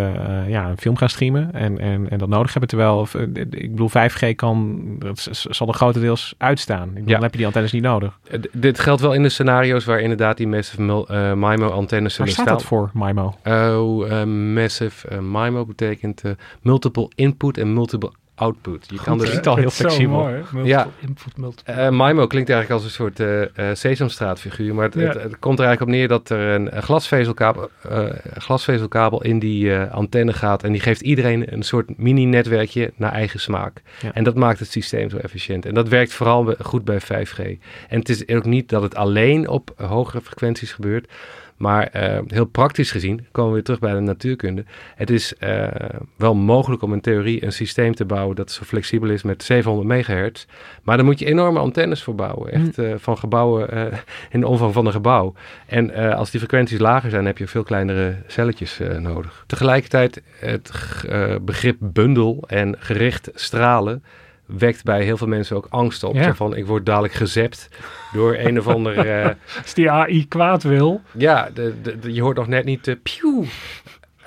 ja, 0.49 0.69
een 0.69 0.79
film 0.79 0.97
gaan 0.97 1.09
streamen 1.09 1.53
en, 1.53 1.79
en, 1.79 2.11
en 2.11 2.19
dat 2.19 2.29
nodig 2.29 2.51
hebben. 2.51 2.69
Terwijl, 2.69 3.09
ik 3.51 3.71
bedoel, 3.71 3.91
5G 3.91 4.35
kan, 4.37 4.83
dat 4.99 5.29
zal 5.31 5.69
er 5.69 5.75
grotendeels 5.75 6.35
uitstaan. 6.39 6.89
Ik 6.89 6.95
bedoel, 6.95 7.13
Dan 7.13 7.23
heb 7.23 7.31
je 7.31 7.37
die 7.37 7.47
antennes 7.47 7.73
niet 7.73 7.83
nodig. 7.83 8.19
dit 8.53 8.81
geldt 8.81 9.01
wel 9.01 9.13
in 9.13 9.23
de 9.23 9.29
scenario's 9.29 9.85
waar 9.85 10.01
inderdaad 10.01 10.37
die 10.37 10.49
massive 10.49 10.83
MIMO-antennes 11.37 12.15
zullen 12.15 12.33
staan. 12.33 12.45
Waar 12.45 12.55
staat 12.55 12.59
dat 12.59 12.63
voor, 12.63 12.91
MIMO? 12.93 13.35
Oh, 13.45 14.25
massive 14.25 15.21
MIMO 15.21 15.65
betekent 15.65 16.23
multiple 16.63 17.09
input 17.15 17.59
en 17.59 17.74
multiple 17.75 18.13
output. 18.35 18.87
Je 18.91 19.01
kan 19.03 19.19
dus 19.19 19.43
al 19.43 19.57
heel 19.57 19.71
flexibel. 19.71 20.19
Mooi, 20.19 20.45
ja. 20.65 20.89
Input, 21.01 21.37
multiple. 21.37 21.75
Uh, 21.75 21.91
MIMO 21.91 22.27
klinkt 22.27 22.51
eigenlijk 22.51 22.71
als 22.71 22.85
een 22.85 22.91
soort 22.91 23.21
uh, 23.21 23.41
uh, 23.41 23.47
sesamstraatfiguur, 23.73 24.75
maar 24.75 24.85
het, 24.85 24.95
ja. 24.95 25.01
het, 25.01 25.23
het, 25.23 25.39
komt 25.39 25.59
er 25.59 25.65
eigenlijk 25.65 25.81
op 25.81 25.89
neer 25.89 26.09
dat 26.09 26.31
er 26.31 26.55
een, 26.55 26.77
een 26.77 26.83
glasvezelkabel, 26.83 27.71
glasvezelkabel 28.35 29.23
in 29.23 29.39
die 29.39 29.77
antenne 29.77 30.33
gaat 30.33 30.63
en 30.63 30.73
die 30.73 30.81
geeft 30.81 31.01
iedereen 31.01 31.53
een 31.53 31.63
soort 31.63 31.99
mini-netwerkje 31.99 32.93
naar 32.97 33.13
eigen 33.13 33.41
smaak. 33.41 33.83
Ja. 34.01 34.13
En 34.13 34.25
dat 34.25 34.35
maakt 34.35 34.59
het 34.59 34.71
systeem 34.71 35.11
zo 35.11 35.17
efficiënt. 35.17 35.67
En 35.67 35.75
dat 35.75 35.89
werkt 35.89 36.13
vooral 36.13 36.55
goed 36.63 36.85
bij 36.85 37.01
5G. 37.01 37.39
En 37.89 37.99
het 37.99 38.09
is 38.09 38.29
ook 38.29 38.45
niet 38.45 38.69
dat 38.69 38.83
het 38.83 38.95
alleen 38.95 39.49
op 39.49 39.73
hogere 39.77 40.21
frequenties 40.21 40.73
gebeurt, 40.73 41.09
maar 41.57 41.91
uh, 41.97 42.19
heel 42.27 42.45
praktisch 42.45 42.91
gezien, 42.91 43.27
komen 43.31 43.51
we 43.51 43.55
weer 43.55 43.65
terug 43.65 43.81
bij 43.81 43.93
de 43.93 44.01
natuurkunde. 44.01 44.65
Het 44.95 45.11
is 45.11 45.35
uh, 45.41 45.67
wel 46.17 46.35
mogelijk 46.35 46.83
om 46.83 46.93
in 46.93 47.01
theorie 47.01 47.45
een 47.45 47.53
systeem 47.53 47.95
te 47.95 48.05
bouwen 48.05 48.37
dat 48.37 48.51
zo 48.51 48.63
flexibel 48.65 49.09
is 49.09 49.23
met 49.23 49.43
700 49.43 49.89
megahertz. 49.89 50.47
Maar 50.83 50.97
daar 50.97 51.07
moet 51.07 51.19
je 51.19 51.27
enorme 51.27 51.59
antennes 51.59 52.03
voor 52.03 52.15
bouwen. 52.15 52.53
Echt 52.53 52.79
uh, 52.79 52.95
van 52.97 53.19
gebouwen 53.19 53.93
in 54.31 54.41
de 54.41 54.47
omvang 54.47 54.73
van 54.73 54.87
een 54.87 54.93
gebouw. 54.93 55.35
En 55.67 56.15
als 56.17 56.31
die 56.31 56.41
frequenties 56.41 56.79
lager 56.79 57.11
zijn, 57.11 57.27
heb 57.27 57.39
je 57.39 57.47
veel 57.47 57.63
kleinere 57.63 58.17
celletjes 58.27 58.81
nodig. 58.99 59.45
Tegelijkertijd 59.47 60.23
het 60.39 60.71
begrip 61.43 61.77
bundel 61.81 62.45
en 62.47 62.77
gericht 62.79 63.31
stralen 63.35 64.03
wekt 64.59 64.85
bij 64.85 65.05
heel 65.05 65.17
veel 65.17 65.27
mensen 65.27 65.57
ook 65.57 65.67
angst 65.71 66.03
op. 66.03 66.15
Ja. 66.15 66.35
van, 66.35 66.57
ik 66.57 66.67
word 66.67 66.87
dadelijk 66.87 67.15
gezept 67.15 67.69
door 68.13 68.37
een 68.37 68.59
of 68.59 68.69
ander... 68.69 69.07
Uh, 69.07 69.31
als 69.63 69.75
die 69.75 69.91
AI 69.91 70.29
kwaad 70.29 70.63
wil. 70.63 71.01
Ja, 71.13 71.51
de, 71.55 71.75
de, 72.01 72.13
je 72.13 72.23
hoort 72.23 72.37
nog 72.37 72.49
net 72.49 72.65
niet... 72.65 72.87
Uh, 72.87 72.95
pieuw, 73.03 73.45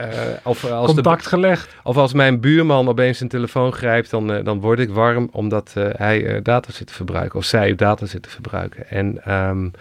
uh, 0.01 0.07
of 0.43 0.65
als 0.65 0.93
Contact 0.93 1.23
de, 1.23 1.29
gelegd. 1.29 1.75
Of 1.83 1.97
als 1.97 2.13
mijn 2.13 2.39
buurman 2.39 2.87
opeens 2.87 3.19
een 3.19 3.27
telefoon 3.27 3.73
grijpt, 3.73 4.09
dan, 4.09 4.31
uh, 4.31 4.43
dan 4.43 4.59
word 4.59 4.79
ik 4.79 4.89
warm 4.89 5.29
omdat 5.31 5.73
uh, 5.77 5.89
hij 5.91 6.41
data 6.41 6.71
zit 6.71 6.87
te 6.87 6.93
verbruiken. 6.93 7.39
Of 7.39 7.45
zij 7.45 7.75
data 7.75 8.05
zit 8.05 8.21
te 8.21 8.29
gebruiken. 8.29 8.89
En 8.89 9.33
um, 9.33 9.71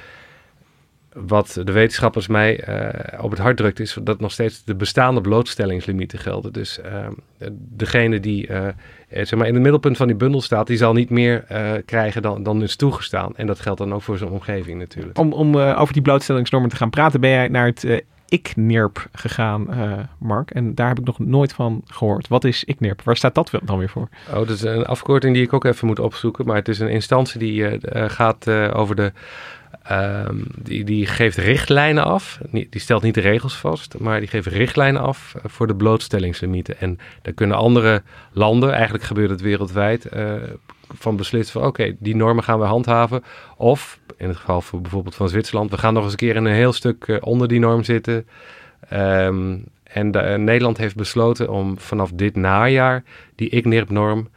wat 1.12 1.61
de 1.64 1.72
wetenschappers 1.72 2.26
mij 2.26 2.64
op 3.20 3.30
het 3.30 3.40
hart 3.40 3.56
drukt, 3.56 3.80
is 3.80 3.98
dat 4.02 4.20
nog 4.20 4.32
steeds 4.32 4.64
de 4.64 4.74
bestaande 4.74 5.20
blootstellingslimieten 5.20 6.18
gelden. 6.18 6.52
Dus 6.52 6.78
um, 6.78 7.16
degene 7.52 8.20
die 8.20 8.46
eh, 8.46 8.68
zeg 9.24 9.38
maar 9.38 9.46
in 9.46 9.55
het 9.55 9.62
middelpunt 9.62 9.96
van 9.96 10.07
die 10.07 10.16
bundel 10.16 10.40
staat, 10.40 10.66
die 10.66 10.76
zal 10.76 10.92
niet 10.92 11.11
meer 11.11 11.44
uh, 11.52 11.72
krijgen 11.85 12.22
dan, 12.22 12.42
dan 12.42 12.62
is 12.62 12.76
toegestaan. 12.76 13.33
En 13.37 13.46
dat 13.46 13.61
geldt 13.61 13.79
dan 13.79 13.94
ook 13.94 14.02
voor 14.02 14.18
zijn 14.18 14.31
omgeving 14.31 14.79
natuurlijk. 14.79 15.18
Om, 15.18 15.33
om 15.33 15.55
uh, 15.55 15.81
over 15.81 15.92
die 15.92 16.02
blootstellingsnormen 16.02 16.70
te 16.70 16.76
gaan 16.76 16.90
praten, 16.90 17.20
ben 17.20 17.31
jij 17.31 17.48
naar 17.48 17.66
het 17.66 18.05
ICNIRP 18.29 19.07
gegaan, 19.12 19.68
Mark. 20.18 20.50
En 20.50 20.74
daar 20.74 20.88
heb 20.88 20.98
ik 20.98 21.05
nog 21.05 21.18
nooit 21.18 21.52
van 21.52 21.83
gehoord. 21.87 22.29
Wat 22.29 22.44
is 22.44 22.64
ICNIRP? 22.64 23.02
Waar 23.02 23.16
staat 23.16 23.35
dat 23.35 23.50
dan 23.62 23.79
weer 23.79 23.88
voor? 23.88 24.09
Oh, 24.29 24.35
dat 24.35 24.48
is 24.48 24.62
een 24.62 24.87
afkorting 24.87 25.35
die 25.35 25.42
ik 25.42 25.52
ook 25.52 25.64
even 25.64 25.87
moet 25.87 25.98
opzoeken. 25.98 26.46
Maar 26.46 26.57
het 26.57 26.68
is 26.68 26.79
een 26.79 26.88
instantie 26.88 27.38
die 27.38 27.79
gaat 28.09 28.48
over 28.50 28.96
de 28.96 29.12
Um, 29.92 30.44
die, 30.62 30.85
die 30.85 31.07
geeft 31.07 31.37
richtlijnen 31.37 32.05
af. 32.05 32.38
Die 32.51 32.81
stelt 32.81 33.03
niet 33.03 33.14
de 33.14 33.20
regels 33.20 33.57
vast, 33.57 33.99
maar 33.99 34.18
die 34.20 34.29
geeft 34.29 34.46
richtlijnen 34.46 35.03
af 35.03 35.35
eh, 35.35 35.42
voor 35.44 35.66
de 35.66 35.75
blootstellingslimieten. 35.75 36.81
En 36.81 36.99
daar 37.22 37.33
kunnen 37.33 37.57
andere 37.57 38.03
landen, 38.33 38.72
eigenlijk 38.72 39.05
gebeurt 39.05 39.31
het 39.31 39.40
wereldwijd, 39.40 40.09
uh, 40.14 40.33
van 40.94 41.16
beslissen 41.16 41.61
van 41.61 41.68
oké, 41.68 41.96
die 41.99 42.16
normen 42.16 42.44
gaan 42.44 42.59
we 42.59 42.64
handhaven. 42.64 43.25
Of 43.57 43.99
in 44.16 44.29
het 44.29 44.37
geval 44.37 44.61
voor 44.61 44.81
bijvoorbeeld 44.81 45.14
van 45.14 45.29
Zwitserland, 45.29 45.70
we 45.70 45.79
gaan 45.79 45.94
nog 45.94 46.03
eens 46.03 46.12
een 46.12 46.18
keer 46.18 46.37
in 46.37 46.44
een 46.44 46.53
heel 46.53 46.72
stuk 46.72 47.07
uh, 47.07 47.16
onder 47.20 47.49
die 47.49 47.61
norm 47.61 47.85
zitten. 47.85 48.27
Um, 48.92 49.64
en 49.83 50.11
de, 50.11 50.20
Nederland 50.38 50.77
heeft 50.77 50.96
besloten 50.96 51.51
om 51.51 51.79
vanaf 51.79 52.11
dit 52.14 52.37
najaar 52.37 53.03
die 53.35 53.51
ICNIRP-norm 53.51 54.29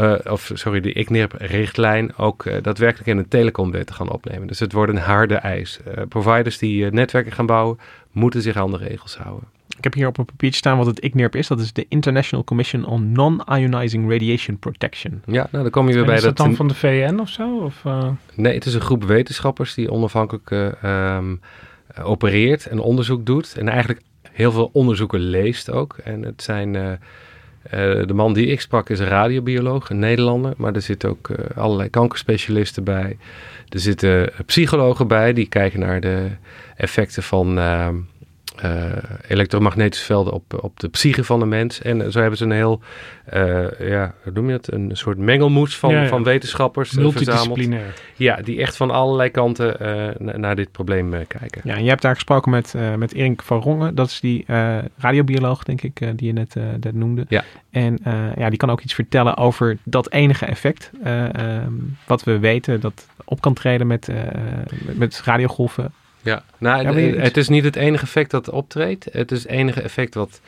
uh, 0.00 0.14
of 0.24 0.50
sorry, 0.54 0.80
de 0.80 0.92
ICNIRP-richtlijn 0.92 2.16
ook 2.16 2.44
uh, 2.44 2.54
daadwerkelijk 2.62 3.08
in 3.08 3.18
een 3.18 3.28
telecomwet 3.28 3.86
te 3.86 3.92
gaan 3.92 4.12
opnemen. 4.12 4.46
Dus 4.46 4.58
het 4.58 4.72
wordt 4.72 4.92
een 4.92 4.98
harde 4.98 5.34
eis. 5.34 5.78
Uh, 5.88 6.02
providers 6.08 6.58
die 6.58 6.90
netwerken 6.90 7.32
gaan 7.32 7.46
bouwen, 7.46 7.78
moeten 8.12 8.42
zich 8.42 8.56
aan 8.56 8.70
de 8.70 8.76
regels 8.76 9.16
houden. 9.16 9.48
Ik 9.76 9.84
heb 9.84 9.94
hier 9.94 10.06
op 10.06 10.18
een 10.18 10.24
papiertje 10.24 10.58
staan 10.58 10.76
wat 10.76 10.86
het 10.86 10.98
ICNIRP 10.98 11.36
is. 11.36 11.46
Dat 11.46 11.60
is 11.60 11.72
de 11.72 11.86
International 11.88 12.44
Commission 12.44 12.84
on 12.84 13.12
Non-Ionizing 13.12 14.10
Radiation 14.10 14.58
Protection. 14.58 15.22
Ja, 15.26 15.48
nou 15.50 15.62
dan 15.62 15.70
kom 15.72 15.86
je 15.86 15.92
weer 15.92 16.02
en 16.02 16.08
bij 16.08 16.16
is 16.16 16.22
dat. 16.22 16.36
dan 16.36 16.54
van 16.54 16.68
de 16.68 16.74
VN 16.74 17.18
of 17.20 17.28
zo? 17.28 17.56
Of, 17.56 17.84
Nee, 18.34 18.54
het 18.54 18.66
is 18.66 18.74
een 18.74 18.80
groep 18.80 19.04
wetenschappers 19.04 19.74
die 19.74 19.90
onafhankelijk 19.90 20.50
um, 20.84 21.40
opereert 22.02 22.66
en 22.66 22.78
onderzoek 22.78 23.26
doet. 23.26 23.56
En 23.56 23.68
eigenlijk 23.68 24.00
heel 24.32 24.52
veel 24.52 24.70
onderzoeken 24.72 25.20
leest 25.20 25.70
ook. 25.70 25.96
En 26.04 26.22
het 26.22 26.42
zijn 26.42 26.74
uh, 26.74 26.92
de 28.06 28.14
man 28.14 28.32
die 28.32 28.46
ik 28.46 28.60
sprak 28.60 28.90
is 28.90 28.98
een 28.98 29.08
radiobioloog, 29.08 29.90
een 29.90 29.98
Nederlander. 29.98 30.54
Maar 30.56 30.74
er 30.74 30.82
zitten 30.82 31.08
ook 31.08 31.28
uh, 31.28 31.36
allerlei 31.56 31.90
kankerspecialisten 31.90 32.84
bij. 32.84 33.16
Er 33.68 33.80
zitten 33.80 34.30
psychologen 34.46 35.08
bij 35.08 35.32
die 35.32 35.46
kijken 35.46 35.80
naar 35.80 36.00
de 36.00 36.28
effecten 36.76 37.22
van, 37.22 37.58
uh, 38.64 38.92
elektromagnetische 39.28 40.04
velden 40.04 40.32
op, 40.32 40.62
op 40.62 40.80
de 40.80 40.88
psyche 40.88 41.24
van 41.24 41.38
de 41.38 41.46
mens. 41.46 41.82
En 41.82 42.12
zo 42.12 42.20
hebben 42.20 42.38
ze 42.38 42.44
een 42.44 42.50
heel, 42.50 42.80
uh, 43.34 43.66
ja, 43.78 44.14
hoe 44.22 44.32
noem 44.32 44.46
je 44.46 44.52
het? 44.52 44.72
Een 44.72 44.90
soort 44.92 45.18
mengelmoes 45.18 45.76
van, 45.76 45.90
ja, 45.90 46.06
van 46.06 46.22
wetenschappers 46.22 46.92
Multidisciplinair. 46.92 47.82
verzameld. 47.82 48.14
Ja, 48.16 48.36
die 48.36 48.60
echt 48.60 48.76
van 48.76 48.90
allerlei 48.90 49.30
kanten 49.30 49.76
naar 50.40 50.56
dit 50.56 50.72
probleem 50.72 51.10
kijken. 51.10 51.60
Ja, 51.64 51.74
en 51.74 51.82
je 51.82 51.88
hebt 51.88 52.02
daar 52.02 52.14
gesproken 52.14 52.50
met, 52.50 52.74
met 52.96 53.14
Erik 53.14 53.42
van 53.42 53.60
Rongen. 53.60 53.94
Dat 53.94 54.06
is 54.06 54.20
die 54.20 54.44
radiobioloog, 54.98 55.62
denk 55.62 55.82
ik, 55.82 55.98
die 56.16 56.26
je 56.26 56.32
net, 56.32 56.54
net 56.80 56.94
noemde. 56.94 57.24
Ja. 57.28 57.44
En 57.70 57.98
ja, 58.36 58.48
die 58.48 58.58
kan 58.58 58.70
ook 58.70 58.80
iets 58.80 58.94
vertellen 58.94 59.36
over 59.36 59.78
dat 59.84 60.12
enige 60.12 60.46
effect. 60.46 60.90
Ehm, 61.02 61.72
wat 62.06 62.24
we 62.24 62.38
weten 62.38 62.80
dat 62.80 63.06
op 63.24 63.40
kan 63.40 63.54
treden 63.54 63.86
met, 63.86 64.08
met 64.94 65.22
radiogolven 65.24 65.92
ja, 66.26 66.42
nou, 66.58 67.00
het 67.18 67.36
is 67.36 67.48
niet 67.48 67.64
het 67.64 67.76
enige 67.76 68.04
effect 68.04 68.30
dat 68.30 68.50
optreedt. 68.50 69.06
Het 69.12 69.32
is 69.32 69.42
het 69.42 69.52
enige 69.52 69.82
effect 69.82 70.14
wat 70.14 70.40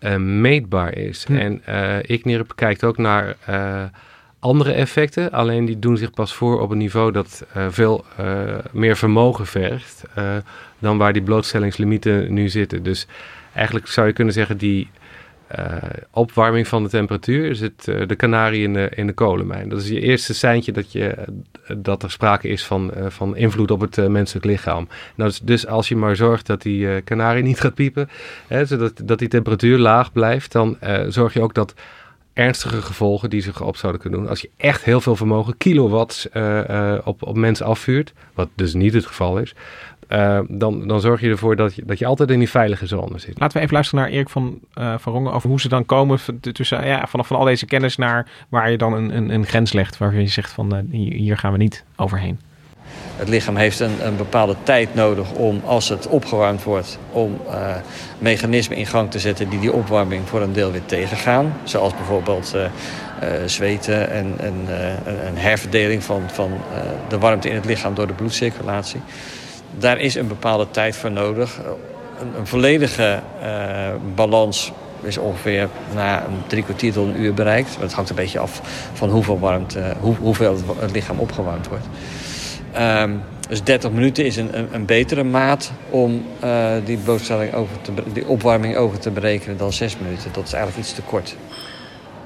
uh, 0.00 0.16
meetbaar 0.16 0.96
is. 0.96 1.24
Hm. 1.24 1.36
En 1.36 1.62
uh, 1.68 1.96
ICNIRP 2.06 2.52
kijkt 2.54 2.84
ook 2.84 2.98
naar 2.98 3.36
uh, 3.48 3.82
andere 4.38 4.72
effecten. 4.72 5.30
Alleen 5.32 5.64
die 5.64 5.78
doen 5.78 5.96
zich 5.96 6.10
pas 6.10 6.34
voor 6.34 6.60
op 6.60 6.70
een 6.70 6.78
niveau 6.78 7.12
dat 7.12 7.44
veel 7.68 8.04
meer 8.72 8.96
vermogen 8.96 9.46
vergt. 9.46 10.02
dan 10.78 10.98
waar 10.98 11.12
die 11.12 11.22
blootstellingslimieten 11.22 12.32
nu 12.32 12.48
zitten. 12.48 12.82
Dus 12.82 13.06
eigenlijk 13.54 13.86
zou 13.86 14.06
je 14.06 14.12
kunnen 14.12 14.34
zeggen, 14.34 14.58
die 14.58 14.90
opwarming 16.10 16.68
van 16.68 16.82
de 16.82 16.88
temperatuur 16.88 17.60
het 17.60 17.86
uh, 17.88 18.06
de 18.06 18.16
kanarie 18.16 18.62
in 18.62 18.72
de, 18.72 18.90
in 18.94 19.06
de 19.06 19.12
kolenmijn. 19.12 19.68
Dat 19.68 19.80
is 19.80 19.88
je 19.88 20.00
eerste 20.00 20.34
seintje 20.34 20.72
dat, 20.72 20.92
je, 20.92 21.14
dat 21.76 22.02
er 22.02 22.10
sprake 22.10 22.48
is 22.48 22.64
van, 22.64 22.92
van 23.08 23.36
invloed 23.36 23.70
op 23.70 23.80
het 23.80 24.08
menselijk 24.08 24.46
lichaam. 24.46 24.88
Nou, 25.14 25.30
dus, 25.30 25.40
dus, 25.40 25.66
als 25.66 25.88
je 25.88 25.96
maar 25.96 26.16
zorgt 26.16 26.46
dat 26.46 26.62
die 26.62 27.00
kanarie 27.00 27.42
niet 27.42 27.60
gaat 27.60 27.74
piepen, 27.74 28.08
hè, 28.46 28.64
zodat 28.64 29.00
dat 29.04 29.18
die 29.18 29.28
temperatuur 29.28 29.78
laag 29.78 30.12
blijft, 30.12 30.52
dan 30.52 30.78
zorg 31.08 31.32
je 31.32 31.42
ook 31.42 31.54
dat 31.54 31.74
ernstige 32.32 32.82
gevolgen 32.82 33.30
die 33.30 33.42
zich 33.42 33.62
op 33.62 33.76
zouden 33.76 34.00
kunnen 34.00 34.20
doen. 34.20 34.28
Als 34.28 34.40
je 34.40 34.50
echt 34.56 34.84
heel 34.84 35.00
veel 35.00 35.16
vermogen, 35.16 35.56
kilowatts 35.56 36.28
op, 37.04 37.22
op 37.22 37.36
mensen 37.36 37.66
afvuurt, 37.66 38.12
wat 38.34 38.48
dus 38.54 38.74
niet 38.74 38.94
het 38.94 39.06
geval 39.06 39.38
is, 39.38 39.54
uh, 40.12 40.40
dan, 40.48 40.88
dan 40.88 41.00
zorg 41.00 41.20
je 41.20 41.28
ervoor 41.28 41.56
dat 41.56 41.74
je, 41.74 41.82
dat 41.84 41.98
je 41.98 42.06
altijd 42.06 42.30
in 42.30 42.38
die 42.38 42.50
veilige 42.50 42.86
zone 42.86 43.18
zit. 43.18 43.40
Laten 43.40 43.56
we 43.56 43.62
even 43.62 43.74
luisteren 43.74 44.04
naar 44.04 44.12
Erik 44.12 44.28
van, 44.28 44.58
uh, 44.78 44.94
van 44.98 45.12
Rongen 45.12 45.32
over 45.32 45.48
hoe 45.48 45.60
ze 45.60 45.68
dan 45.68 45.86
komen 45.86 46.18
tussen, 46.52 46.86
ja, 46.86 47.06
vanaf 47.06 47.26
van 47.26 47.36
al 47.36 47.44
deze 47.44 47.66
kennis 47.66 47.96
naar 47.96 48.26
waar 48.48 48.70
je 48.70 48.78
dan 48.78 48.92
een, 48.92 49.16
een, 49.16 49.30
een 49.30 49.46
grens 49.46 49.72
legt. 49.72 49.98
Waarvan 49.98 50.20
je 50.20 50.26
zegt 50.26 50.52
van 50.52 50.74
uh, 50.74 51.10
hier 51.10 51.38
gaan 51.38 51.52
we 51.52 51.58
niet 51.58 51.84
overheen. 51.96 52.38
Het 53.16 53.28
lichaam 53.28 53.56
heeft 53.56 53.80
een, 53.80 54.06
een 54.06 54.16
bepaalde 54.16 54.56
tijd 54.62 54.94
nodig 54.94 55.32
om, 55.32 55.60
als 55.64 55.88
het 55.88 56.06
opgewarmd 56.06 56.62
wordt, 56.62 56.98
om 57.12 57.40
uh, 57.46 57.76
mechanismen 58.18 58.78
in 58.78 58.86
gang 58.86 59.10
te 59.10 59.18
zetten 59.18 59.48
die 59.48 59.60
die 59.60 59.72
opwarming 59.72 60.28
voor 60.28 60.40
een 60.40 60.52
deel 60.52 60.72
weer 60.72 60.84
tegengaan. 60.84 61.52
Zoals 61.64 61.94
bijvoorbeeld 61.94 62.52
uh, 62.56 62.62
uh, 62.62 62.68
zweten 63.46 64.10
en, 64.10 64.34
en 64.38 64.54
een 65.26 65.36
herverdeling 65.36 66.04
van, 66.04 66.22
van 66.26 66.50
de 67.08 67.18
warmte 67.18 67.48
in 67.48 67.54
het 67.54 67.64
lichaam 67.64 67.94
door 67.94 68.06
de 68.06 68.12
bloedcirculatie 68.12 69.00
daar 69.80 69.98
is 69.98 70.14
een 70.14 70.28
bepaalde 70.28 70.66
tijd 70.70 70.96
voor 70.96 71.10
nodig. 71.10 71.58
Een, 72.20 72.38
een 72.38 72.46
volledige 72.46 73.20
uh, 73.42 73.88
balans 74.14 74.72
is 75.02 75.18
ongeveer 75.18 75.68
na 75.94 76.24
een 76.24 76.42
drie 76.46 76.62
kwartier 76.62 76.92
tot 76.92 77.06
een 77.06 77.20
uur 77.20 77.34
bereikt. 77.34 77.76
Het 77.80 77.92
hangt 77.92 78.10
een 78.10 78.16
beetje 78.16 78.38
af 78.38 78.60
van 78.92 79.10
hoeveel, 79.10 79.38
warmte, 79.38 79.94
hoe, 80.00 80.16
hoeveel 80.16 80.58
het 80.78 80.90
lichaam 80.90 81.18
opgewarmd 81.18 81.68
wordt. 81.68 81.86
Um, 82.78 83.22
dus 83.48 83.62
30 83.62 83.90
minuten 83.90 84.24
is 84.24 84.36
een, 84.36 84.74
een, 84.74 84.84
betere 84.84 85.24
maat 85.24 85.72
om 85.88 86.24
uh, 86.44 86.70
die, 86.84 86.98
over 87.54 87.80
te, 87.82 87.92
die 88.12 88.26
opwarming 88.26 88.76
over 88.76 88.98
te 88.98 89.10
berekenen 89.10 89.56
dan 89.56 89.72
6 89.72 89.96
minuten. 89.98 90.30
Dat 90.32 90.44
is 90.44 90.52
eigenlijk 90.52 90.86
iets 90.86 90.94
te 90.94 91.02
kort. 91.02 91.36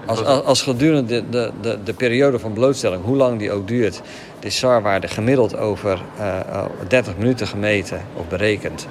Als, 0.06 0.24
als, 0.24 0.44
als 0.44 0.62
gedurende 0.62 1.06
de, 1.06 1.24
de, 1.30 1.50
de, 1.60 1.78
de, 1.84 1.92
periode 1.92 2.38
van 2.38 2.52
blootstelling, 2.52 3.04
hoe 3.04 3.16
lang 3.16 3.38
die 3.38 3.52
ook 3.52 3.68
duurt, 3.68 4.02
de 4.40 4.50
SAR-waarde 4.50 5.08
gemiddeld 5.08 5.56
over 5.56 6.00
uh, 6.18 6.40
eh, 6.40 6.64
30 6.88 7.16
minuten 7.16 7.46
gemeten 7.46 8.02
of 8.14 8.28
berekend, 8.28 8.86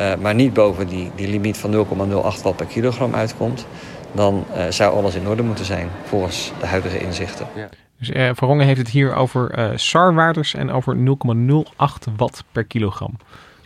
uh, 0.00 0.14
maar 0.14 0.34
niet 0.34 0.52
boven 0.52 0.86
die, 0.86 1.10
die 1.14 1.28
limiet 1.28 1.56
van 1.56 1.86
0,08 1.86 2.42
watt 2.42 2.56
per 2.56 2.66
kilogram 2.66 3.14
uitkomt, 3.14 3.66
dan 4.12 4.44
uh, 4.56 4.64
zou 4.68 4.94
alles 4.94 5.14
in 5.14 5.28
orde 5.28 5.42
moeten 5.42 5.64
zijn 5.64 5.88
volgens 6.04 6.52
de 6.60 6.66
huidige 6.66 6.98
inzichten. 6.98 7.46
Ja. 7.54 7.68
Dus 7.98 8.10
uh, 8.10 8.30
Verrongen 8.34 8.66
heeft 8.66 8.78
het 8.78 8.88
hier 8.88 9.14
over 9.14 9.72
SAR-waardes 9.74 10.54
en 10.54 10.70
over 10.70 10.96
0,08 10.96 12.12
watt 12.16 12.44
per 12.52 12.64
kilogram. 12.64 13.16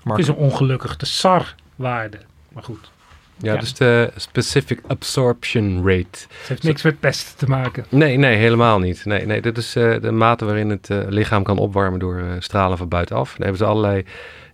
Het 0.05 0.19
is 0.19 0.29
een 0.29 0.35
ongelukkige 0.35 0.97
SAR-waarde, 0.99 2.19
maar 2.53 2.63
goed. 2.63 2.91
Ja, 3.39 3.57
dus 3.57 3.75
de 3.75 4.13
specific 4.17 4.81
absorption 4.87 5.77
rate. 5.89 6.19
Het 6.39 6.49
heeft 6.49 6.63
niks 6.63 6.83
met 6.83 7.01
pesten 7.01 7.37
te 7.37 7.47
maken. 7.47 7.85
Nee, 7.89 8.17
nee, 8.17 8.37
helemaal 8.37 8.79
niet. 8.79 9.05
Nee, 9.05 9.27
nee, 9.27 9.41
dit 9.41 9.59
is 9.59 9.77
uh, 9.77 10.01
de 10.01 10.11
mate 10.11 10.45
waarin 10.45 10.71
het 10.71 10.89
uh, 10.91 10.99
lichaam 11.09 11.43
kan 11.43 11.59
opwarmen 11.59 11.99
door 11.99 12.19
uh, 12.19 12.33
stralen 12.39 12.79
van 12.79 12.89
buitenaf. 12.89 13.29
Daar 13.29 13.39
hebben 13.39 13.57
ze 13.57 13.65
allerlei 13.65 14.05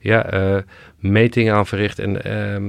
ja, 0.00 0.62
metingen 0.96 1.54
aan 1.54 1.66
verricht. 1.66 1.98
En 1.98 2.24
ehm, 2.24 2.62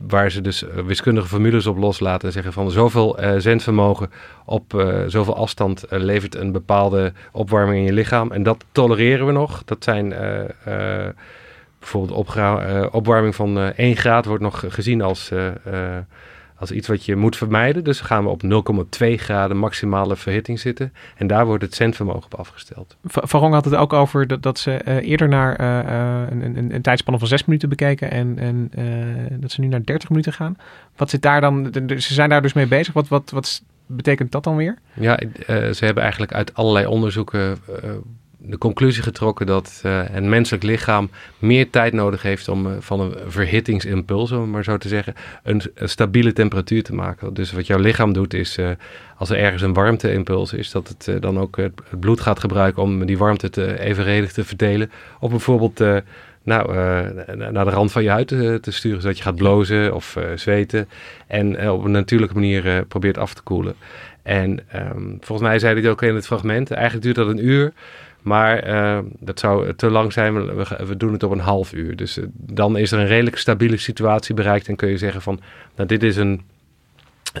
waar 0.00 0.30
ze 0.30 0.40
dus 0.40 0.64
wiskundige 0.86 1.28
formules 1.28 1.66
op 1.66 1.76
loslaten 1.76 2.28
en 2.28 2.32
zeggen 2.32 2.52
van 2.52 2.70
zoveel 2.70 3.18
zendvermogen 3.36 4.10
op 4.44 4.86
zoveel 5.06 5.36
afstand 5.36 5.84
levert 5.88 6.34
een 6.34 6.52
bepaalde 6.52 7.12
opwarming 7.32 7.78
in 7.78 7.84
je 7.84 7.92
lichaam. 7.92 8.32
En 8.32 8.42
dat 8.42 8.64
tolereren 8.72 9.26
we 9.26 9.32
nog. 9.32 9.62
Dat 9.64 9.84
zijn 9.84 10.14
bijvoorbeeld 11.92 12.36
uh, 12.36 12.86
opwarming 12.90 13.34
van 13.34 13.58
uh, 13.58 13.68
eh, 13.68 13.74
1 13.76 13.96
graad 13.96 14.24
wordt 14.24 14.42
nog 14.42 14.64
gezien 14.68 15.02
als, 15.02 15.30
uh, 15.30 15.48
als 16.56 16.70
iets 16.70 16.88
wat 16.88 17.04
je 17.04 17.16
moet 17.16 17.36
vermijden. 17.36 17.84
Dus 17.84 18.00
gaan 18.00 18.24
we 18.24 18.30
op 18.30 18.42
0,2 19.02 19.14
graden 19.14 19.56
maximale 19.56 20.16
verhitting 20.16 20.60
zitten. 20.60 20.92
En 21.16 21.26
daar 21.26 21.46
wordt 21.46 21.62
het 21.62 21.74
zendvermogen 21.74 22.24
op 22.24 22.34
afgesteld. 22.34 22.96
Van 23.04 23.40
Rong 23.40 23.54
had 23.54 23.64
het 23.64 23.74
ook 23.74 23.92
over 23.92 24.26
dat, 24.26 24.42
dat 24.42 24.58
ze 24.58 25.00
eerder 25.00 25.28
naar 25.28 25.60
een, 26.30 26.56
een, 26.56 26.74
een, 26.74 26.82
tijdspanne 26.82 27.18
van 27.18 27.28
6 27.28 27.44
minuten 27.44 27.68
bekeken. 27.68 28.10
En, 28.10 28.38
en 28.38 28.70
dat 29.40 29.50
ze 29.50 29.60
nu 29.60 29.66
naar 29.66 29.84
30 29.84 30.08
minuten 30.08 30.32
gaan. 30.32 30.56
Wat 30.96 31.10
zit 31.10 31.22
daar 31.22 31.40
dan? 31.40 31.70
Ze 31.86 32.14
zijn 32.14 32.28
daar 32.28 32.42
dus 32.42 32.52
mee 32.52 32.66
bezig. 32.66 32.92
Wat, 32.94 33.08
wat, 33.08 33.30
wat 33.30 33.62
betekent 33.86 34.32
dat 34.32 34.44
dan 34.44 34.56
weer? 34.56 34.78
Ja, 34.94 35.18
ze 35.46 35.84
hebben 35.84 36.02
eigenlijk 36.02 36.32
uit 36.32 36.54
allerlei 36.54 36.86
onderzoeken 36.86 37.58
de 38.40 38.58
conclusie 38.58 39.02
getrokken 39.02 39.46
dat 39.46 39.82
uh, 39.86 40.02
het 40.10 40.24
menselijk 40.24 40.62
lichaam 40.62 41.10
meer 41.38 41.70
tijd 41.70 41.92
nodig 41.92 42.22
heeft 42.22 42.48
om 42.48 42.66
uh, 42.66 42.72
van 42.78 43.00
een 43.00 43.14
verhittingsimpuls, 43.26 44.32
om 44.32 44.50
maar 44.50 44.64
zo 44.64 44.76
te 44.76 44.88
zeggen, 44.88 45.14
een, 45.42 45.62
een, 45.74 45.88
stabiele 45.88 46.32
temperatuur 46.32 46.82
te 46.82 46.94
maken. 46.94 47.34
Dus 47.34 47.52
wat 47.52 47.66
jouw 47.66 47.78
lichaam 47.78 48.12
doet 48.12 48.34
is, 48.34 48.58
uh, 48.58 48.70
als 49.16 49.30
er 49.30 49.38
ergens 49.38 49.62
een 49.62 49.72
warmteimpuls 49.72 50.52
is, 50.52 50.70
dat 50.70 50.88
het 50.88 51.22
dan 51.22 51.38
ook 51.38 51.56
het 51.56 52.00
bloed 52.00 52.20
gaat 52.20 52.40
gebruiken 52.40 52.82
om 52.82 53.06
die 53.06 53.18
warmte 53.18 53.50
te, 53.50 53.80
evenredig 53.80 54.32
te 54.32 54.44
verdelen. 54.44 54.90
Of 55.20 55.30
bijvoorbeeld 55.30 55.78
nou, 56.42 56.74
naar 57.36 57.64
de 57.64 57.70
rand 57.70 57.92
van 57.92 58.02
je 58.02 58.10
huid 58.10 58.28
te, 58.28 58.70
sturen, 58.70 59.00
zodat 59.00 59.16
je 59.16 59.22
gaat 59.22 59.36
blozen 59.36 59.94
of 59.94 60.16
zweten. 60.34 60.88
En 61.26 61.70
op 61.70 61.84
een 61.84 61.90
natuurlijke 61.90 62.34
manier 62.34 62.84
probeert 62.86 63.18
af 63.18 63.34
te 63.34 63.42
koelen. 63.42 63.74
En 64.28 64.60
um, 64.74 65.18
volgens 65.20 65.48
mij 65.48 65.58
zei 65.58 65.80
hij 65.80 65.90
ook 65.90 66.02
in 66.02 66.14
het 66.14 66.26
fragment, 66.26 66.70
eigenlijk 66.70 67.04
duurt 67.04 67.16
dat 67.16 67.28
een 67.28 67.44
uur. 67.44 67.72
Maar 68.22 68.68
uh, 68.68 68.98
dat 69.18 69.38
zou 69.38 69.74
te 69.74 69.90
lang 69.90 70.12
zijn. 70.12 70.56
We, 70.56 70.84
we, 70.86 70.96
doen 70.96 71.12
het 71.12 71.22
op 71.22 71.30
een 71.30 71.38
half 71.38 71.72
uur. 71.72 71.96
Dus 71.96 72.18
uh, 72.18 72.24
dan 72.32 72.76
is 72.76 72.92
er 72.92 72.98
een 72.98 73.06
redelijk 73.06 73.38
stabiele 73.38 73.76
situatie 73.76 74.34
bereikt. 74.34 74.68
En 74.68 74.76
kun 74.76 74.88
je 74.88 74.98
zeggen 74.98 75.22
van, 75.22 75.40
nou 75.76 75.88
dit 75.88 76.02
is 76.02 76.16
een, 76.16 76.42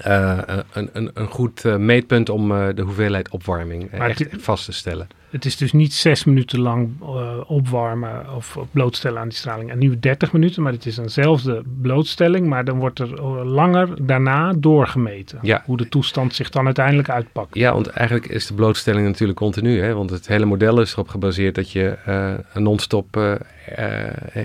uh, 0.06 0.38
een, 0.72 0.90
een, 0.92 1.10
een 1.14 1.26
goed 1.26 1.64
meetpunt 1.64 2.28
om 2.28 2.48
de 2.48 2.82
hoeveelheid 2.82 3.28
opwarming 3.28 3.90
echt, 3.90 4.26
echt 4.26 4.42
vast 4.42 4.64
te 4.64 4.72
stellen. 4.72 5.08
Het 5.30 5.44
is 5.44 5.56
dus 5.56 5.72
niet 5.72 5.92
zes 5.92 6.24
minuten 6.24 6.60
lang 6.60 6.88
uh, 7.02 7.32
opwarmen 7.46 8.34
of 8.36 8.58
blootstellen 8.70 9.20
aan 9.20 9.28
die 9.28 9.38
straling. 9.38 9.70
En 9.70 9.78
nu 9.78 9.98
30 9.98 10.32
minuten, 10.32 10.62
maar 10.62 10.72
het 10.72 10.86
is 10.86 10.96
eenzelfde 10.96 11.62
blootstelling. 11.82 12.46
Maar 12.46 12.64
dan 12.64 12.78
wordt 12.78 12.98
er 12.98 13.14
eh, 13.14 13.44
langer 13.44 14.06
daarna 14.06 14.52
doorgemeten. 14.52 15.38
Ja. 15.42 15.62
Hoe 15.64 15.76
de 15.76 15.88
toestand 15.88 16.34
zich 16.34 16.50
dan 16.50 16.64
uiteindelijk 16.64 17.10
uitpakt. 17.10 17.54
Ja, 17.54 17.72
want 17.72 17.86
eigenlijk 17.86 18.28
is 18.28 18.46
de 18.46 18.54
blootstelling 18.54 19.06
natuurlijk 19.06 19.38
continu. 19.38 19.80
Hè? 19.80 19.94
Want 19.94 20.10
het 20.10 20.26
hele 20.26 20.44
model 20.44 20.80
is 20.80 20.92
erop 20.92 21.08
gebaseerd 21.08 21.54
dat 21.54 21.72
je 21.72 21.96
uh, 22.08 22.62
non-stop 22.62 23.16
uh, 23.16 23.34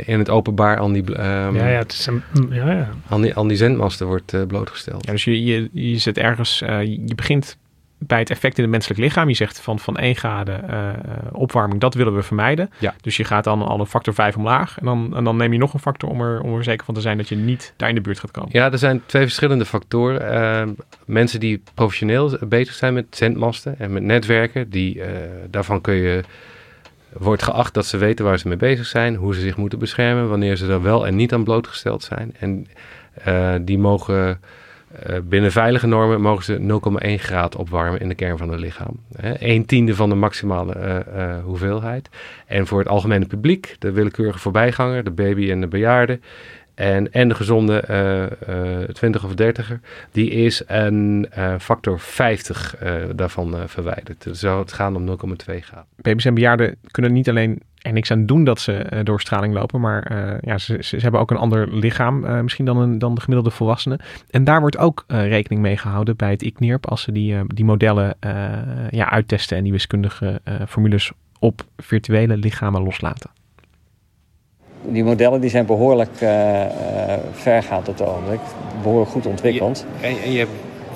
in 0.05 0.19
het 0.19 0.29
openbaar 0.29 0.77
aan 0.77 0.93
die, 0.93 1.03
um, 1.09 1.55
ja, 1.55 1.67
ja, 1.67 1.77
het 1.77 1.91
is 1.91 2.05
een, 2.05 2.21
mm, 2.34 2.53
ja, 2.53 2.71
ja. 2.71 2.89
Aan, 3.09 3.21
die, 3.21 3.38
aan 3.38 3.47
die 3.47 3.57
zendmasten 3.57 4.07
wordt 4.07 4.47
blootgesteld. 4.47 5.05
Ja, 5.05 5.11
dus 5.11 5.23
je, 5.23 5.43
je, 5.43 5.69
je 5.71 5.97
zit 5.97 6.17
ergens, 6.17 6.59
je 6.59 7.13
begint 7.15 7.57
bij 8.08 8.20
het 8.20 8.30
effect 8.30 8.58
in 8.58 8.64
het 8.64 8.72
menselijk 8.72 8.99
lichaam. 8.99 9.28
Je 9.28 9.36
zegt 9.36 9.60
van, 9.60 9.80
van 9.80 9.97
1 9.97 10.16
graden 10.16 10.64
uh, 10.70 10.89
opwarming, 11.32 11.82
dat 11.82 11.93
willen 11.93 12.16
we 12.16 12.22
vermijden. 12.22 12.70
Ja. 12.80 12.93
Dus 13.01 13.18
je 13.18 13.24
gaat 13.24 13.43
dan 13.43 13.62
al 13.62 13.80
een 13.80 13.86
factor 13.86 14.14
5 14.14 14.38
omlaag. 14.38 14.80
En 14.80 14.86
dan, 14.86 15.16
en 15.16 15.24
dan 15.24 15.38
neem 15.38 15.51
je 15.51 15.60
nog 15.60 15.74
een 15.74 15.80
factor 15.80 16.10
om 16.10 16.22
er, 16.22 16.41
om 16.41 16.58
er 16.58 16.64
zeker 16.64 16.86
van 16.86 16.93
te 16.93 17.01
zijn 17.01 17.18
dat 17.18 17.30
je 17.30 17.36
niet 17.36 17.74
daar 17.78 17.89
in 17.89 17.95
de 17.95 18.01
buurt 18.01 18.20
gaat 18.20 18.32
komen. 18.32 18.49
Ja, 18.51 18.72
er 18.72 18.78
zijn 18.78 19.01
twee 19.06 19.24
verschillende 19.24 19.66
factoren. 19.66 20.22
Uh, 20.68 20.74
mensen 21.06 21.39
die 21.39 21.64
professioneel 21.74 22.38
bezig 22.47 22.74
zijn 22.74 22.93
met 22.93 23.06
zendmasten 23.10 23.80
en 23.80 23.93
met 23.93 24.04
netwerken, 24.04 24.70
die, 24.70 25.01
daarvan 25.49 25.82
kun 25.82 25.93
je 25.93 26.24
wordt 27.14 27.43
geacht 27.43 27.74
dat 27.74 27.86
ze 27.86 27.97
weten 27.97 28.26
waar 28.26 28.39
ze 28.39 28.47
mee 28.47 28.58
bezig 28.58 28.86
zijn, 28.86 29.16
hoe 29.16 29.36
ze 29.36 29.41
zich 29.41 29.58
moeten 29.58 29.80
beschermen, 29.80 30.30
wanneer 30.30 30.56
ze 30.56 30.68
er 30.68 30.82
wel 30.82 31.08
en 31.08 31.16
niet 31.16 31.34
aan 31.34 31.43
blootgesteld 31.43 32.04
zijn. 32.04 32.36
En 32.39 32.68
die 33.66 33.78
mogen 33.78 34.39
uh, 35.09 35.17
binnen 35.23 35.51
veilige 35.51 35.87
normen 35.87 36.21
mogen 36.21 36.43
ze 36.43 36.79
0,1 37.17 37.23
graad 37.23 37.55
opwarmen 37.55 37.99
in 37.99 38.07
de 38.07 38.15
kern 38.15 38.37
van 38.37 38.49
het 38.49 38.59
lichaam. 38.59 38.99
Een 39.39 39.65
tiende 39.65 39.95
van 39.95 40.09
de 40.09 40.15
maximale 40.15 41.05
uh, 41.15 41.43
hoeveelheid. 41.43 42.09
En 42.45 42.67
voor 42.67 42.79
het 42.79 42.87
algemene 42.87 43.25
publiek, 43.25 43.75
de 43.79 43.91
willekeurige 43.91 44.39
voorbijganger, 44.39 45.03
de 45.03 45.11
baby 45.11 45.51
en 45.51 45.61
de 45.61 45.67
bejaarde, 45.67 46.19
en, 46.75 47.11
en 47.11 47.27
de 47.27 47.35
gezonde 47.35 47.83
uh, 47.89 48.79
uh, 48.79 48.87
20 48.87 49.23
of 49.23 49.31
30er, 49.31 49.79
die 50.11 50.29
is 50.29 50.63
een 50.67 51.29
factor 51.59 51.99
50 51.99 52.75
daarvan 53.15 53.55
verwijderd. 53.65 54.23
Dus 54.23 54.39
zou 54.39 54.59
het 54.59 54.73
gaan 54.73 54.95
om 54.95 55.07
0,2 55.07 55.15
graden. 55.45 55.85
Baby's 55.95 56.25
en 56.25 56.33
bejaarden 56.33 56.75
kunnen 56.91 57.13
niet 57.13 57.29
alleen 57.29 57.61
er 57.84 57.93
niks 57.93 58.11
aan 58.11 58.25
doen 58.25 58.43
dat 58.43 58.59
ze 58.59 59.01
door 59.03 59.21
straling 59.21 59.53
lopen, 59.53 59.79
maar 59.79 60.11
ja, 60.41 60.57
ze, 60.57 60.77
ze, 60.79 60.97
hebben 60.97 61.19
ook 61.19 61.31
een 61.31 61.38
ander 61.38 61.75
lichaam 61.75 62.43
misschien 62.43 62.65
dan, 62.65 62.77
een, 62.77 62.99
dan 62.99 63.15
de 63.15 63.21
gemiddelde 63.21 63.55
volwassenen. 63.55 63.99
En 64.29 64.43
daar 64.43 64.59
wordt 64.59 64.77
ook 64.77 65.03
rekening 65.07 65.61
mee 65.61 65.77
gehouden 65.77 66.15
bij 66.15 66.31
het 66.31 66.41
ICNIRP 66.41 66.89
als 66.89 67.01
ze 67.01 67.11
die, 67.11 67.36
die 67.47 67.65
modellen 67.65 68.15
ja, 68.89 69.09
uittesten 69.09 69.57
en 69.57 69.63
die 69.63 69.71
wiskundige 69.71 70.41
formules 70.67 71.11
op 71.39 71.65
virtuele 71.77 72.38
lichamen 72.38 72.84
loslaten 72.84 73.29
die 74.88 75.03
modellen 75.03 75.41
die 75.41 75.49
zijn 75.49 75.65
behoorlijk 75.65 76.21
uh, 76.21 76.63
vergaand 77.31 77.88
op 77.88 77.97
het 77.97 78.07
ogenblik. 78.07 78.39
Behoorlijk 78.81 79.11
goed 79.11 79.25
ontwikkeld. 79.25 79.86
en, 80.01 80.15
en, 80.23 80.31
je 80.31 80.38
hebt 80.38 80.51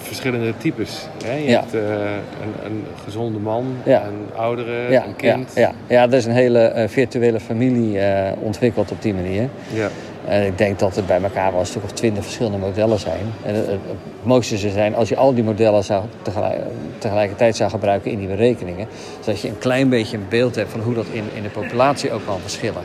verschillende 0.08 0.54
types. 0.58 1.08
Hè? 1.26 1.34
Je 1.34 1.50
hebt 1.50 1.76
uh, 1.76 1.82
een, 1.82 2.66
een, 2.66 2.86
gezonde 3.04 3.40
man, 3.40 3.76
een 3.86 4.36
oudere, 4.36 4.96
een 4.96 5.16
kind. 5.16 5.52
Ja, 5.56 5.62
ja. 5.62 5.74
ja, 5.88 6.04
er 6.04 6.14
is 6.14 6.26
een 6.26 6.32
hele 6.32 6.86
virtuele 6.88 7.40
familie 7.40 8.00
ontwikkeld 8.40 8.92
op 8.92 9.02
die 9.02 9.14
manier. 9.14 9.50
Ja. 9.74 9.90
En 10.28 10.46
ik 10.46 10.58
denk 10.58 10.80
dat 10.80 10.98
er 10.98 11.04
bij 11.04 11.22
elkaar 11.22 11.52
wel 11.52 11.60
een 11.60 11.66
stuk 11.66 11.84
of 11.84 11.92
twintig 11.92 12.24
verschillende 12.24 12.58
modellen 12.58 13.00
zijn. 13.00 13.34
En 13.46 13.56
het, 13.56 13.68
het, 13.68 13.80
mooiste 14.24 14.58
zou 14.58 14.72
zijn 14.72 14.96
als 14.96 15.10
je 15.10 15.16
al 15.16 15.34
die 15.34 15.44
modellen 15.44 15.84
zou 15.84 16.04
tegelijk, 16.22 16.60
tegelijkertijd 16.98 17.56
zou 17.56 17.70
gebruiken 17.70 18.12
in 18.12 18.20
die 18.20 18.28
berekeningen. 18.28 18.88
Zodat 19.20 19.42
je 19.42 19.48
een 19.48 19.58
klein 19.58 19.90
beetje 19.90 20.18
een 20.18 20.26
beeld 20.30 20.56
hebt 20.56 20.72
van 20.72 20.80
hoe 20.82 20.94
dat 20.94 21.06
in, 21.12 21.24
in 21.34 21.44
de 21.44 21.50
populatie 21.50 22.12
ook 22.12 22.26
kan 22.26 22.40
verschillen. 22.40 22.82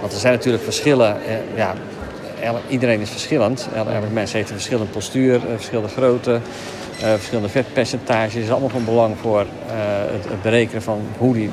Want 0.00 0.12
er 0.12 0.18
zijn 0.18 0.32
natuurlijk 0.32 0.64
verschillen. 0.64 1.16
Eh, 1.26 1.56
ja, 1.56 1.74
iedereen 2.68 3.00
is 3.00 3.10
verschillend. 3.10 3.68
Elk 3.74 3.86
mens 4.12 4.32
heeft 4.32 4.48
een 4.48 4.54
verschillende 4.54 4.90
postuur, 4.90 5.40
verschillende 5.54 5.88
grootte, 5.88 6.30
uh, 6.30 7.08
verschillende 7.12 7.48
vetpercentages. 7.48 8.34
Het 8.34 8.42
is 8.42 8.50
allemaal 8.50 8.68
van 8.68 8.84
belang 8.84 9.16
voor 9.20 9.40
uh, 9.40 9.46
het, 10.10 10.42
berekenen 10.42 10.82
van 10.82 11.00
hoe 11.18 11.34
die 11.34 11.50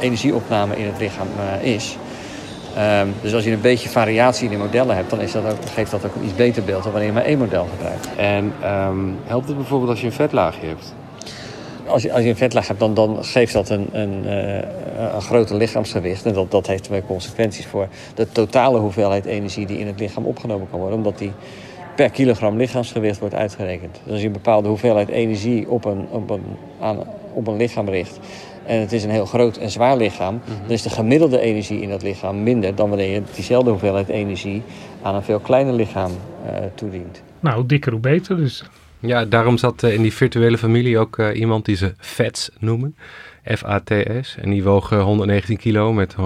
energieopname 0.00 0.76
in 0.76 0.86
het 0.86 0.98
lichaam 0.98 1.28
is. 1.60 1.96
Um, 2.78 3.14
dus 3.22 3.34
als 3.34 3.44
je 3.44 3.50
een 3.50 3.60
beetje 3.60 3.88
variatie 3.88 4.44
in 4.44 4.50
de 4.50 4.64
modellen 4.64 4.96
hebt, 4.96 5.10
dan 5.10 5.20
is 5.20 5.32
dat 5.32 5.44
ook, 5.44 5.58
geeft 5.74 5.90
dat 5.90 6.04
ook 6.04 6.14
een 6.14 6.24
iets 6.24 6.34
beter 6.34 6.62
beeld 6.64 6.82
dan 6.82 6.92
wanneer 6.92 7.10
je 7.10 7.14
maar 7.14 7.24
één 7.24 7.38
model 7.38 7.68
gebruikt. 7.70 8.08
En 8.16 8.52
um, 8.64 9.16
helpt 9.24 9.48
het 9.48 9.56
bijvoorbeeld 9.56 9.90
als 9.90 10.00
je 10.00 10.06
een 10.06 10.12
vetlaagje 10.12 10.66
hebt? 10.66 10.94
Als 11.90 12.02
je, 12.02 12.12
als 12.12 12.22
je 12.22 12.28
een 12.28 12.36
vetlaag 12.36 12.68
hebt, 12.68 12.80
dan, 12.80 12.94
dan 12.94 13.24
geeft 13.24 13.52
dat 13.52 13.68
een, 13.68 13.88
een, 13.92 14.24
uh, 14.24 14.54
een 15.14 15.22
groter 15.22 15.56
lichaamsgewicht. 15.56 16.26
En 16.26 16.32
dat, 16.32 16.50
dat 16.50 16.66
heeft 16.66 16.88
weer 16.88 17.02
consequenties 17.06 17.66
voor 17.66 17.88
de 18.14 18.32
totale 18.32 18.78
hoeveelheid 18.78 19.24
energie 19.24 19.66
die 19.66 19.78
in 19.78 19.86
het 19.86 20.00
lichaam 20.00 20.24
opgenomen 20.24 20.70
kan 20.70 20.78
worden. 20.78 20.96
Omdat 20.98 21.18
die 21.18 21.32
per 21.94 22.10
kilogram 22.10 22.56
lichaamsgewicht 22.56 23.18
wordt 23.18 23.34
uitgerekend. 23.34 24.00
Dus 24.02 24.12
als 24.12 24.20
je 24.20 24.26
een 24.26 24.32
bepaalde 24.32 24.68
hoeveelheid 24.68 25.08
energie 25.08 25.68
op 25.68 25.84
een, 25.84 26.06
op 26.10 26.30
een, 26.30 26.42
aan, 26.80 26.98
op 27.32 27.46
een 27.46 27.56
lichaam 27.56 27.88
richt. 27.88 28.18
En 28.66 28.80
het 28.80 28.92
is 28.92 29.04
een 29.04 29.10
heel 29.10 29.26
groot 29.26 29.56
en 29.56 29.70
zwaar 29.70 29.96
lichaam. 29.96 30.34
Mhm. 30.34 30.60
Dan 30.62 30.70
is 30.70 30.82
de 30.82 30.90
gemiddelde 30.90 31.40
energie 31.40 31.80
in 31.80 31.88
dat 31.88 32.02
lichaam 32.02 32.42
minder 32.42 32.74
dan 32.74 32.88
wanneer 32.88 33.10
je 33.12 33.22
diezelfde 33.34 33.70
hoeveelheid 33.70 34.08
energie 34.08 34.62
aan 35.02 35.14
een 35.14 35.22
veel 35.22 35.38
kleiner 35.38 35.74
lichaam 35.74 36.10
uh, 36.10 36.52
toedient. 36.74 37.22
Nou, 37.40 37.56
hoe 37.56 37.66
dikker 37.66 37.92
hoe 37.92 38.00
beter 38.00 38.36
dus. 38.36 38.64
Ja, 39.00 39.24
daarom 39.24 39.58
zat 39.58 39.82
uh, 39.82 39.94
in 39.94 40.02
die 40.02 40.12
virtuele 40.12 40.58
familie 40.58 40.98
ook 40.98 41.18
uh, 41.18 41.38
iemand 41.38 41.64
die 41.64 41.76
ze 41.76 41.94
FATS 41.98 42.50
noemen. 42.58 42.96
F-A-T-S. 43.44 44.36
En 44.40 44.50
die 44.50 44.62
woog 44.64 44.90
119 44.90 45.56
eh, 45.56 45.62
kilo 45.62 45.92
met, 45.92 46.16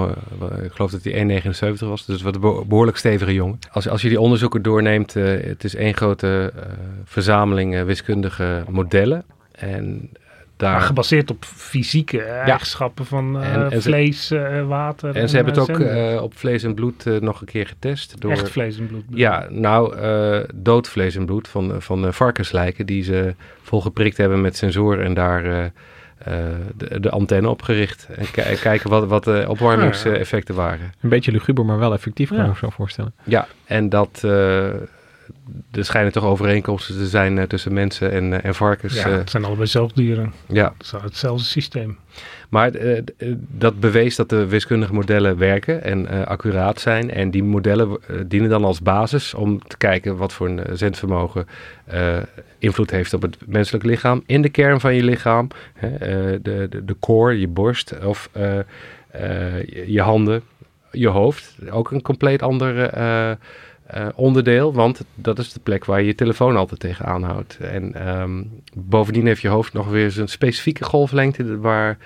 ik 0.63 0.73
geloof 0.73 0.91
dat 0.91 1.05
hij 1.05 1.43
1,79 1.79 1.79
was. 1.79 2.07
Dus 2.07 2.23
wat 2.23 2.35
een 2.35 2.41
behoorlijk 2.41 2.97
stevige 2.97 3.35
jongen. 3.35 3.59
Als, 3.73 3.89
als 3.89 4.03
je 4.03 4.09
die 4.09 4.21
onderzoeken 4.21 4.63
doorneemt, 4.63 5.15
het 5.15 5.65
is 5.65 5.75
één 5.75 5.95
grote 5.95 6.53
verzameling 7.05 7.83
wiskundige 7.83 8.65
modellen. 8.69 9.25
En 9.53 10.11
daar... 10.57 10.81
gebaseerd 10.81 11.31
op 11.31 11.45
fysieke 11.45 12.23
eigenschappen 12.23 13.07
van 13.07 13.43
uh, 13.43 13.67
vlees, 13.71 14.33
uh, 14.33 14.67
water. 14.67 15.09
En, 15.09 15.21
en 15.21 15.29
ze 15.29 15.37
hebben 15.37 15.55
het 15.55 15.71
ook 15.71 15.79
uh, 15.79 16.23
op 16.23 16.39
vlees 16.39 16.63
en 16.63 16.75
bloed 16.75 17.05
nog 17.21 17.41
een 17.41 17.47
keer 17.47 17.67
getest. 17.67 18.21
Door, 18.21 18.31
Echt 18.31 18.51
vlees 18.51 18.79
en 18.79 18.87
bloed? 18.87 19.05
Ja, 19.09 19.47
nou, 19.51 19.97
dood 20.55 20.89
vlees 20.89 21.17
en 21.17 21.27
bloed 21.27 21.49
van, 21.49 21.83
van 21.83 22.13
varkenslijken 22.13 22.87
die 22.87 23.03
ze 23.03 23.35
volgeprikt 23.63 24.17
hebben 24.17 24.41
met 24.41 24.57
sensoren 24.57 25.05
en 25.05 25.15
daar 25.15 25.73
de, 26.77 27.01
de, 27.01 27.11
antenne 27.11 27.49
opgericht. 27.49 28.09
En 28.11 28.57
kijken 28.61 28.91
wat, 28.91 29.07
wat 29.07 29.25
de 29.25 29.45
opwarmingseffecten 29.49 30.55
waren. 30.55 30.93
Een 31.01 31.09
beetje 31.09 31.33
luguber, 31.33 31.65
maar 31.65 31.79
wel 31.79 31.93
effectief, 31.93 32.29
kan 32.29 32.39
ja. 32.39 32.45
ik 32.45 32.51
me 32.51 32.57
zo 32.57 32.71
voorstellen. 32.71 33.15
Ja, 33.25 33.47
en 33.65 33.89
dat 33.89 34.25
er 35.71 35.85
schijnen 35.85 36.13
toch 36.13 36.25
overeenkomsten 36.25 36.97
te 36.97 37.07
zijn 37.07 37.37
uh, 37.37 37.43
tussen 37.43 37.73
mensen 37.73 38.13
en, 38.13 38.33
uh, 38.33 38.45
en 38.45 38.55
varkens. 38.55 38.95
Ja, 38.95 39.09
uh, 39.09 39.17
het 39.17 39.31
zijn 39.31 39.45
allebei 39.45 39.67
zelfdieren. 39.67 40.33
Ja. 40.49 40.75
Het 40.79 41.03
hetzelfde 41.03 41.45
systeem. 41.45 41.99
Maar 42.49 42.71
dat 43.37 43.81
bewees 43.81 44.17
dat 44.17 44.29
de 44.29 44.47
wiskundige 44.47 44.93
modellen 44.93 45.39
werken 45.39 45.83
en 45.83 46.27
accuraat 46.27 46.81
zijn. 46.81 47.11
En 47.11 47.31
die 47.31 47.43
modellen 47.43 47.99
dienen 48.27 48.51
dan 48.51 48.65
als 48.65 48.81
basis 48.81 49.35
om 49.35 49.63
te 49.67 49.77
kijken 49.77 50.17
wat 50.17 50.33
voor 50.33 50.49
een 50.49 50.77
zendvermogen 50.77 51.47
invloed 52.59 52.91
heeft 52.91 53.15
op 53.15 53.23
het 53.23 53.37
menselijk 53.47 53.85
lichaam. 53.85 54.23
In 54.27 54.43
de 54.43 54.49
kern 54.49 54.81
van 54.81 54.95
je 54.95 55.03
lichaam, 55.03 55.49
de, 55.81 56.39
de, 56.43 56.85
de 56.85 56.97
core, 57.01 57.41
je 57.41 57.49
borst 57.49 58.05
of 58.05 58.31
je 59.87 60.01
handen, 60.01 60.43
je 60.91 61.09
hoofd. 61.09 61.57
Ook 61.71 61.91
een 61.91 62.03
compleet 62.03 62.43
andere 62.43 63.39
uh, 63.97 64.07
onderdeel, 64.15 64.73
want 64.73 65.05
dat 65.15 65.39
is 65.39 65.53
de 65.53 65.61
plek 65.61 65.85
waar 65.85 66.01
je 66.01 66.07
je 66.07 66.15
telefoon 66.15 66.57
altijd 66.57 66.81
tegenaan 66.81 67.23
houdt. 67.23 67.59
En 67.59 68.09
um, 68.21 68.51
bovendien 68.75 69.27
heeft 69.27 69.41
je 69.41 69.49
hoofd 69.49 69.73
nog 69.73 69.89
weer 69.89 70.21
een 70.21 70.29
specifieke 70.29 70.85
golflengte 70.85 71.59
waar 71.59 71.99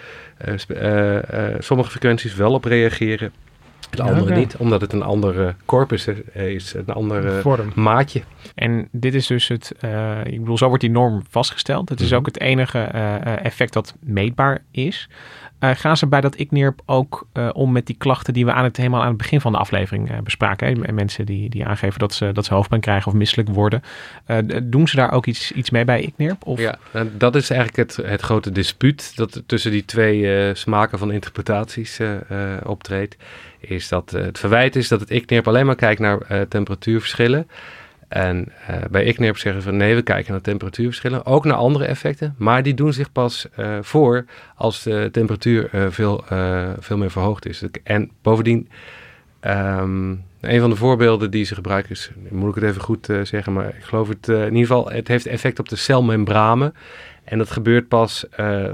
uh, 0.69 1.15
uh, 1.15 1.55
sommige 1.59 1.91
frequenties 1.91 2.35
wel 2.35 2.53
op 2.53 2.65
reageren. 2.65 3.33
De 3.91 4.03
andere 4.03 4.35
niet, 4.35 4.57
omdat 4.57 4.81
het 4.81 4.93
een 4.93 5.03
andere 5.03 5.55
corpus 5.65 6.09
is, 6.33 6.75
een 6.75 6.95
andere 6.95 7.41
Vorm. 7.41 7.73
maatje. 7.75 8.23
En 8.55 8.89
dit 8.93 9.15
is 9.15 9.27
dus 9.27 9.49
het, 9.49 9.73
ik 10.25 10.39
bedoel, 10.41 10.59
zo 10.59 10.67
wordt 10.67 10.83
die 10.83 10.91
norm 10.91 11.23
vastgesteld. 11.31 11.89
Het 11.89 12.01
is 12.01 12.09
mhm. 12.09 12.19
ook 12.19 12.27
het 12.27 12.41
enige 12.41 12.79
effect 13.43 13.73
dat 13.73 13.95
meetbaar 14.01 14.65
is. 14.71 15.09
Uh, 15.61 15.71
gaan 15.75 15.97
ze 15.97 16.07
bij 16.07 16.21
dat 16.21 16.35
ICNIRP 16.35 16.81
ook 16.87 17.27
uh, 17.35 17.49
om 17.53 17.73
met 17.73 17.87
die 17.87 17.97
klachten 17.99 18.33
die 18.35 18.45
we 18.45 18.53
aan 18.53 18.65
het, 18.65 18.77
helemaal 18.77 19.03
aan 19.03 19.09
het 19.09 19.17
begin 19.17 19.41
van 19.41 19.53
de 19.53 19.59
aflevering 19.59 20.11
uh, 20.11 20.19
bespraken? 20.19 20.95
Mensen 20.95 21.27
die, 21.27 21.51
die 21.51 21.67
aangeven 21.67 21.99
dat 21.99 22.15
ze, 22.15 22.33
dat 22.33 22.45
ze 22.45 22.55
hoofdpijn 22.55 22.81
krijgen 22.81 23.13
of 23.13 23.19
misselijk 23.19 23.49
worden. 23.49 23.83
doen 24.63 24.89
ze 24.89 24.97
daar 24.97 25.13
ook 25.13 25.27
iets, 25.27 25.53
iets 25.53 25.71
mee 25.71 25.85
bij 25.85 26.01
ICNIRP? 26.01 26.47
Of? 26.47 26.61
Ja, 26.61 26.79
dat 27.17 27.37
is 27.37 27.51
eigenlijk 27.51 27.91
het, 27.91 28.07
het 28.07 28.21
grote 28.21 28.53
dispuut 28.53 29.17
dat 29.17 29.43
tussen 29.47 29.71
die 29.71 29.85
twee 29.85 30.55
smaken 30.55 30.99
van 30.99 31.13
interpretaties 31.13 32.01
optreedt. 32.65 33.17
Is 33.61 33.89
dat 33.89 34.11
het 34.11 34.39
verwijt 34.39 34.77
is 34.77 34.89
dat 34.89 35.01
het 35.01 35.11
ICNIRP 35.11 35.49
alleen 35.49 35.67
maar 35.67 35.75
kijkt 35.75 36.01
naar 36.01 36.49
temperatuurverschillen. 36.49 37.49
En 38.09 38.53
uh, 38.71 38.77
bij 38.91 39.05
ICNIRP 39.05 39.37
zeggen 39.37 39.63
ze 39.63 39.69
van 39.69 39.77
nee, 39.77 39.95
we 39.95 40.03
kijken 40.03 40.33
naar 40.33 40.41
temperatuurverschillen, 40.41 41.27
ook 41.27 41.45
naar 41.45 41.57
andere 41.57 41.85
effecten, 41.85 42.35
maar 42.39 42.63
die 42.63 42.75
doen 42.75 42.93
zich 42.93 43.13
pas 43.13 43.47
uh, 43.59 43.79
voor 43.81 44.25
als 44.55 44.83
de 44.83 45.09
temperatuur 45.13 45.71
uh, 45.75 45.87
veel, 45.89 46.25
veel 46.79 46.97
meer 46.97 47.11
verhoogd 47.11 47.47
is. 47.47 47.63
En 47.83 48.11
bovendien, 48.23 48.69
um, 49.47 50.25
een 50.41 50.61
van 50.61 50.71
de 50.71 50.77
voorbeelden 50.77 51.31
die 51.31 51.45
ze 51.45 51.55
gebruiken 51.55 51.91
is, 51.91 52.11
moet 52.31 52.49
ik 52.49 52.55
het 52.63 52.71
even 52.71 52.83
goed 52.83 53.09
zeggen, 53.23 53.53
maar 53.53 53.69
ik 53.69 53.83
geloof 53.83 54.09
het 54.09 54.29
in 54.29 54.45
ieder 54.45 54.61
geval, 54.61 54.91
het 54.91 55.09
heeft 55.09 55.27
effect 55.27 55.59
op 55.59 55.69
de 55.69 55.77
celmembranen. 55.77 56.75
En 57.25 57.39
dat 57.39 57.51
gebeurt 57.51 57.89
pas 57.89 58.25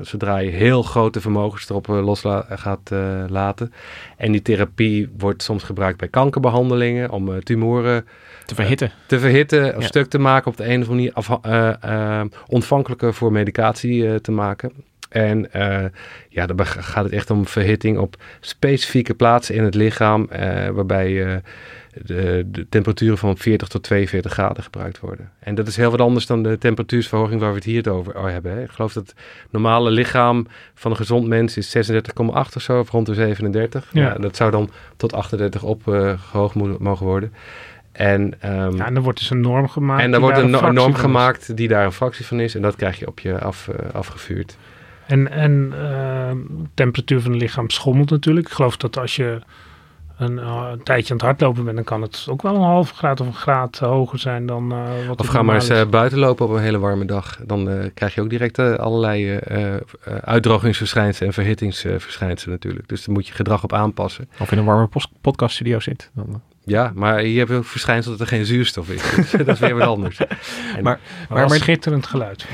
zodra 0.01 0.39
je 0.39 0.51
heel 0.51 0.83
grote 0.83 1.21
vermogens 1.21 1.69
erop 1.69 1.87
los 1.87 2.23
gaat 2.49 2.91
laten. 3.29 3.73
En 4.17 4.33
die 4.33 4.43
therapie 4.43 5.09
wordt 5.19 5.43
soms 5.43 5.63
gebruikt 5.63 5.99
bij 5.99 6.09
kankerbehandelingen 6.09 7.11
om 7.11 7.43
tumoren 7.43 8.05
te 8.47 8.55
verhitten. 8.55 8.93
te 9.07 9.19
verhitten, 9.19 9.77
of 9.77 9.85
stuk 9.85 10.07
te 10.07 10.19
maken 10.19 10.51
op 10.51 10.57
de 10.57 10.65
een 10.65 10.83
of 10.83 10.89
andere 10.89 10.95
manier, 10.95 11.13
af, 11.13 11.29
uh, 11.47 11.73
uh, 11.85 12.21
ontvankelijker 12.47 13.15
voor 13.15 13.33
medicatie 13.33 14.21
te 14.21 14.33
maken. 14.33 14.73
En 15.09 15.49
uh, 15.57 15.85
ja, 16.29 16.47
dan 16.47 16.67
gaat 16.67 17.05
het 17.05 17.13
echt 17.13 17.31
om 17.31 17.47
verhitting 17.47 17.99
op 17.99 18.17
specifieke 18.41 19.15
plaatsen 19.15 19.55
in 19.55 19.65
het 19.65 19.75
lichaam, 19.75 20.29
waarbij 20.73 21.43
de, 22.03 22.47
de, 22.51 22.67
temperaturen 22.69 23.19
van 23.19 23.37
40 23.37 23.69
tot 23.69 23.83
42 23.83 24.33
graden 24.33 24.63
gebruikt 24.63 25.01
worden. 25.01 25.31
En 25.39 25.55
dat 25.55 25.67
is 25.67 25.77
heel 25.77 25.91
wat 25.91 26.01
anders 26.01 26.27
dan 26.27 26.43
de 26.43 26.59
temperatuursverhoging 26.59 27.41
waar 27.41 27.51
we 27.51 27.57
het 27.57 27.65
hier 27.65 27.91
over 27.91 28.31
hebben. 28.31 28.53
Hè. 28.53 28.63
Ik 28.63 28.71
geloof 28.71 28.93
dat 28.93 29.07
het 29.07 29.17
normale 29.51 29.91
lichaam 29.91 30.47
van 30.75 30.91
een 30.91 30.97
gezond 30.97 31.27
mens 31.27 31.57
is 31.57 31.77
36,8 31.77 32.25
of 32.27 32.63
zo, 32.63 32.79
of 32.79 32.91
rond 32.91 33.07
de 33.07 33.15
37. 33.15 33.89
Ja. 33.93 34.03
ja 34.03 34.15
dat 34.15 34.37
zou 34.37 34.51
dan 34.51 34.71
tot 34.97 35.13
38 35.13 35.63
opgehoogd 35.63 36.55
mogen 36.79 37.07
worden. 37.07 37.33
En, 37.95 38.35
um, 38.45 38.77
ja, 38.77 38.87
en 38.87 38.95
dan 38.95 39.03
wordt 39.03 39.19
dus 39.19 39.31
een 39.31 39.41
norm 39.41 39.69
gemaakt. 39.69 40.03
En 40.03 40.11
dan 40.11 40.21
wordt 40.21 40.39
een, 40.39 40.65
een 40.65 40.75
norm 40.75 40.95
gemaakt 40.95 41.57
die 41.57 41.69
daar 41.69 41.85
een 41.85 41.93
fractie 41.93 42.27
van 42.27 42.41
is. 42.41 42.55
En 42.55 42.63
dat 42.63 42.77
krijg 42.77 42.99
je 42.99 43.07
op 43.07 43.21
je 43.21 43.41
af, 43.41 43.69
uh, 43.69 43.95
afgevuurd. 43.95 44.57
En, 45.07 45.31
en 45.31 45.73
uh, 45.75 46.31
temperatuur 46.75 47.21
van 47.21 47.31
het 47.33 47.41
lichaam 47.41 47.71
schommelt 47.71 48.11
natuurlijk. 48.11 48.47
Ik 48.47 48.53
geloof 48.53 48.77
dat 48.77 48.99
als 48.99 49.17
je 49.17 49.41
een, 50.17 50.37
uh, 50.37 50.69
een, 50.73 50.83
tijdje 50.83 51.11
aan 51.11 51.17
het 51.17 51.27
hardlopen 51.27 51.65
bent, 51.65 51.77
dan 51.77 51.85
kan 51.85 52.03
het 52.03 52.27
ook 52.31 52.43
wel 52.43 52.55
een 52.55 52.61
halve 52.61 52.95
graad 52.95 53.21
of 53.21 53.27
een 53.27 53.35
graad 53.35 53.79
hoger 53.79 54.19
zijn 54.19 54.47
dan 54.47 54.73
uh, 54.73 55.09
wat 55.09 55.21
Of 55.21 55.27
ga 55.27 55.43
maar 55.43 55.55
eens 55.55 55.71
uh, 55.71 55.85
buiten 55.85 56.19
lopen 56.19 56.47
op 56.47 56.53
een 56.53 56.63
hele 56.63 56.79
warme 56.79 57.05
dag. 57.05 57.39
Dan 57.47 57.91
krijg 57.95 58.15
je 58.15 58.21
ook 58.21 58.31
direct 58.31 58.59
allerlei 58.59 59.39
uitdrogingsverschijnselen 60.21 61.29
en 61.29 61.35
verhittingsverschijnselen 61.35 62.55
natuurlijk. 62.55 62.89
Dus 62.89 63.05
daar 63.05 63.15
moet 63.15 63.27
je 63.27 63.35
gedrag 63.35 63.65
op 63.65 63.73
aanpassen. 63.73 64.29
Of 64.39 64.53
in 64.53 64.59
een 64.59 64.65
warme 64.65 64.89
podcaststudio 65.21 65.81
zit. 65.81 66.11
Dan, 66.15 66.43
ja, 66.67 66.93
maar 66.95 67.19
hier 67.19 67.39
heb 67.39 67.49
je 67.49 67.55
ook 67.55 67.65
verschijnsel 67.65 68.11
dat 68.11 68.21
er 68.21 68.27
geen 68.27 68.47
zuurstof 68.47 68.91
is. 68.91 69.03
Dus 69.17 69.31
dat 69.45 69.49
is 69.49 69.59
weer 69.59 69.75
wat 69.75 69.89
anders. 69.89 70.19
En, 70.19 70.29
maar, 70.83 71.01
maar, 71.29 71.49
maar, 71.49 71.59
schitterend 71.59 72.07
geluid. 72.07 72.47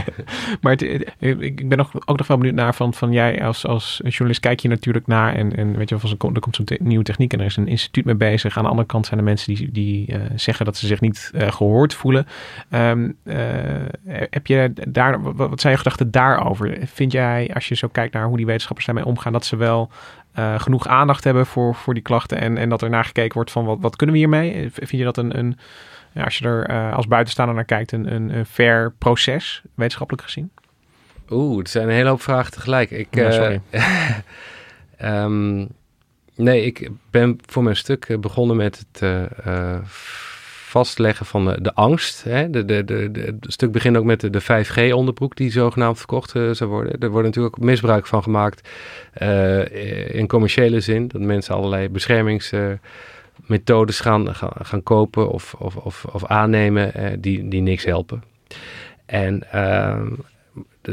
maar 0.60 0.72
het, 0.72 0.82
ik 1.18 1.68
ben 1.68 1.78
nog, 1.78 1.90
ook 2.06 2.18
nog 2.18 2.26
wel 2.26 2.36
benieuwd 2.36 2.54
naar 2.54 2.74
van, 2.74 2.94
van 2.94 3.12
jij 3.12 3.44
als, 3.44 3.66
als 3.66 4.00
journalist 4.02 4.40
kijk 4.40 4.60
je 4.60 4.68
natuurlijk 4.68 5.06
naar 5.06 5.34
en, 5.34 5.56
en 5.56 5.76
weet 5.76 5.88
je 5.88 5.96
wel, 6.00 6.32
er 6.34 6.40
komt 6.40 6.56
zo'n 6.56 6.66
nieuwe 6.78 7.04
techniek 7.04 7.32
en 7.32 7.40
er 7.40 7.46
is 7.46 7.56
een 7.56 7.68
instituut 7.68 8.04
mee 8.04 8.14
bezig. 8.14 8.56
Aan 8.56 8.62
de 8.62 8.70
andere 8.70 8.88
kant 8.88 9.06
zijn 9.06 9.18
er 9.18 9.24
mensen 9.24 9.54
die, 9.54 9.72
die 9.72 10.12
uh, 10.12 10.20
zeggen 10.34 10.64
dat 10.64 10.76
ze 10.76 10.86
zich 10.86 11.00
niet 11.00 11.30
uh, 11.34 11.52
gehoord 11.52 11.94
voelen. 11.94 12.26
Um, 12.70 13.16
uh, 13.24 13.36
heb 14.30 14.46
je 14.46 14.72
daar, 14.88 15.34
wat 15.34 15.60
zijn 15.60 15.72
je 15.72 15.78
gedachten 15.78 16.10
daarover? 16.10 16.78
Vind 16.84 17.12
jij, 17.12 17.50
als 17.54 17.68
je 17.68 17.74
zo 17.74 17.88
kijkt 17.88 18.14
naar 18.14 18.26
hoe 18.26 18.36
die 18.36 18.46
wetenschappers 18.46 18.86
daarmee 18.86 19.04
omgaan, 19.04 19.32
dat 19.32 19.44
ze 19.44 19.56
wel 19.56 19.90
uh, 20.38 20.60
genoeg 20.60 20.86
aandacht 20.86 21.24
hebben 21.24 21.46
voor, 21.46 21.74
voor 21.74 21.94
die 21.94 22.02
klachten 22.02 22.38
en, 22.38 22.56
en 22.56 22.68
dat 22.68 22.82
er 22.82 22.90
naar 22.90 23.04
gekeken 23.04 23.34
wordt 23.34 23.50
van 23.50 23.64
wat, 23.64 23.78
wat 23.80 23.96
kunnen 23.96 24.14
we 24.14 24.20
hiermee? 24.20 24.70
Vind 24.72 24.90
je 24.90 25.04
dat 25.04 25.16
een, 25.16 25.38
een 25.38 25.58
ja, 26.12 26.24
als 26.24 26.38
je 26.38 26.44
er 26.44 26.70
uh, 26.70 26.94
als 26.94 27.06
buitenstaander 27.06 27.54
naar 27.54 27.64
kijkt, 27.64 27.92
een, 27.92 28.14
een, 28.14 28.36
een 28.36 28.46
fair 28.46 28.92
proces, 28.98 29.62
wetenschappelijk 29.74 30.24
gezien? 30.24 30.50
Oeh, 31.30 31.58
het 31.58 31.70
zijn 31.70 31.88
een 31.88 31.94
hele 31.94 32.08
hoop 32.08 32.22
vragen 32.22 32.52
tegelijk. 32.52 32.90
Ik, 32.90 33.06
ja, 33.10 33.30
sorry. 33.30 33.60
um, 35.02 35.68
nee, 36.34 36.64
ik 36.64 36.90
ben 37.10 37.38
voor 37.46 37.62
mijn 37.62 37.76
stuk 37.76 38.16
begonnen 38.20 38.56
met 38.56 38.84
het 38.92 39.02
vastleggen 40.70 41.26
van 41.26 41.44
de, 41.44 41.60
de 41.60 41.74
angst. 41.74 42.24
Hè? 42.24 42.50
De, 42.50 42.64
de, 42.64 42.84
de, 42.84 43.10
het 43.12 43.36
stuk 43.40 43.72
begint 43.72 43.96
ook 43.96 44.04
met 44.04 44.20
de, 44.20 44.30
de 44.30 44.42
5G-onderbroek 44.42 45.34
die 45.34 45.50
zogenaamd 45.50 45.98
verkocht 45.98 46.34
uh, 46.34 46.50
zou 46.50 46.70
worden. 46.70 47.00
Er 47.00 47.10
wordt 47.10 47.26
natuurlijk 47.26 47.58
ook 47.58 47.64
misbruik 47.64 48.06
van 48.06 48.22
gemaakt 48.22 48.68
uh, 49.22 50.14
in 50.14 50.26
commerciële 50.26 50.80
zin. 50.80 51.08
Dat 51.08 51.20
mensen 51.20 51.54
allerlei 51.54 51.88
beschermingsmethodes 51.88 54.00
gaan, 54.00 54.34
gaan, 54.34 54.52
gaan, 54.62 54.82
kopen 54.82 55.30
of, 55.30 55.54
of, 55.54 55.76
of, 55.76 56.04
of 56.04 56.24
aannemen 56.24 56.92
uh, 56.96 57.06
die, 57.18 57.48
die 57.48 57.62
niks 57.62 57.84
helpen. 57.84 58.22
En 59.06 59.52
ehm, 59.52 60.08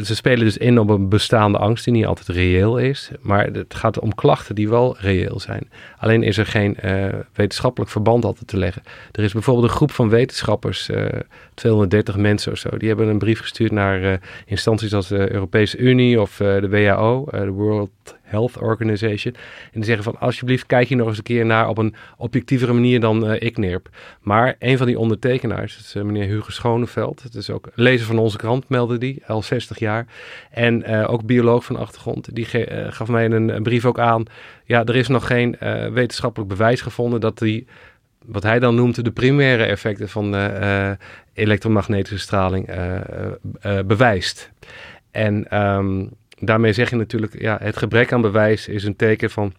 ze 0.04 0.16
spelen 0.16 0.46
dus 0.46 0.58
in 0.58 0.80
op 0.80 0.90
een 0.90 1.10
bestaande 1.10 1.58
angst 1.58 1.84
die 1.84 1.94
niet 1.94 2.06
altijd 2.06 2.28
reëel 2.28 2.78
is. 2.78 3.12
Maar 3.22 3.46
het 3.46 3.76
gaat 3.76 4.00
om 4.00 4.16
klachten 4.16 4.56
die 4.56 4.70
wel 4.70 4.96
reëel 5.00 5.40
zijn. 5.40 5.70
Alleen 5.98 6.24
is 6.24 6.38
er 6.38 6.46
geen 6.46 6.78
uh, 6.86 7.06
wetenschappelijk 7.34 7.92
verband 7.92 8.26
altijd 8.26 8.48
te 8.48 8.58
leggen. 8.58 8.82
Er 9.12 9.24
is 9.24 9.34
bijvoorbeeld 9.34 9.68
een 9.68 9.76
groep 9.76 9.92
van 9.92 10.10
wetenschappers, 10.10 10.90
uh, 10.90 11.06
eh, 11.06 11.20
230 11.54 12.18
mensen 12.18 12.52
of 12.52 12.58
zo. 12.58 12.78
Die 12.78 12.88
hebben 12.88 13.08
een 13.08 13.18
brief 13.18 13.40
gestuurd 13.40 13.72
naar 13.72 14.04
uh, 14.04 14.14
instanties 14.46 14.94
als 14.94 15.08
de 15.08 15.32
Europese 15.32 15.78
Unie 15.78 16.22
of 16.22 16.36
de 16.38 16.70
WHO, 16.70 17.28
de 17.32 17.50
World 17.50 18.17
Health 18.28 18.58
Organization. 18.58 19.34
En 19.34 19.72
die 19.74 19.84
zeggen 19.84 20.04
van 20.04 20.20
alsjeblieft 20.20 20.66
kijk 20.66 20.88
hier 20.88 20.98
nog 20.98 21.08
eens 21.08 21.18
een 21.18 21.24
keer 21.24 21.46
naar 21.46 21.70
op 21.70 21.78
een 21.78 21.96
objectievere 22.18 22.74
manier 22.74 23.00
dan 23.00 23.32
uh, 23.32 23.42
ik 23.42 23.58
neerp. 23.58 23.90
Maar 24.22 24.56
een 24.60 24.78
van 24.78 24.88
die 24.88 25.00
ondertekenaars, 25.00 25.78
is 25.78 25.96
uh, 25.96 26.04
meneer 26.04 26.28
Hugo 26.28 26.52
Schoneveld. 26.52 27.24
Het 27.24 27.36
is 27.36 27.50
ook 27.50 27.70
lezer 27.74 28.08
van 28.08 28.18
onze 28.18 28.38
krant, 28.38 28.70
meldde 28.70 28.98
die, 28.98 29.24
al 29.28 29.42
60 29.42 29.80
jaar. 29.80 30.06
En 30.52 30.92
uh, 30.92 31.12
ook 31.12 31.26
bioloog 31.26 31.66
van 31.66 31.76
achtergrond. 31.76 32.36
Die 32.36 32.46
gaf 32.90 33.08
mij 33.08 33.26
een, 33.26 33.50
een, 33.50 33.64
brief 33.64 33.86
ook 33.86 34.00
aan. 34.00 34.24
Ja, 34.66 34.86
er 34.86 34.96
is 34.96 35.08
nog 35.08 35.28
geen 35.28 35.56
wetenschappelijk 35.94 36.50
bewijs 36.50 36.82
gevonden 36.82 37.20
dat 37.20 37.38
die 37.38 37.68
wat 38.28 38.44
hij 38.44 38.60
dan 38.60 38.76
noemt 38.76 39.04
de 39.04 39.12
primaire 39.12 39.64
effecten 39.64 40.10
van 40.10 40.36
uh, 40.36 40.92
elektromagnetische 41.34 42.20
straling 42.20 42.70
uh, 42.70 43.80
bewijst. 43.86 44.52
En 45.12 45.62
um, 45.62 46.10
daarmee 46.40 46.74
zeg 46.74 46.90
je 46.90 46.96
natuurlijk, 46.96 47.42
ja, 47.42 47.58
het 47.62 47.78
gebrek 47.78 48.14
aan 48.14 48.22
bewijs 48.22 48.68
is 48.68 48.84
een 48.84 48.96
teken 48.96 49.30
van 49.30 49.54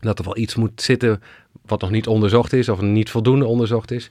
dat 0.00 0.18
er 0.18 0.24
wel 0.24 0.36
iets 0.36 0.54
moet 0.54 0.82
zitten 0.82 1.22
wat 1.66 1.80
nog 1.80 1.90
niet 1.90 2.06
onderzocht 2.06 2.52
is 2.52 2.68
of 2.68 2.80
niet 2.80 3.10
voldoende 3.10 3.46
onderzocht 3.46 3.90
is. 3.90 4.10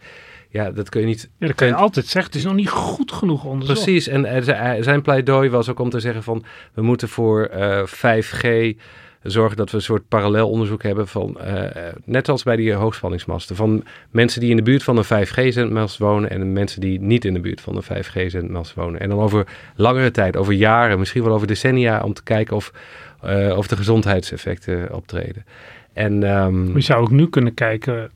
Ja, 0.49 0.71
dat 0.71 0.89
kun 0.89 1.01
je 1.01 1.07
niet. 1.07 1.29
Ja, 1.37 1.47
dat 1.47 1.55
kun 1.55 1.67
je 1.67 1.73
altijd 1.73 2.05
zeggen. 2.05 2.31
Het 2.31 2.39
is 2.39 2.47
nog 2.47 2.55
niet 2.55 2.69
goed 2.69 3.11
genoeg 3.11 3.43
onderzocht. 3.43 3.83
Precies. 3.83 4.07
En 4.07 4.43
zijn 4.83 5.01
pleidooi 5.01 5.49
was 5.49 5.69
ook 5.69 5.79
om 5.79 5.89
te 5.89 5.99
zeggen 5.99 6.23
van 6.23 6.43
we 6.73 6.81
moeten 6.81 7.09
voor 7.09 7.49
uh, 7.53 7.85
5G 7.85 8.75
zorgen 9.25 9.57
dat 9.57 9.69
we 9.69 9.77
een 9.77 9.83
soort 9.83 10.07
parallel 10.07 10.49
onderzoek 10.49 10.83
hebben 10.83 11.07
van, 11.07 11.37
uh, 11.41 11.63
net 12.03 12.29
als 12.29 12.43
bij 12.43 12.55
die 12.55 12.73
hoogspanningsmasten, 12.73 13.55
van 13.55 13.83
mensen 14.09 14.41
die 14.41 14.49
in 14.49 14.55
de 14.55 14.61
buurt 14.61 14.83
van 14.83 14.97
een 14.97 15.27
5G-zendmast 15.27 15.97
wonen 15.97 16.29
en 16.29 16.53
mensen 16.53 16.81
die 16.81 17.01
niet 17.01 17.25
in 17.25 17.33
de 17.33 17.39
buurt 17.39 17.61
van 17.61 17.75
een 17.75 17.83
5G-zendmast 17.83 18.73
wonen. 18.73 18.99
En 18.99 19.09
dan 19.09 19.19
over 19.19 19.47
langere 19.75 20.11
tijd, 20.11 20.37
over 20.37 20.53
jaren, 20.53 20.99
misschien 20.99 21.23
wel 21.23 21.33
over 21.33 21.47
decennia, 21.47 22.01
om 22.03 22.13
te 22.13 22.23
kijken 22.23 22.55
of, 22.55 22.71
uh, 23.25 23.57
of 23.57 23.67
de 23.67 23.75
gezondheidseffecten 23.75 24.93
optreden. 24.93 25.45
En, 25.93 26.23
um, 26.23 26.75
je 26.75 26.81
zou 26.81 27.01
ook 27.01 27.11
nu 27.11 27.29
kunnen 27.29 27.53
kijken 27.53 28.11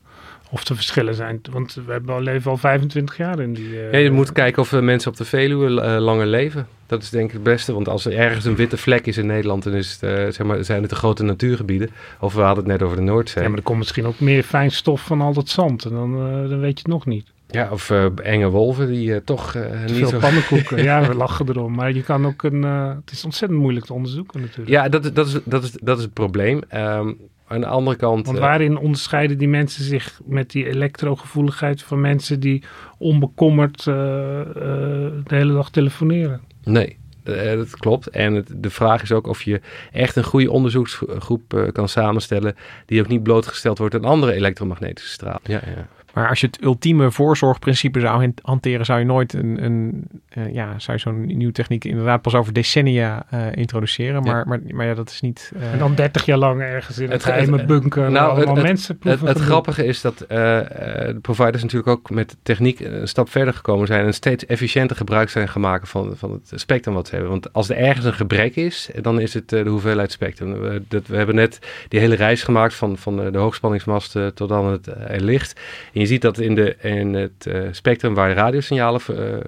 of 0.50 0.68
er 0.68 0.76
verschillen 0.76 1.16
zijn. 1.16 1.42
Want 1.52 1.74
we 1.86 1.92
hebben 1.92 2.16
al 2.16 2.22
leven 2.22 2.52
al 2.52 2.58
25 2.58 3.18
jaar 3.18 3.40
in 3.40 3.54
die... 3.54 3.70
Uh, 3.70 3.92
ja, 3.92 3.98
je 3.98 4.12
moet 4.12 4.32
kijken 4.32 4.62
of 4.62 4.72
mensen 4.72 5.12
op 5.12 5.18
de 5.18 5.26
Veluwe 5.26 5.70
langer 6.00 6.28
leven. 6.28 6.68
Dat 6.86 7.02
is 7.02 7.10
denk 7.10 7.28
ik 7.28 7.34
het 7.34 7.44
beste. 7.44 7.74
Want 7.74 7.88
als 7.88 8.06
er 8.06 8.18
ergens 8.18 8.46
een 8.46 8.56
witte 8.56 8.78
vlek 8.78 9.06
is 9.06 9.18
in 9.18 9.26
Nederland, 9.26 9.64
dan 9.64 9.74
is 9.74 9.92
het, 9.92 10.04
uh, 10.04 10.10
zeg 10.10 10.44
maar, 10.44 10.64
zijn 10.64 10.82
het 10.82 10.90
de 10.90 10.96
grote 10.96 11.24
natuurgebieden. 11.24 11.90
Of 12.20 12.34
we 12.34 12.42
hadden 12.42 12.64
het 12.64 12.74
net 12.74 12.82
over 12.82 12.98
de 12.98 13.04
Noordzee. 13.04 13.44
Ja, 13.44 13.50
maar 13.50 13.58
er 13.58 13.64
komt 13.64 13.78
misschien 13.78 14.06
ook 14.06 14.20
meer 14.20 14.44
fijn 14.44 14.72
stof 14.72 15.02
van 15.02 15.22
al 15.22 15.34
dat 15.34 15.50
zand. 15.50 15.86
En 15.86 15.92
dan, 15.92 16.12
dan 16.50 16.60
weet 16.60 16.80
je 16.80 16.84
het 16.84 16.88
nog 16.88 17.06
niet. 17.06 17.26
Ja, 17.48 17.70
of 17.72 17.90
enge 18.24 18.50
wolven 18.50 18.88
die 18.88 19.24
toch 19.24 19.56
niet 19.86 19.98
veel 19.98 20.08
zo... 20.08 20.20
pannenkoeken. 20.20 20.84
ja, 20.90 21.08
we 21.08 21.16
lachen 21.16 21.50
erom. 21.50 21.76
Maar 21.76 21.94
je 21.94 22.04
kan 22.04 22.26
ook 22.26 22.44
een... 22.44 22.64
het 22.64 23.12
is 23.12 23.26
ontzettend 23.26 23.62
moeilijk 23.62 23.86
te 23.86 23.94
onderzoeken 23.94 24.42
natuurlijk. 24.42 24.70
Ja, 24.70 24.90
dat, 24.90 25.16
dat, 25.16 25.28
is, 25.28 25.38
dat, 25.44 25.64
is, 25.64 25.72
dat 25.72 25.98
is 25.98 26.04
het 26.04 26.14
probleem. 26.14 26.62
Um, 26.74 27.18
aan 27.50 27.62
de 27.62 27.68
andere 27.68 27.96
kant... 27.96 28.26
Want 28.26 28.38
waarin 28.38 28.78
onderscheiden 28.78 29.38
die 29.38 29.48
mensen 29.48 29.84
zich 29.84 30.22
met 30.26 30.52
die 30.52 30.68
elektrogevoeligheid 30.68 31.84
van 31.84 32.02
mensen 32.02 32.40
die 32.40 32.64
onbekommerd 32.98 33.84
de 33.84 35.24
hele 35.28 35.54
dag 35.54 35.70
telefoneren? 35.70 36.42
Nee, 36.64 36.98
eh, 37.24 37.58
dat 37.58 37.78
klopt. 37.78 38.08
En 38.08 38.34
het, 38.34 38.52
de 38.56 38.70
vraag 38.70 39.02
is 39.02 39.12
ook 39.12 39.28
of 39.28 39.42
je 39.42 39.62
echt 39.92 40.16
een 40.16 40.24
goede 40.24 40.52
onderzoeksgroep 40.52 41.54
uh, 41.54 41.72
kan 41.72 41.90
samenstellen 41.90 42.56
die 42.86 43.02
ook 43.02 43.08
niet 43.08 43.24
blootgesteld 43.24 43.78
wordt 43.78 43.96
aan 43.96 44.06
andere 44.06 44.34
elektromagnetische 44.34 45.12
stralen. 45.12 45.42
Ja, 45.44 45.62
ja. 45.66 45.88
Maar 46.20 46.30
als 46.30 46.40
je 46.40 46.48
het 46.48 46.64
ultieme 46.64 47.12
voorzorgprincipe 47.12 48.00
zou 48.00 48.34
hanteren, 48.42 48.86
zou 48.86 49.00
je 49.00 49.06
nooit 49.06 49.34
een, 49.34 49.64
een 49.64 50.08
uh, 50.38 50.54
ja, 50.54 50.80
zou 50.80 50.98
je 50.98 51.04
zo'n 51.04 51.26
nieuwe 51.26 51.54
techniek 51.54 51.86
inderdaad 51.86 52.22
pas 52.22 52.36
over 52.36 52.54
decennia 52.54 53.26
uh, 53.34 53.46
introduceren. 53.52 54.24
Maar, 54.24 54.38
ja. 54.38 54.44
maar, 54.48 54.60
maar 54.68 54.86
ja, 54.86 54.94
dat 54.94 55.10
is 55.10 55.22
niet. 55.22 55.52
Uh... 55.56 55.72
En 55.74 55.80
dan 55.80 55.96
30 55.96 56.26
jaar 56.26 56.38
lang 56.38 56.62
ergens 56.62 57.00
in 57.00 57.12
het 57.12 57.24
geheime 57.24 57.66
bunker. 57.66 58.12
Nou, 58.12 58.40
het, 58.40 58.62
mensen 58.62 58.98
het, 59.02 59.22
het, 59.22 59.40
grappige 59.40 59.86
is 59.86 60.02
dat 60.02 60.18
de 60.18 61.18
providers 61.22 61.64
natuurlijk 61.64 61.90
ook 61.90 62.10
met 62.10 62.38
techniek 62.44 62.80
een 62.80 63.08
stap 63.08 63.30
verder 63.30 63.54
gekomen 63.54 63.88
zijn 63.88 64.06
en 64.06 64.14
steeds 64.14 64.46
efficiënter 64.46 64.96
gebruik 64.96 65.30
zijn 65.30 65.50
gemaakt 65.50 65.90
van, 65.90 66.14
van 66.16 66.32
het 66.32 66.60
spectrum 66.60 66.94
wat 66.94 67.08
ze 67.08 67.14
hebben. 67.14 67.32
Want 67.32 67.54
als 67.54 67.70
er 67.70 67.76
ergens 67.76 68.06
een 68.06 68.14
gebrek 68.14 68.56
is, 68.56 68.90
dan 69.02 69.20
is 69.20 69.34
het 69.34 69.50
de 69.50 69.68
hoeveelheid 69.68 70.12
spectrum. 70.12 70.60
We, 70.60 70.82
dat, 70.88 71.08
we 71.08 71.18
hebben 71.18 71.36
net 71.36 71.60
die 71.88 72.00
hele 72.00 72.16
reis 72.16 72.44
gemaakt 72.44 72.74
van, 72.74 72.98
van 72.98 73.16
de, 73.16 73.32
de 73.32 73.38
hoogspanningsmasten 73.38 74.34
tot 74.34 74.50
dan 74.50 74.66
het 74.66 74.90
licht. 75.18 75.60
En 75.94 76.00
je 76.00 76.08
ziet 76.10 76.22
dat 76.22 76.40
in, 76.40 76.56
de, 76.56 76.76
in 76.82 77.14
het 77.14 77.46
uh, 77.48 77.68
spectrum 77.72 78.14
waar 78.14 78.34
radiosignalen 78.34 79.02
ver, 79.02 79.34
uh, 79.34 79.40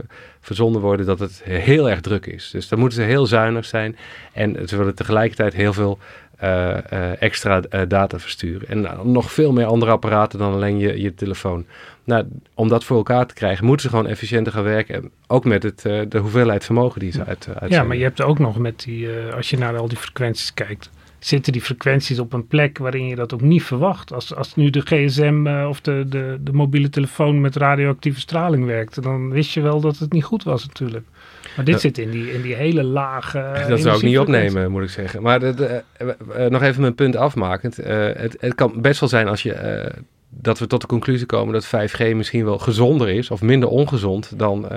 verzonden 0.41 0.81
worden, 0.81 1.05
dat 1.05 1.19
het 1.19 1.41
heel 1.43 1.89
erg 1.89 2.01
druk 2.01 2.25
is. 2.25 2.49
Dus 2.51 2.67
dan 2.67 2.79
moeten 2.79 2.97
ze 2.97 3.07
heel 3.07 3.25
zuinig 3.25 3.65
zijn. 3.65 3.97
En 4.33 4.67
ze 4.67 4.77
willen 4.77 4.95
tegelijkertijd 4.95 5.53
heel 5.53 5.73
veel 5.73 5.99
eh, 6.37 6.91
eh, 6.91 7.21
extra 7.21 7.61
eh, 7.61 7.81
data 7.87 8.19
versturen. 8.19 8.67
En 8.67 8.81
nou, 8.81 9.07
nog 9.07 9.31
veel 9.31 9.51
meer 9.51 9.65
andere 9.65 9.91
apparaten 9.91 10.39
dan 10.39 10.53
alleen 10.53 10.77
je, 10.77 11.01
je 11.01 11.13
telefoon. 11.13 11.65
Nou, 12.03 12.25
om 12.53 12.67
dat 12.67 12.83
voor 12.83 12.97
elkaar 12.97 13.25
te 13.25 13.33
krijgen, 13.33 13.65
moeten 13.65 13.89
ze 13.89 13.95
gewoon 13.95 14.07
efficiënter 14.07 14.53
gaan 14.53 14.63
werken. 14.63 15.11
Ook 15.27 15.45
met 15.45 15.63
het, 15.63 15.85
eh, 15.85 16.01
de 16.09 16.17
hoeveelheid 16.17 16.65
vermogen 16.65 16.99
die 16.99 17.11
ze 17.11 17.19
uit, 17.19 17.47
uitzenden. 17.47 17.69
Ja, 17.69 17.83
maar 17.83 17.97
je 17.97 18.03
hebt 18.03 18.21
ook 18.21 18.39
nog 18.39 18.57
met 18.57 18.79
die, 18.83 19.13
eh, 19.13 19.35
als 19.35 19.49
je 19.49 19.57
naar 19.57 19.77
al 19.77 19.87
die 19.87 19.97
frequenties 19.97 20.53
kijkt, 20.53 20.89
zitten 21.25 21.51
die 21.53 21.61
frequenties 21.61 22.19
op 22.19 22.33
een 22.33 22.47
plek 22.47 22.77
waarin 22.77 23.07
je 23.07 23.15
dat 23.15 23.33
ook 23.33 23.41
niet 23.41 23.63
verwacht. 23.63 24.13
Als, 24.13 24.35
als 24.35 24.55
nu 24.55 24.69
de 24.69 24.81
gsm 24.81 25.47
eh, 25.47 25.65
of 25.69 25.81
de, 25.81 26.05
de, 26.09 26.37
de 26.41 26.51
mobiele 26.53 26.89
telefoon 26.89 27.41
met 27.41 27.55
radioactieve 27.55 28.19
straling 28.19 28.65
werkte, 28.65 29.01
dan 29.01 29.29
wist 29.29 29.51
je 29.53 29.61
wel 29.61 29.81
dat 29.81 29.97
het 29.97 30.13
niet 30.13 30.23
goed 30.23 30.43
was 30.43 30.67
natuurlijk. 30.67 31.05
Maar 31.55 31.65
dit 31.65 31.81
zit 31.81 31.97
in 31.97 32.09
die, 32.09 32.33
in 32.33 32.41
die 32.41 32.55
hele 32.55 32.83
lage. 32.83 33.37
eh, 33.39 33.67
Dat 33.67 33.79
zou 33.79 33.95
ik 33.97 34.03
niet 34.03 34.19
opnemen, 34.19 34.71
moet 34.71 34.83
ik 34.83 34.89
zeggen. 34.89 35.21
Maar 35.21 35.39
de, 35.39 35.53
de, 35.53 35.83
eh, 36.33 36.45
nog 36.49 36.61
even 36.61 36.81
mijn 36.81 36.95
punt 36.95 37.15
afmakend. 37.15 37.75
Het, 37.75 38.37
het 38.39 38.55
kan 38.55 38.81
best 38.81 38.99
wel 38.99 39.09
zijn 39.09 39.27
als 39.27 39.43
je, 39.43 39.91
dat 40.29 40.59
we 40.59 40.67
tot 40.67 40.81
de 40.81 40.87
conclusie 40.87 41.25
komen 41.25 41.53
dat 41.53 41.65
5G 41.67 42.15
misschien 42.15 42.45
wel 42.45 42.57
gezonder 42.57 43.09
is 43.09 43.31
of 43.31 43.41
minder 43.41 43.69
ongezond 43.69 44.39
dan 44.39 44.67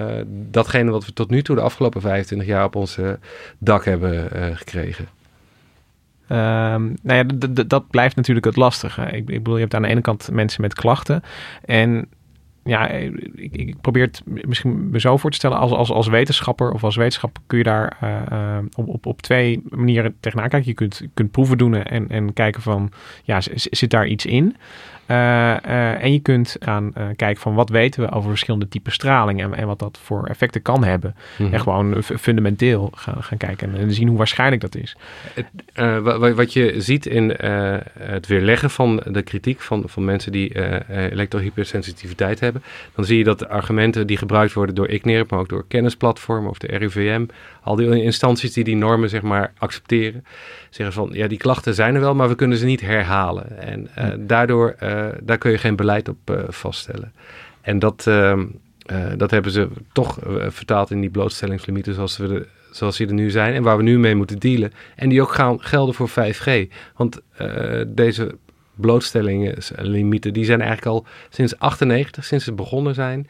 datgene 0.50 0.90
wat 0.90 1.06
we 1.06 1.12
tot 1.12 1.30
nu 1.30 1.42
toe 1.42 1.56
de 1.56 1.62
afgelopen 1.62 2.00
25 2.00 2.48
jaar 2.48 2.64
op 2.64 2.76
ons 2.76 2.98
dak 3.58 3.84
hebben 3.84 4.28
gekregen. 4.56 5.08
Ehm, 6.28 6.92
nou 7.02 7.26
ja, 7.26 7.48
dat 7.66 7.90
blijft 7.90 8.16
natuurlijk 8.16 8.46
het 8.46 8.56
lastige. 8.56 9.02
Ik, 9.02 9.12
ik 9.12 9.26
bedoel, 9.26 9.54
je 9.54 9.60
hebt 9.60 9.74
aan 9.74 9.82
de 9.82 9.88
ene 9.88 10.00
kant 10.00 10.30
mensen 10.32 10.60
met 10.60 10.74
klachten. 10.74 11.22
En 11.64 12.08
ja, 12.64 12.88
ik, 12.88 13.74
probeer 13.80 14.02
het 14.02 14.22
misschien 14.24 14.90
me 14.90 15.00
zo 15.00 15.16
voor 15.16 15.30
te 15.30 15.36
stellen. 15.36 15.58
Als, 15.58 15.70
als, 15.70 15.90
als 15.90 16.06
wetenschapper 16.06 16.72
of 16.72 16.84
als 16.84 16.96
wetenschapper 16.96 17.42
kun 17.46 17.58
je 17.58 17.64
daar 17.64 17.96
eh, 18.00 18.56
eh, 18.56 18.64
op, 18.74 18.88
op, 18.88 19.06
op 19.06 19.22
twee 19.22 19.62
manieren 19.68 20.14
tegenaan 20.20 20.48
kijken. 20.48 20.68
Je 20.68 20.74
kunt, 20.74 21.02
kunt 21.14 21.30
proeven 21.30 21.58
doen 21.58 21.74
en, 21.74 22.08
en 22.08 22.32
kijken 22.32 22.62
van, 22.62 22.90
ja, 23.22 23.40
zit 23.54 23.90
daar 23.90 24.06
iets 24.06 24.26
in? 24.26 24.56
Eh, 25.06 25.50
eh, 25.64 26.02
en 26.02 26.12
je 26.12 26.18
kunt 26.18 26.56
gaan 26.60 26.90
eh, 26.94 27.06
kijken 27.16 27.42
van 27.42 27.54
wat 27.54 27.68
weten 27.68 28.02
we 28.02 28.10
over 28.10 28.28
verschillende 28.30 28.68
typen 28.68 28.92
straling 28.92 29.42
en, 29.42 29.54
en 29.54 29.66
wat 29.66 29.78
dat 29.78 29.98
voor 30.02 30.26
effecten 30.26 30.62
kan 30.62 30.84
hebben. 30.84 31.14
Mhm. 31.38 31.54
En 31.54 31.60
gewoon 31.60 32.02
fundamenteel 32.02 32.90
gaan, 32.94 33.22
gaan 33.22 33.38
kijken 33.38 33.76
en 33.76 33.92
zien 33.92 34.08
hoe 34.08 34.16
waarschijnlijk 34.16 34.60
dat 34.60 34.74
is. 34.74 34.96
Wa- 35.74 36.18
wa- 36.18 36.32
wat 36.32 36.52
je 36.52 36.74
ziet 36.76 37.06
in 37.06 37.28
het 37.98 38.26
weerleggen 38.26 38.70
van 38.70 39.02
de 39.06 39.22
kritiek 39.22 39.60
van, 39.60 39.82
van 39.86 40.04
mensen 40.04 40.32
die 40.32 40.52
elektrohypersensitiviteit 41.10 42.40
hebben, 42.40 42.62
dan 42.94 43.04
zie 43.04 43.18
je 43.18 43.24
dat 43.24 43.38
de 43.38 43.48
argumenten 43.48 44.06
die 44.06 44.16
gebruikt 44.16 44.52
worden 44.52 44.74
door 44.74 44.88
ICNIRP, 44.88 45.30
maar 45.30 45.40
ook 45.40 45.48
door 45.48 45.64
kennisplatformen 45.68 46.50
of 46.50 46.58
de 46.58 46.76
RIVM, 46.76 47.26
al 47.62 47.76
die 47.76 48.02
instanties 48.02 48.52
die 48.52 48.64
die 48.64 48.76
normen 48.76 49.08
zeg 49.08 49.22
maar 49.22 49.52
accepteren, 49.58 50.24
zeggen 50.74 50.94
van 50.94 51.10
ja, 51.12 51.28
die 51.28 51.38
klachten 51.38 51.74
zijn 51.74 51.94
er 51.94 52.00
wel, 52.00 52.14
maar 52.14 52.28
we 52.28 52.34
kunnen 52.34 52.58
ze 52.58 52.64
niet 52.64 52.80
herhalen. 52.80 53.58
En 53.58 53.88
eh, 53.94 54.08
daardoor, 54.18 54.74
eh, 54.78 55.06
daar 55.22 55.38
kun 55.38 55.50
je 55.50 55.58
geen 55.58 55.76
beleid 55.76 56.08
op 56.08 56.16
eh, 56.24 56.38
vaststellen. 56.48 57.12
En 57.60 57.78
dat, 57.78 58.06
ehm, 58.06 58.46
eh, 58.86 58.98
dat 59.16 59.30
hebben 59.30 59.52
ze 59.52 59.68
toch 59.92 60.18
vertaald 60.48 60.90
in 60.90 61.00
die 61.00 61.10
blootstellingslimieten 61.10 61.94
zoals, 61.94 62.16
we 62.16 62.28
de, 62.28 62.46
zoals 62.70 62.96
die 62.96 63.06
er 63.06 63.14
nu 63.14 63.30
zijn 63.30 63.54
en 63.54 63.62
waar 63.62 63.76
we 63.76 63.82
nu 63.82 63.98
mee 63.98 64.14
moeten 64.14 64.38
dealen. 64.38 64.72
En 64.96 65.08
die 65.08 65.22
ook 65.22 65.32
gaan 65.32 65.62
gelden 65.62 65.94
voor 65.94 66.08
5G. 66.08 66.68
Want 66.96 67.20
deze 67.86 68.36
blootstellingslimieten, 68.74 70.32
die 70.32 70.44
zijn 70.44 70.60
eigenlijk 70.60 70.90
al 70.90 71.06
sinds 71.28 71.58
98, 71.58 72.24
sinds 72.24 72.44
ze 72.44 72.52
begonnen 72.52 72.94
zijn, 72.94 73.28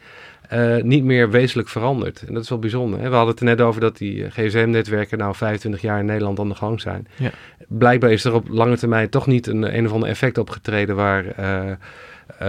eh, 0.49 0.83
niet 0.83 1.03
meer 1.03 1.29
wezenlijk 1.29 1.69
veranderd. 1.69 2.23
En 2.27 2.33
dat 2.33 2.43
is 2.43 2.49
wel 2.49 2.59
bijzonder. 2.59 2.99
Hè? 2.99 3.09
We 3.09 3.15
hadden 3.15 3.33
het 3.33 3.39
er 3.39 3.45
net 3.49 3.61
over 3.61 3.81
dat 3.81 3.97
die 3.97 4.25
eh, 4.25 4.31
gsm-netwerken 4.31 5.17
nou 5.17 5.35
25 5.35 5.81
jaar 5.81 5.99
in 5.99 6.05
Nederland 6.05 6.39
aan 6.39 6.49
de 6.49 6.55
gang 6.55 6.81
zijn. 6.81 7.07
Ja. 7.15 7.31
Blijkbaar 7.67 8.11
is 8.11 8.23
er 8.23 8.33
op 8.33 8.47
lange 8.49 8.77
termijn 8.77 9.09
toch 9.09 9.27
niet 9.27 9.47
een, 9.47 9.77
een 9.77 9.85
of 9.85 9.91
ander 9.91 10.09
effect 10.09 10.37
opgetreden 10.37 10.95
waar, 10.95 11.25
eh, 11.25 11.77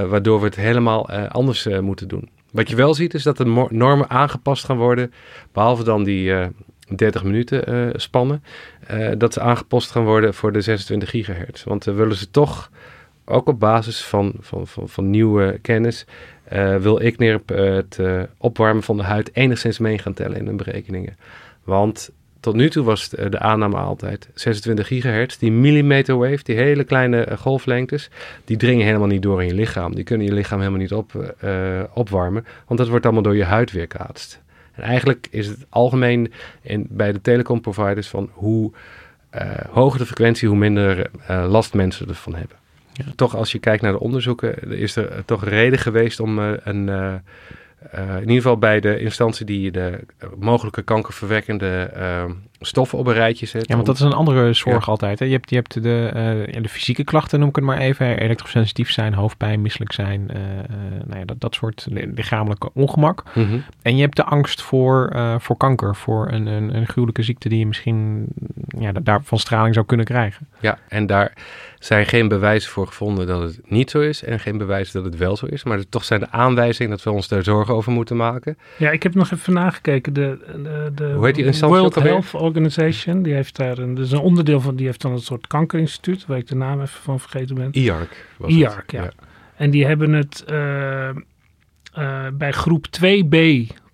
waardoor 0.08 0.38
we 0.38 0.44
het 0.44 0.56
helemaal 0.56 1.10
anders 1.10 1.68
moeten 1.80 2.08
doen. 2.08 2.28
Wat 2.52 2.68
je 2.68 2.76
wel 2.76 2.94
ziet 2.94 3.14
is 3.14 3.22
dat 3.22 3.36
de 3.36 3.66
normen 3.70 4.10
aangepast 4.10 4.64
gaan 4.64 4.76
worden, 4.76 5.12
behalve 5.52 5.84
dan 5.84 6.04
die 6.04 6.32
30 6.88 7.24
minuten 7.24 7.66
eh, 7.66 7.88
spannen, 7.92 8.42
eh, 8.86 9.08
dat 9.18 9.32
ze 9.32 9.40
aangepast 9.40 9.90
gaan 9.90 10.04
worden 10.04 10.34
voor 10.34 10.52
de 10.52 10.60
26 10.60 11.10
gigahertz. 11.10 11.64
Want 11.64 11.84
dan 11.84 11.94
willen 11.94 12.16
ze 12.16 12.30
toch, 12.30 12.70
ook 13.24 13.46
op 13.46 13.60
basis 13.60 14.04
van, 14.04 14.34
van, 14.40 14.66
van, 14.66 14.88
van 14.88 15.10
nieuwe 15.10 15.58
kennis, 15.62 16.06
eh, 16.44 16.76
wil 16.76 17.02
ICNIRP 17.02 17.50
eh, 17.50 17.74
het 17.74 17.98
eh, 17.98 18.22
opwarmen 18.38 18.82
van 18.82 18.96
de 18.96 19.02
huid 19.02 19.30
enigszins 19.34 19.78
mee 19.78 19.98
gaan 19.98 20.14
tellen 20.14 20.36
in 20.36 20.46
hun 20.46 20.56
berekeningen. 20.56 21.16
Want 21.64 22.10
tot 22.46 22.54
nu 22.54 22.70
toe 22.70 22.84
was 22.84 23.02
het, 23.02 23.14
eh, 23.14 23.30
de 23.30 23.38
aanname 23.38 23.76
altijd 23.76 24.28
26 24.34 24.86
gigahertz. 24.86 25.36
Die 25.36 25.52
millimeter 25.52 26.18
wave, 26.18 26.42
die 26.42 26.56
hele 26.56 26.84
kleine 26.84 27.20
eh, 27.22 27.38
golflengtes, 27.38 28.10
die 28.44 28.56
dringen 28.56 28.86
helemaal 28.86 29.06
niet 29.06 29.22
door 29.22 29.42
in 29.42 29.46
je 29.46 29.54
lichaam. 29.54 29.94
Die 29.94 30.04
kunnen 30.04 30.26
je 30.26 30.32
lichaam 30.32 30.58
helemaal 30.58 30.80
niet 30.80 30.92
op, 30.92 31.34
eh, 31.40 31.82
opwarmen, 31.94 32.46
want 32.66 32.80
dat 32.80 32.88
wordt 32.88 33.04
allemaal 33.04 33.22
door 33.22 33.36
je 33.36 33.44
huid 33.44 33.72
weerkaatst. 33.72 34.44
En 34.76 34.82
eigenlijk 34.82 35.26
is 35.30 35.46
het 35.46 35.66
algemeen 35.68 36.32
in, 36.62 36.86
bij 36.90 37.12
de 37.12 37.20
telecomproviders 37.20 38.08
van 38.08 38.30
hoe 38.32 38.72
eh, 39.30 39.50
hoger 39.70 39.98
de 39.98 40.06
frequentie, 40.06 40.48
hoe 40.48 40.56
minder 40.56 41.10
eh, 41.26 41.46
last 41.48 41.74
mensen 41.74 42.08
ervan 42.08 42.34
hebben. 42.34 42.56
Toch 43.16 43.36
als 43.36 43.52
je 43.52 43.58
kijkt 43.58 43.82
naar 43.82 43.92
de 43.92 44.00
onderzoeken, 44.00 44.78
is 44.78 44.96
er 44.96 45.10
eh, 45.10 45.18
toch 45.24 45.44
reden 45.44 45.78
geweest 45.78 46.20
om 46.20 46.38
een... 46.38 46.88
in 47.92 48.20
ieder 48.20 48.34
geval 48.34 48.58
bij 48.58 48.80
de 48.80 48.98
instantie 48.98 49.46
die 49.46 49.70
de 49.70 50.00
mogelijke 50.38 50.82
kankerverwekkende 50.82 51.90
stoffen 52.60 52.98
op 52.98 53.06
een 53.06 53.12
rijtje 53.14 53.46
zet. 53.46 53.68
Ja, 53.68 53.74
want 53.74 53.86
dat 53.86 53.94
is 53.96 54.00
een 54.00 54.12
andere 54.12 54.52
zorg 54.52 54.84
Ja. 54.86 54.90
altijd. 54.90 55.18
Hè. 55.18 55.24
Je 55.24 55.32
hebt, 55.32 55.50
je 55.50 55.56
hebt 55.56 55.82
de, 55.82 56.10
eh, 56.14 56.46
ja, 56.54 56.60
de 56.60 56.68
fysieke 56.68 57.04
klachten, 57.04 57.38
noem 57.38 57.48
ik 57.48 57.56
het 57.56 57.64
maar 57.64 57.78
even. 57.78 58.18
Elektrosensitief 58.18 58.90
zijn, 58.90 59.14
hoofdpijn, 59.14 59.62
misselijk 59.62 59.92
zijn. 59.92 60.30
eh, 60.30 60.58
eh, 60.58 60.64
nou 61.06 61.18
ja, 61.18 61.24
dat, 61.24 61.40
dat 61.40 61.54
soort 61.54 61.86
li- 61.90 62.10
lichamelijke 62.14 62.70
ongemak. 62.74 63.22
Mhm. 63.34 63.58
En 63.82 63.96
je 63.96 64.02
hebt 64.02 64.16
de 64.16 64.24
angst 64.24 64.62
voor, 64.62 65.08
eh, 65.08 65.34
voor 65.38 65.56
kanker. 65.56 65.96
Voor 65.96 66.32
een, 66.32 66.46
een, 66.46 66.76
een 66.76 66.86
gruwelijke 66.86 67.22
ziekte 67.22 67.48
die 67.48 67.58
je 67.58 67.66
misschien 67.66 68.26
ja, 68.78 68.92
da- 68.92 69.00
daar 69.02 69.20
van 69.22 69.38
straling 69.38 69.74
zou 69.74 69.86
kunnen 69.86 70.06
krijgen. 70.06 70.48
Ja, 70.60 70.78
en 70.88 71.06
daar 71.06 71.32
zijn 71.78 72.06
geen 72.06 72.28
bewijzen 72.28 72.70
voor 72.70 72.86
gevonden 72.86 73.26
dat 73.26 73.42
het 73.42 73.60
niet 73.70 73.90
zo 73.90 74.00
is 74.00 74.24
en 74.24 74.40
geen 74.40 74.58
bewijzen 74.58 74.94
dat 75.02 75.04
het 75.12 75.20
wel 75.20 75.36
zo 75.36 75.46
is. 75.46 75.64
Maar 75.64 75.78
er 75.78 75.88
toch 75.88 76.04
zijn 76.04 76.20
de 76.20 76.30
aanwijzingen 76.30 76.90
dat 76.90 77.02
we 77.02 77.10
ons 77.10 77.28
daar 77.28 77.42
zorgen 77.42 77.74
over 77.74 77.92
moeten 77.92 78.16
maken. 78.16 78.58
Ja, 78.78 78.90
ik 78.90 79.02
heb 79.02 79.14
nog 79.14 79.30
even 79.32 79.52
nagekeken. 79.52 80.12
De, 80.12 80.38
de, 80.62 80.92
de 80.94 81.12
Hoe 81.16 81.24
heet 81.26 81.34
die 81.34 81.44
instantie 81.44 81.78
World 81.78 81.90
ook 81.98 82.04
alweer? 82.04 82.12
Health 82.12 82.34
Organization, 82.46 83.22
die 83.22 83.34
heeft 83.34 83.56
daar 83.56 83.78
een, 83.78 83.94
dus 83.94 84.10
een 84.10 84.18
onderdeel 84.18 84.60
van, 84.60 84.76
die 84.76 84.86
heeft 84.86 85.00
dan 85.00 85.12
een 85.12 85.18
soort 85.18 85.46
kankerinstituut, 85.46 86.26
waar 86.26 86.38
ik 86.38 86.46
de 86.46 86.54
naam 86.54 86.80
even 86.80 87.00
van 87.02 87.20
vergeten 87.20 87.54
ben. 87.54 87.68
IARC 87.72 88.26
was 88.38 88.50
het. 88.50 88.60
IARC, 88.60 88.90
ja. 88.90 89.10
En 89.56 89.70
die 89.70 89.86
hebben 89.86 90.12
het 90.12 90.44
eh, 90.44 91.08
eh, 91.08 91.14
bij 92.32 92.52
groep 92.52 92.86
2b, 93.00 93.36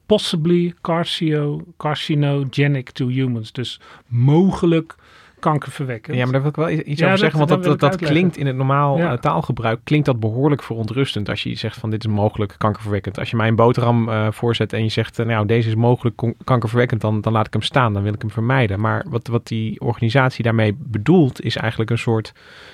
possibly 0.06 0.74
carcio, 0.80 1.64
carcinogenic 1.76 2.90
to 2.90 3.08
humans. 3.08 3.52
Dus 3.52 3.80
mogelijk 4.06 4.94
kankerverwekkend. 5.42 6.16
Ja, 6.16 6.22
maar 6.22 6.32
daar 6.32 6.40
wil 6.40 6.50
ik 6.50 6.56
wel 6.56 6.70
iets 6.70 6.84
Ja, 6.86 6.92
over 6.92 7.08
dat- 7.08 7.18
zeggen. 7.18 7.38
Want 7.38 7.50
dat 7.50 7.64
dat, 7.64 7.80
dat, 7.80 7.96
klinkt 7.96 8.36
in 8.36 8.46
het 8.46 8.56
normaal 8.56 8.98
Ja. 8.98 9.12
eh, 9.12 9.18
taalgebruik 9.18 9.80
klinkt 9.84 10.06
dat 10.06 10.20
behoorlijk 10.20 10.62
verontrustend. 10.62 11.28
Als 11.28 11.42
je 11.42 11.54
zegt 11.54 11.78
van 11.78 11.90
dit 11.90 12.04
is 12.04 12.10
mogelijk 12.10 12.54
kankerverwekkend. 12.58 13.18
Als 13.18 13.30
je 13.30 13.36
mij 13.36 13.48
een 13.48 13.56
boterham 13.56 14.08
eh, 14.08 14.26
voorzet 14.30 14.72
en 14.72 14.82
je 14.82 14.88
zegt 14.88 15.18
eh, 15.18 15.26
nou 15.26 15.46
deze 15.46 15.68
is 15.68 15.74
mogelijk 15.74 16.22
kankerverwekkend. 16.44 17.00
Dan, 17.00 17.20
dan 17.20 17.32
laat 17.32 17.46
ik 17.46 17.52
hem 17.52 17.62
staan. 17.62 17.92
Dan 17.92 18.02
wil 18.02 18.12
ik 18.14 18.20
hem 18.20 18.30
vermijden. 18.30 18.80
Maar 18.80 19.04
wat, 19.08 19.26
wat 19.26 19.46
die 19.46 19.80
organisatie 19.80 20.44
daarmee 20.44 20.76
bedoelt 20.78 21.42
is 21.42 21.56
eigenlijk 21.56 21.90
een 21.90 21.98
soort... 21.98 22.32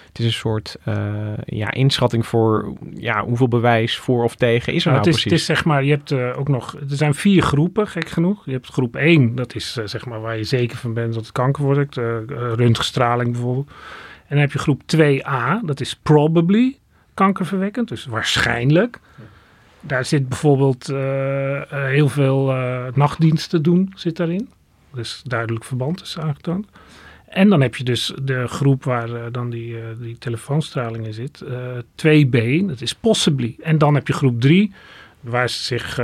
Het 0.09 0.18
is 0.18 0.24
een 0.24 0.32
soort 0.32 0.76
eh, 0.84 0.96
ja, 1.44 1.70
inschatting 1.70 2.26
voor 2.26 2.72
ja, 2.94 3.24
hoeveel 3.24 3.48
bewijs 3.48 3.96
voor 3.96 4.24
of 4.24 4.34
tegen 4.34 4.72
is 4.72 4.84
er 4.84 4.90
Nou, 4.90 5.04
nou, 5.04 5.06
het, 5.06 5.16
is, 5.16 5.24
het 5.24 5.28
precies. 5.28 5.48
is 5.48 5.56
zeg 5.56 5.64
maar, 5.64 5.84
je 5.84 5.90
hebt 5.90 6.11
eh, 6.11 6.38
ook 6.38 6.48
nog, 6.48 6.74
er 6.74 6.96
zijn 6.96 7.14
vier 7.14 7.42
groepen, 7.42 7.88
gek 7.88 8.09
genoeg. 8.09 8.44
Je 8.44 8.52
hebt 8.52 8.66
groep 8.66 8.96
1, 8.96 9.34
dat 9.34 9.54
is 9.54 9.76
eh, 9.76 9.86
zeg 9.86 10.06
maar 10.06 10.20
waar 10.20 10.36
je 10.36 10.44
zeker 10.44 10.76
van 10.76 10.94
bent 10.94 11.14
dat 11.14 11.22
het 11.22 11.32
kanker 11.32 11.62
wordt. 11.62 11.96
röntgenstraling 12.56 13.32
bijvoorbeeld. 13.32 13.68
En 14.18 14.34
dan 14.34 14.38
heb 14.38 14.52
je 14.52 14.59
groep 14.59 14.82
2a, 14.96 15.64
dat 15.64 15.80
is 15.80 15.96
probably 15.96 16.78
kankerverwekkend, 17.14 17.88
dus 17.88 18.06
waarschijnlijk. 18.06 19.00
Daar 19.80 20.04
zit 20.04 20.28
bijvoorbeeld 20.28 20.86
heel 21.68 22.09
veel 22.09 22.50
eh, 22.50 22.84
nachtdiensten 22.94 23.62
doen, 23.62 23.92
zit 23.94 24.16
daarin. 24.16 24.48
Dus 24.94 25.22
duidelijk 25.24 25.64
verband 25.64 26.02
is 26.02 26.18
aangetoond. 26.18 26.66
En 27.29 27.49
dan 27.49 27.61
heb 27.61 27.74
je 27.76 27.85
dus 27.85 28.12
de 28.22 28.47
groep 28.47 28.85
waar 28.85 29.12
eh, 29.14 29.22
dan 29.33 29.51
die, 29.51 29.76
eh, 29.76 29.83
die 30.01 30.18
telefoonstraling 30.18 31.07
in 31.07 31.12
zit. 31.12 31.41
eh 31.41 31.57
2b, 31.95 32.66
dat 32.66 32.81
is 32.81 32.93
possibly. 32.95 33.57
En 33.62 33.79
dan 33.79 33.95
heb 33.95 34.07
je 34.07 34.12
groep 34.12 34.41
3, 34.41 34.72
waar 35.20 35.49
ze 35.51 35.62
zich 35.62 35.97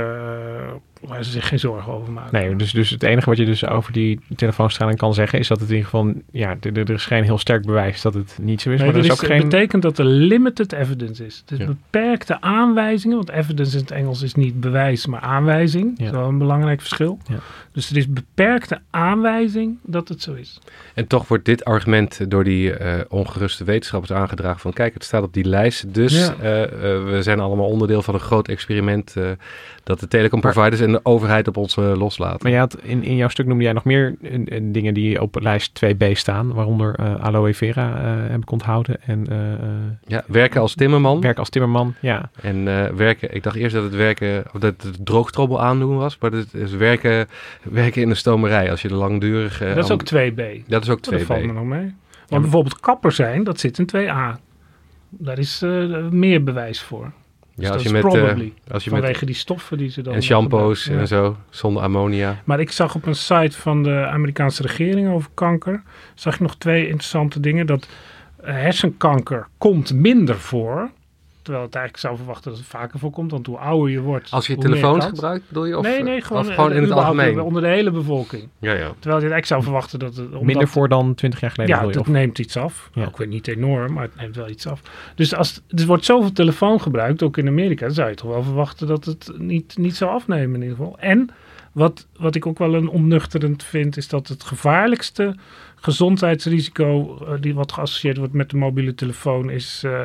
waar 1.01 1.23
ze 1.23 1.31
zich 1.31 1.47
geen 1.47 1.59
zorgen 1.59 1.93
over 1.93 2.11
maken. 2.11 2.39
Nee, 2.39 2.55
dus, 2.55 2.71
dus 2.71 2.89
het 2.89 3.03
enige 3.03 3.29
wat 3.29 3.37
je 3.37 3.45
dus 3.45 3.65
over 3.65 3.93
die 3.93 4.19
telefoonstraling 4.35 4.97
kan 4.97 5.13
zeggen... 5.13 5.39
is 5.39 5.47
dat 5.47 5.59
het 5.59 5.69
in 5.69 5.75
ieder 5.75 5.89
geval... 5.89 6.13
Ja, 6.31 6.55
er, 6.61 6.77
er 6.77 6.89
is 6.89 7.05
geen 7.05 7.23
heel 7.23 7.37
sterk 7.37 7.65
bewijs 7.65 8.01
dat 8.01 8.13
het 8.13 8.37
niet 8.41 8.61
zo 8.61 8.69
is. 8.69 8.79
Nee, 8.79 8.87
maar 8.87 8.95
er 8.95 9.01
dat 9.07 9.11
is 9.11 9.23
is, 9.23 9.29
ook 9.29 9.35
geen... 9.35 9.49
betekent 9.49 9.81
dat 9.81 9.97
er 9.97 10.05
limited 10.05 10.71
evidence 10.73 11.25
is. 11.25 11.43
Dus 11.45 11.57
Ja. 11.59 11.65
beperkte 11.65 12.41
aanwijzingen, 12.41 13.15
want 13.15 13.29
evidence 13.29 13.73
in 13.75 13.81
het 13.81 13.91
Engels 13.91 14.21
is 14.21 14.33
niet 14.35 14.59
bewijs, 14.59 15.05
maar 15.05 15.21
aanwijzing. 15.21 15.85
Ja. 15.85 16.03
Dat 16.03 16.13
is 16.13 16.19
wel 16.19 16.27
een 16.29 16.37
belangrijk 16.37 16.79
verschil. 16.79 17.17
Ja. 17.27 17.39
Dus 17.75 17.89
er 17.89 17.97
is 17.97 18.07
beperkte 18.09 18.79
aanwijzing 18.89 19.77
dat 19.83 20.07
het 20.07 20.21
zo 20.21 20.33
is. 20.33 20.59
En 20.93 21.07
toch 21.07 21.27
wordt 21.27 21.45
dit 21.45 21.65
argument 21.65 22.31
door 22.31 22.43
die 22.43 22.73
eh, 22.73 22.99
ongeruste 23.09 23.63
wetenschappers 23.63 24.11
aangedragen 24.11 24.59
van 24.59 24.73
kijk, 24.73 24.93
het 24.93 25.03
staat 25.03 25.23
op 25.23 25.33
die 25.33 25.45
lijst. 25.45 25.93
Dus 25.93 26.13
Ja. 26.25 26.35
eh, 26.41 26.63
eh, 26.63 26.69
we 27.03 27.17
zijn 27.21 27.39
allemaal 27.39 27.67
onderdeel 27.67 28.01
van 28.01 28.13
een 28.13 28.19
groot 28.19 28.47
experiment 28.47 29.15
eh, 29.15 29.29
dat 29.83 29.99
de 29.99 30.07
telecomproviders 30.07 30.81
en 30.81 30.91
de 30.91 30.99
overheid 31.03 31.47
op 31.47 31.57
ons 31.57 31.75
loslaten. 31.75 32.39
Maar 32.41 32.51
je 32.51 32.57
had 32.57 32.77
in, 32.81 33.03
in 33.03 33.15
jouw 33.15 33.27
stuk 33.29 33.45
noemde 33.45 33.63
jij 33.63 33.73
nog 33.73 33.83
meer 33.83 34.15
dingen 34.61 34.93
die 34.93 35.21
op 35.21 35.41
lijst 35.41 35.81
2b 35.85 36.11
staan. 36.11 36.53
Waaronder 36.53 36.95
eh, 36.95 37.15
aloe 37.15 37.53
vera 37.53 37.97
eh, 37.97 38.31
heb 38.31 38.41
ik 38.41 38.51
onthouden. 38.51 38.97
En 39.01 39.27
eh, 39.29 39.53
eh, 39.53 39.59
Ja, 40.05 40.23
werken 40.27 40.61
als 40.61 40.75
timmerman. 40.75 41.21
werk 41.21 41.37
als 41.37 41.49
timmerman. 41.49 41.93
Ja, 42.01 42.29
En 42.41 42.67
eh, 42.67 42.89
werken, 42.95 43.35
ik 43.35 43.43
dacht 43.43 43.55
eerst 43.55 43.75
dat 43.75 43.83
het 43.83 43.95
werken, 43.95 44.43
of 44.53 44.59
dat 44.59 44.81
het 44.81 44.97
droogtrobbel 45.05 45.61
aandoen 45.61 45.97
was, 45.97 46.17
maar 46.19 46.31
het 46.31 46.53
is 46.53 46.71
werken, 46.71 47.27
werken 47.71 48.01
in 48.01 48.09
de 48.09 48.15
stomerij 48.15 48.71
als 48.71 48.81
je 48.81 48.87
de 48.87 48.93
langdurige... 48.93 49.65
dat 49.75 49.83
is 49.83 49.91
ook 49.91 50.03
2B. 50.13 50.67
dat 50.67 50.83
is 50.83 50.89
ook 50.89 51.03
Dat 51.03 51.21
valt 51.21 51.41
me 51.41 51.51
2B. 51.51 51.53
nog 51.55 51.63
mee. 51.63 51.93
Want 52.27 52.41
bijvoorbeeld 52.41 52.79
kapper 52.79 53.11
zijn, 53.11 53.43
dat 53.43 53.59
zit 53.59 53.77
in 53.79 53.89
2A. 53.95 54.39
Daar 55.09 55.39
is 55.39 55.61
eh, 55.61 56.07
meer 56.09 56.43
bewijs 56.43 56.81
voor. 56.81 57.11
Ja, 57.57 57.61
Dus 57.61 57.69
als 57.69 57.83
je 57.83 57.89
met, 57.89 58.03
eh, 58.03 58.11
als 58.71 58.83
je 58.83 58.91
met 58.91 58.99
Vanwege 58.99 59.25
die 59.25 59.35
stoffen 59.35 59.77
die 59.77 59.89
ze 59.89 60.01
dan... 60.01 60.13
en 60.13 60.23
shampoos 60.23 60.87
en 60.87 60.97
Ja. 60.97 61.05
zo, 61.05 61.37
zonder 61.49 61.83
ammonia. 61.83 62.41
Maar 62.43 62.59
ik 62.59 62.71
zag 62.71 62.95
op 62.95 63.05
een 63.05 63.15
site 63.15 63.57
van 63.57 63.83
de 63.83 64.05
Amerikaanse 64.07 64.61
regering 64.61 65.09
over 65.09 65.29
kanker, 65.33 65.81
zag 66.13 66.33
ik 66.33 66.39
nog 66.39 66.55
twee 66.55 66.83
interessante 66.87 67.39
dingen. 67.39 67.65
Dat 67.65 67.87
eh, 68.43 68.53
hersenkanker 68.53 69.47
komt 69.57 69.93
minder 69.93 70.35
voor, 70.39 70.89
terwijl 71.45 71.65
het 71.65 71.75
eigenlijk 71.75 72.05
zou 72.05 72.15
verwachten 72.17 72.49
dat 72.49 72.59
het 72.59 72.67
vaker 72.69 72.99
voorkomt. 72.99 73.31
Want 73.31 73.45
hoe 73.47 73.57
ouder 73.57 73.89
je 73.91 73.99
wordt, 73.99 74.31
Als 74.31 74.47
je 74.47 74.57
telefoons 74.57 75.05
gebruikt, 75.05 75.47
bedoel 75.47 75.65
je? 75.65 75.77
Of, 75.77 75.83
nee, 75.83 76.03
nee, 76.03 76.21
gewoon, 76.21 76.47
of 76.47 76.53
gewoon 76.53 76.71
eh, 76.71 76.77
in 76.77 76.83
het 76.83 76.91
algemeen. 76.91 77.41
Onder 77.41 77.61
de 77.61 77.67
hele 77.67 77.91
bevolking. 77.91 78.47
Ja, 78.59 78.71
ja. 78.73 78.77
Terwijl 78.77 78.91
je 78.91 79.03
het 79.03 79.11
eigenlijk 79.11 79.45
zou 79.45 79.63
verwachten 79.63 79.99
dat 79.99 80.15
het... 80.15 80.25
omdat- 80.25 80.41
minder 80.43 80.67
voor 80.67 80.89
dan 80.89 81.13
20 81.15 81.39
jaar 81.39 81.51
geleden. 81.51 81.75
Ja, 81.75 81.81
je, 81.81 81.91
dat 81.91 82.01
of- 82.01 82.07
neemt 82.07 82.39
iets 82.39 82.57
af. 82.57 82.89
Ja. 82.93 83.05
Ook 83.05 83.17
weer 83.17 83.27
niet 83.27 83.47
enorm, 83.47 83.93
maar 83.93 84.03
het 84.03 84.15
neemt 84.15 84.35
wel 84.35 84.49
iets 84.49 84.67
af. 84.67 84.81
Dus 85.15 85.35
als, 85.35 85.61
er 85.69 85.85
wordt 85.85 86.05
zoveel 86.05 86.31
telefoon 86.31 86.81
gebruikt, 86.81 87.23
ook 87.23 87.37
in 87.37 87.47
Amerika, 87.47 87.85
dan 87.85 87.95
zou 87.95 88.09
je 88.09 88.15
toch 88.15 88.29
wel 88.31 88.43
verwachten 88.43 88.87
dat 88.87 89.05
het 89.05 89.31
niet, 89.37 89.77
niet 89.77 89.95
zou 89.95 90.11
afnemen 90.11 90.55
in 90.55 90.61
ieder 90.61 90.77
geval. 90.77 90.97
En 90.99 91.29
wat, 91.71 92.07
wat 92.17 92.35
ik 92.35 92.45
ook 92.45 92.57
wel 92.57 92.73
een 92.73 92.89
onnuchterend 92.89 93.63
vind, 93.63 93.97
is 93.97 94.07
dat 94.07 94.27
het 94.27 94.43
gevaarlijkste 94.43 95.35
gezondheidsrisico 95.75 97.17
eh, 97.21 97.33
die 97.39 97.53
wat 97.55 97.71
geassocieerd 97.71 98.17
wordt 98.17 98.33
met 98.33 98.49
de 98.49 98.57
mobiele 98.57 98.95
telefoon 98.95 99.49
is 99.49 99.81
eh, 99.85 99.99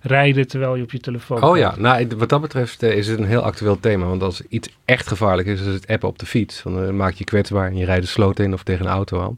rijden 0.00 0.48
terwijl 0.48 0.76
je 0.76 0.82
op 0.82 0.90
je 0.92 0.98
telefoon 1.00 1.42
Oh 1.42 1.56
ja, 1.56 1.74
nou, 1.78 2.06
wat 2.16 2.28
dat 2.28 2.40
betreft 2.40 2.82
eh, 2.82 2.96
is 2.96 3.08
het 3.08 3.18
een 3.18 3.24
heel 3.26 3.40
actueel 3.42 3.80
thema. 3.80 4.06
Want 4.06 4.22
als 4.22 4.42
iets 4.48 4.68
echt 4.84 5.06
gevaarlijk 5.06 5.48
is, 5.48 5.60
is 5.60 5.66
het 5.74 5.86
appen 5.86 6.08
op 6.08 6.18
de 6.18 6.26
fiets. 6.26 6.62
Want 6.62 6.76
dan 6.76 6.96
maak 6.96 7.10
je 7.12 7.18
je 7.18 7.24
kwetsbaar 7.24 7.66
en 7.66 7.76
je 7.76 7.84
rijdt 7.84 8.02
de 8.02 8.08
sloot 8.08 8.38
in 8.38 8.52
of 8.52 8.62
tegen 8.62 8.84
een 8.86 8.92
auto 8.92 9.20
aan. 9.20 9.36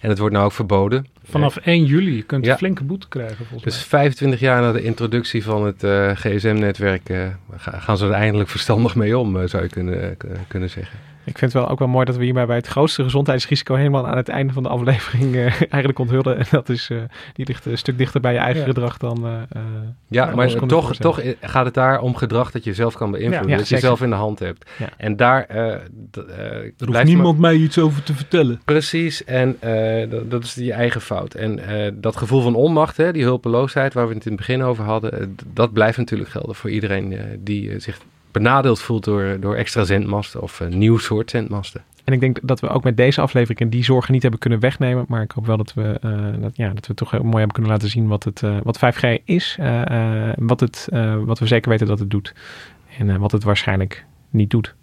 En 0.00 0.08
het 0.08 0.18
wordt 0.18 0.34
nou 0.34 0.46
ook 0.46 0.52
verboden. 0.52 1.06
Vanaf 1.28 1.56
1 1.56 1.84
juli, 1.84 2.16
je 2.16 2.22
kunt 2.22 2.44
Ja. 2.44 2.52
een 2.52 2.58
flinke 2.58 2.84
boete 2.84 3.08
krijgen 3.08 3.36
volgens 3.36 3.62
Dus 3.62 3.74
mij. 3.74 3.84
25 3.84 4.40
jaar 4.40 4.60
na 4.60 4.72
de 4.72 4.82
introductie 4.82 5.44
van 5.44 5.64
het 5.66 5.82
gsm-netwerk 6.18 7.10
ga- 7.56 7.78
gaan 7.78 7.96
ze 7.98 8.04
er 8.06 8.10
eindelijk 8.12 8.48
verstandig 8.50 8.94
mee 8.94 9.18
om, 9.18 9.48
zou 9.48 9.62
je 9.62 9.68
kunnen, 9.68 10.16
kunnen 10.48 10.70
zeggen. 10.70 10.98
Ik 11.26 11.38
vind 11.38 11.52
het 11.52 11.62
wel 11.62 11.70
ook 11.70 11.78
wel 11.78 11.88
mooi 11.88 12.04
dat 12.04 12.16
we 12.16 12.24
hierbij 12.24 12.46
bij 12.46 12.56
het 12.56 12.66
grootste 12.66 13.02
gezondheidsrisico 13.02 13.74
helemaal 13.74 14.06
aan 14.08 14.16
het 14.16 14.28
einde 14.28 14.52
van 14.52 14.62
de 14.62 14.68
aflevering 14.68 15.34
eh, 15.34 15.40
eigenlijk 15.60 15.98
onthullen. 15.98 16.38
En 16.38 16.44
dat 16.50 16.68
is, 16.68 16.90
eh, 16.90 16.98
die 17.34 17.46
ligt 17.46 17.66
een 17.66 17.78
stuk 17.78 17.98
dichter 17.98 18.20
bij 18.20 18.32
je 18.32 18.38
eigen 18.38 18.60
Ja. 18.60 18.66
gedrag 18.66 18.96
dan... 18.98 19.26
eh, 19.26 19.32
eh, 19.48 19.62
Ja, 20.08 20.34
maar 20.34 20.66
toch, 20.66 20.96
toch 20.96 21.20
gaat 21.40 21.64
het 21.64 21.74
daar 21.74 22.00
om 22.00 22.16
gedrag 22.16 22.50
dat 22.50 22.64
je 22.64 22.74
zelf 22.74 22.94
kan 22.94 23.10
beïnvloeden. 23.10 23.50
Ja, 23.50 23.56
dat 23.56 23.68
je 23.68 23.78
zelf 23.78 24.02
in 24.02 24.10
de 24.10 24.16
hand 24.16 24.38
hebt. 24.38 24.70
Ja. 24.78 24.88
En 24.96 25.16
daar 25.16 25.44
eh, 25.44 25.72
eh, 25.72 25.80
Er 26.78 26.86
hoeft 26.86 27.04
niemand 27.04 27.38
mij 27.38 27.54
iets 27.54 27.78
over 27.78 28.02
te 28.02 28.14
vertellen. 28.14 28.60
Precies, 28.64 29.24
en 29.24 29.56
eh, 29.60 30.10
dat, 30.10 30.30
dat 30.30 30.44
is 30.44 30.54
je 30.54 30.72
eigen 30.72 31.00
fout. 31.00 31.34
En 31.34 31.58
eh, 31.58 31.92
dat 31.94 32.16
gevoel 32.16 32.40
van 32.42 32.54
onmacht, 32.54 32.96
hè, 32.96 33.12
die 33.12 33.22
hulpeloosheid 33.22 33.94
waar 33.94 34.08
we 34.08 34.14
het 34.14 34.24
in 34.24 34.30
het 34.32 34.40
begin 34.40 34.62
over 34.62 34.84
hadden, 34.84 35.36
dat 35.52 35.72
blijft 35.72 35.98
natuurlijk 35.98 36.30
gelden 36.30 36.54
voor 36.54 36.70
iedereen 36.70 37.18
die 37.38 37.78
zich 37.80 37.98
benadeeld 38.34 38.80
voelt 38.80 39.04
door, 39.04 39.36
door 39.40 39.54
extra 39.54 39.84
zendmasten 39.84 40.42
of 40.42 40.60
een 40.60 40.78
nieuw 40.78 40.98
soort 40.98 41.30
zendmasten. 41.30 41.82
En 42.04 42.12
ik 42.12 42.20
denk 42.20 42.38
dat 42.42 42.60
we 42.60 42.68
ook 42.68 42.84
met 42.84 42.96
deze 42.96 43.20
aflevering 43.20 43.70
die 43.70 43.84
zorgen 43.84 44.12
niet 44.12 44.22
hebben 44.22 44.40
kunnen 44.40 44.60
wegnemen. 44.60 45.04
Maar 45.08 45.22
ik 45.22 45.30
hoop 45.30 45.46
wel 45.46 45.56
dat 45.56 45.74
we, 45.74 45.98
eh, 46.00 46.42
dat, 46.42 46.56
ja, 46.56 46.68
dat 46.72 46.86
we 46.86 46.94
toch 46.94 47.10
heel 47.10 47.22
mooi 47.22 47.36
hebben 47.36 47.52
kunnen 47.52 47.70
laten 47.72 47.88
zien 47.88 48.06
wat, 48.08 48.24
het, 48.24 48.42
eh, 48.42 48.56
wat 48.62 48.78
5G 48.78 49.18
is. 49.24 49.56
eh, 49.60 50.28
eh, 50.28 50.34
wat, 50.38 50.60
het, 50.60 50.88
eh, 50.90 51.16
wat 51.24 51.38
we 51.38 51.46
zeker 51.46 51.70
weten 51.70 51.86
dat 51.86 51.98
het 51.98 52.10
doet. 52.10 52.34
En 52.98 53.10
eh, 53.10 53.16
wat 53.16 53.32
het 53.32 53.44
waarschijnlijk 53.44 54.04
niet 54.30 54.50
doet. 54.50 54.74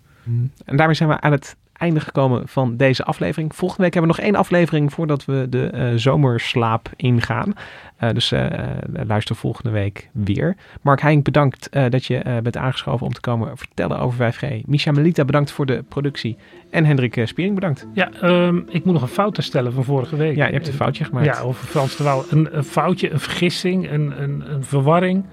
En 0.66 0.78
daarmee 0.78 0.95
zijn 0.95 1.10
we 1.10 1.22
aan 1.22 1.32
het 1.32 1.56
einde 1.82 1.99
gekomen 1.99 2.47
van 2.47 2.77
deze 2.77 3.03
aflevering. 3.03 3.55
Volgende 3.55 3.84
week 3.84 3.93
hebben 3.93 4.11
we 4.11 4.17
nog 4.17 4.25
één 4.25 4.36
aflevering 4.36 4.93
voordat 4.93 5.25
we 5.25 5.47
de 5.49 5.67
eh, 5.67 5.88
zomerslaap 5.95 6.89
ingaan. 6.95 7.53
Eh, 7.97 8.09
dus 8.13 8.32
eh, 8.32 8.45
luister 9.07 9.36
volgende 9.36 9.69
week 9.69 10.09
weer. 10.11 10.55
Mark 10.82 11.01
Heink, 11.01 11.23
bedankt 11.23 11.69
dat 11.89 12.05
je 12.05 12.39
bent 12.43 12.57
aangeschoven 12.57 13.05
om 13.05 13.13
te 13.13 13.19
komen 13.19 13.57
vertellen 13.57 13.99
over 13.99 14.34
5G. 14.34 14.65
Misha 14.65 14.91
Melita, 14.91 15.25
bedankt 15.25 15.51
voor 15.51 15.65
de 15.65 15.84
productie. 15.88 16.38
En 16.69 16.86
Hendrik 16.86 17.21
Spiering, 17.25 17.55
bedankt. 17.55 17.88
Ja, 17.93 18.11
ehm, 18.11 18.57
ik 18.67 18.86
moet 18.86 18.93
nog 18.93 19.01
een 19.01 19.07
fout 19.07 19.36
herstellen 19.36 19.73
van 19.73 19.84
vorige 19.84 20.15
week. 20.15 20.36
Ja, 20.36 20.45
je 20.45 20.53
hebt 20.53 20.67
een 20.67 20.73
foutje 20.73 21.03
gemaakt. 21.03 21.25
Ja, 21.25 21.39
over 21.39 21.65
Frans 21.65 21.95
de 21.95 22.03
Waal. 22.03 22.23
Een, 22.29 22.57
een 22.57 22.63
foutje, 22.63 23.11
een 23.11 23.19
vergissing, 23.19 23.91
een, 23.91 24.21
een, 24.21 24.43
een 24.53 24.63
verwarring. 24.63 25.25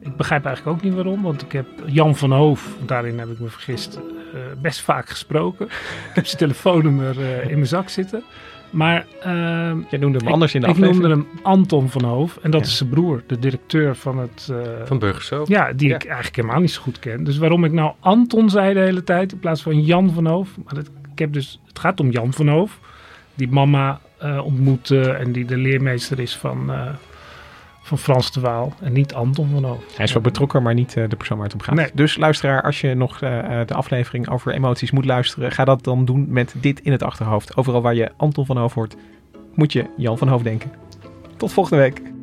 Ik 0.00 0.16
begrijp 0.16 0.44
eigenlijk 0.44 0.76
ook 0.76 0.82
niet 0.82 0.94
waarom, 0.94 1.22
want 1.22 1.42
ik 1.42 1.52
heb 1.52 1.66
Jan 1.86 2.16
van 2.16 2.32
Hoof, 2.32 2.68
daarin 2.86 3.18
heb 3.18 3.28
ik 3.28 3.38
me 3.40 3.48
vergist, 3.48 3.96
eh, 4.34 4.40
best 4.60 4.80
vaak 4.80 5.08
gesproken. 5.08 5.66
ik 6.08 6.14
heb 6.14 6.26
zijn 6.26 6.38
telefoonnummer 6.38 7.20
eh, 7.20 7.42
in 7.48 7.54
mijn 7.54 7.66
zak 7.66 7.88
zitten. 7.88 8.22
Maar 8.70 9.06
ehm, 9.20 9.78
Jij 9.90 9.98
noemde 9.98 10.18
hem 10.18 10.26
ik- 10.26 10.32
anders 10.32 10.54
in 10.54 10.60
de 10.60 10.66
ik 10.66 10.72
aflevering. 10.72 11.02
noemde 11.08 11.26
hem 11.32 11.40
Anton 11.42 11.88
van 11.88 12.04
Hoof 12.04 12.38
en 12.42 12.50
dat 12.50 12.60
Ja. 12.60 12.66
is 12.66 12.76
zijn 12.76 12.88
broer, 12.88 13.22
de 13.26 13.38
directeur 13.38 13.96
van 13.96 14.18
het... 14.18 14.48
eh, 14.50 14.56
Van 14.84 14.98
Burgersoop. 14.98 15.48
ja, 15.48 15.72
die 15.72 15.88
Ja. 15.88 15.94
ik 15.94 16.04
eigenlijk 16.04 16.36
helemaal 16.36 16.60
niet 16.60 16.70
zo 16.70 16.82
goed 16.82 16.98
ken. 16.98 17.24
Dus 17.24 17.38
waarom 17.38 17.64
ik 17.64 17.72
nou 17.72 17.92
Anton 18.00 18.50
zei 18.50 18.74
de 18.74 18.80
hele 18.80 19.04
tijd 19.04 19.32
in 19.32 19.38
plaats 19.38 19.62
van 19.62 19.80
Jan 19.82 20.12
van 20.12 20.26
Hoof. 20.26 20.48
Maar 20.64 20.74
het, 20.74 20.90
ik 21.12 21.18
heb 21.18 21.32
dus, 21.32 21.60
het 21.66 21.78
gaat 21.78 22.00
om 22.00 22.10
Jan 22.10 22.32
van 22.32 22.48
Hoof. 22.48 22.78
Die 23.34 23.48
mama 23.50 24.00
eh 24.18 24.44
ontmoette 24.44 25.10
en 25.10 25.32
die 25.32 25.44
de 25.44 25.56
leermeester 25.56 26.18
is 26.20 26.36
van, 26.36 26.72
eh, 26.72 26.88
van 27.86 27.98
Frans 27.98 28.32
de 28.32 28.40
Waal. 28.40 28.72
En 28.80 28.92
niet 28.92 29.14
Anton 29.14 29.48
van 29.52 29.64
Hoof. 29.64 29.96
Hij 29.96 30.04
is 30.04 30.12
wel 30.12 30.22
betrokken, 30.22 30.62
maar 30.62 30.74
niet 30.74 30.96
eh, 30.96 31.08
de 31.08 31.16
persoon 31.16 31.36
waar 31.36 31.46
het 31.46 31.54
om 31.54 31.60
gaat. 31.60 31.74
Nee. 31.74 31.90
Dus 31.94 32.16
luisteraar, 32.16 32.62
als 32.62 32.80
je 32.80 32.94
nog 32.94 33.22
eh, 33.22 33.60
eh, 33.60 33.66
de 33.66 33.74
aflevering 33.74 34.28
over 34.28 34.52
emoties 34.52 34.90
moet 34.90 35.04
luisteren, 35.04 35.52
ga 35.52 35.64
dat 35.64 35.84
dan 35.84 36.04
doen 36.04 36.26
met 36.28 36.54
dit 36.60 36.80
in 36.80 36.92
het 36.92 37.02
achterhoofd. 37.02 37.56
Overal 37.56 37.82
waar 37.82 37.94
je 37.94 38.12
Anton 38.16 38.46
van 38.46 38.56
Hoof 38.56 38.74
hoort, 38.74 38.96
moet 39.54 39.72
je 39.72 39.86
Jan 39.96 40.18
van 40.18 40.28
Hoof 40.28 40.42
denken. 40.42 40.70
Tot 41.36 41.52
volgende 41.52 41.82
week. 41.82 42.15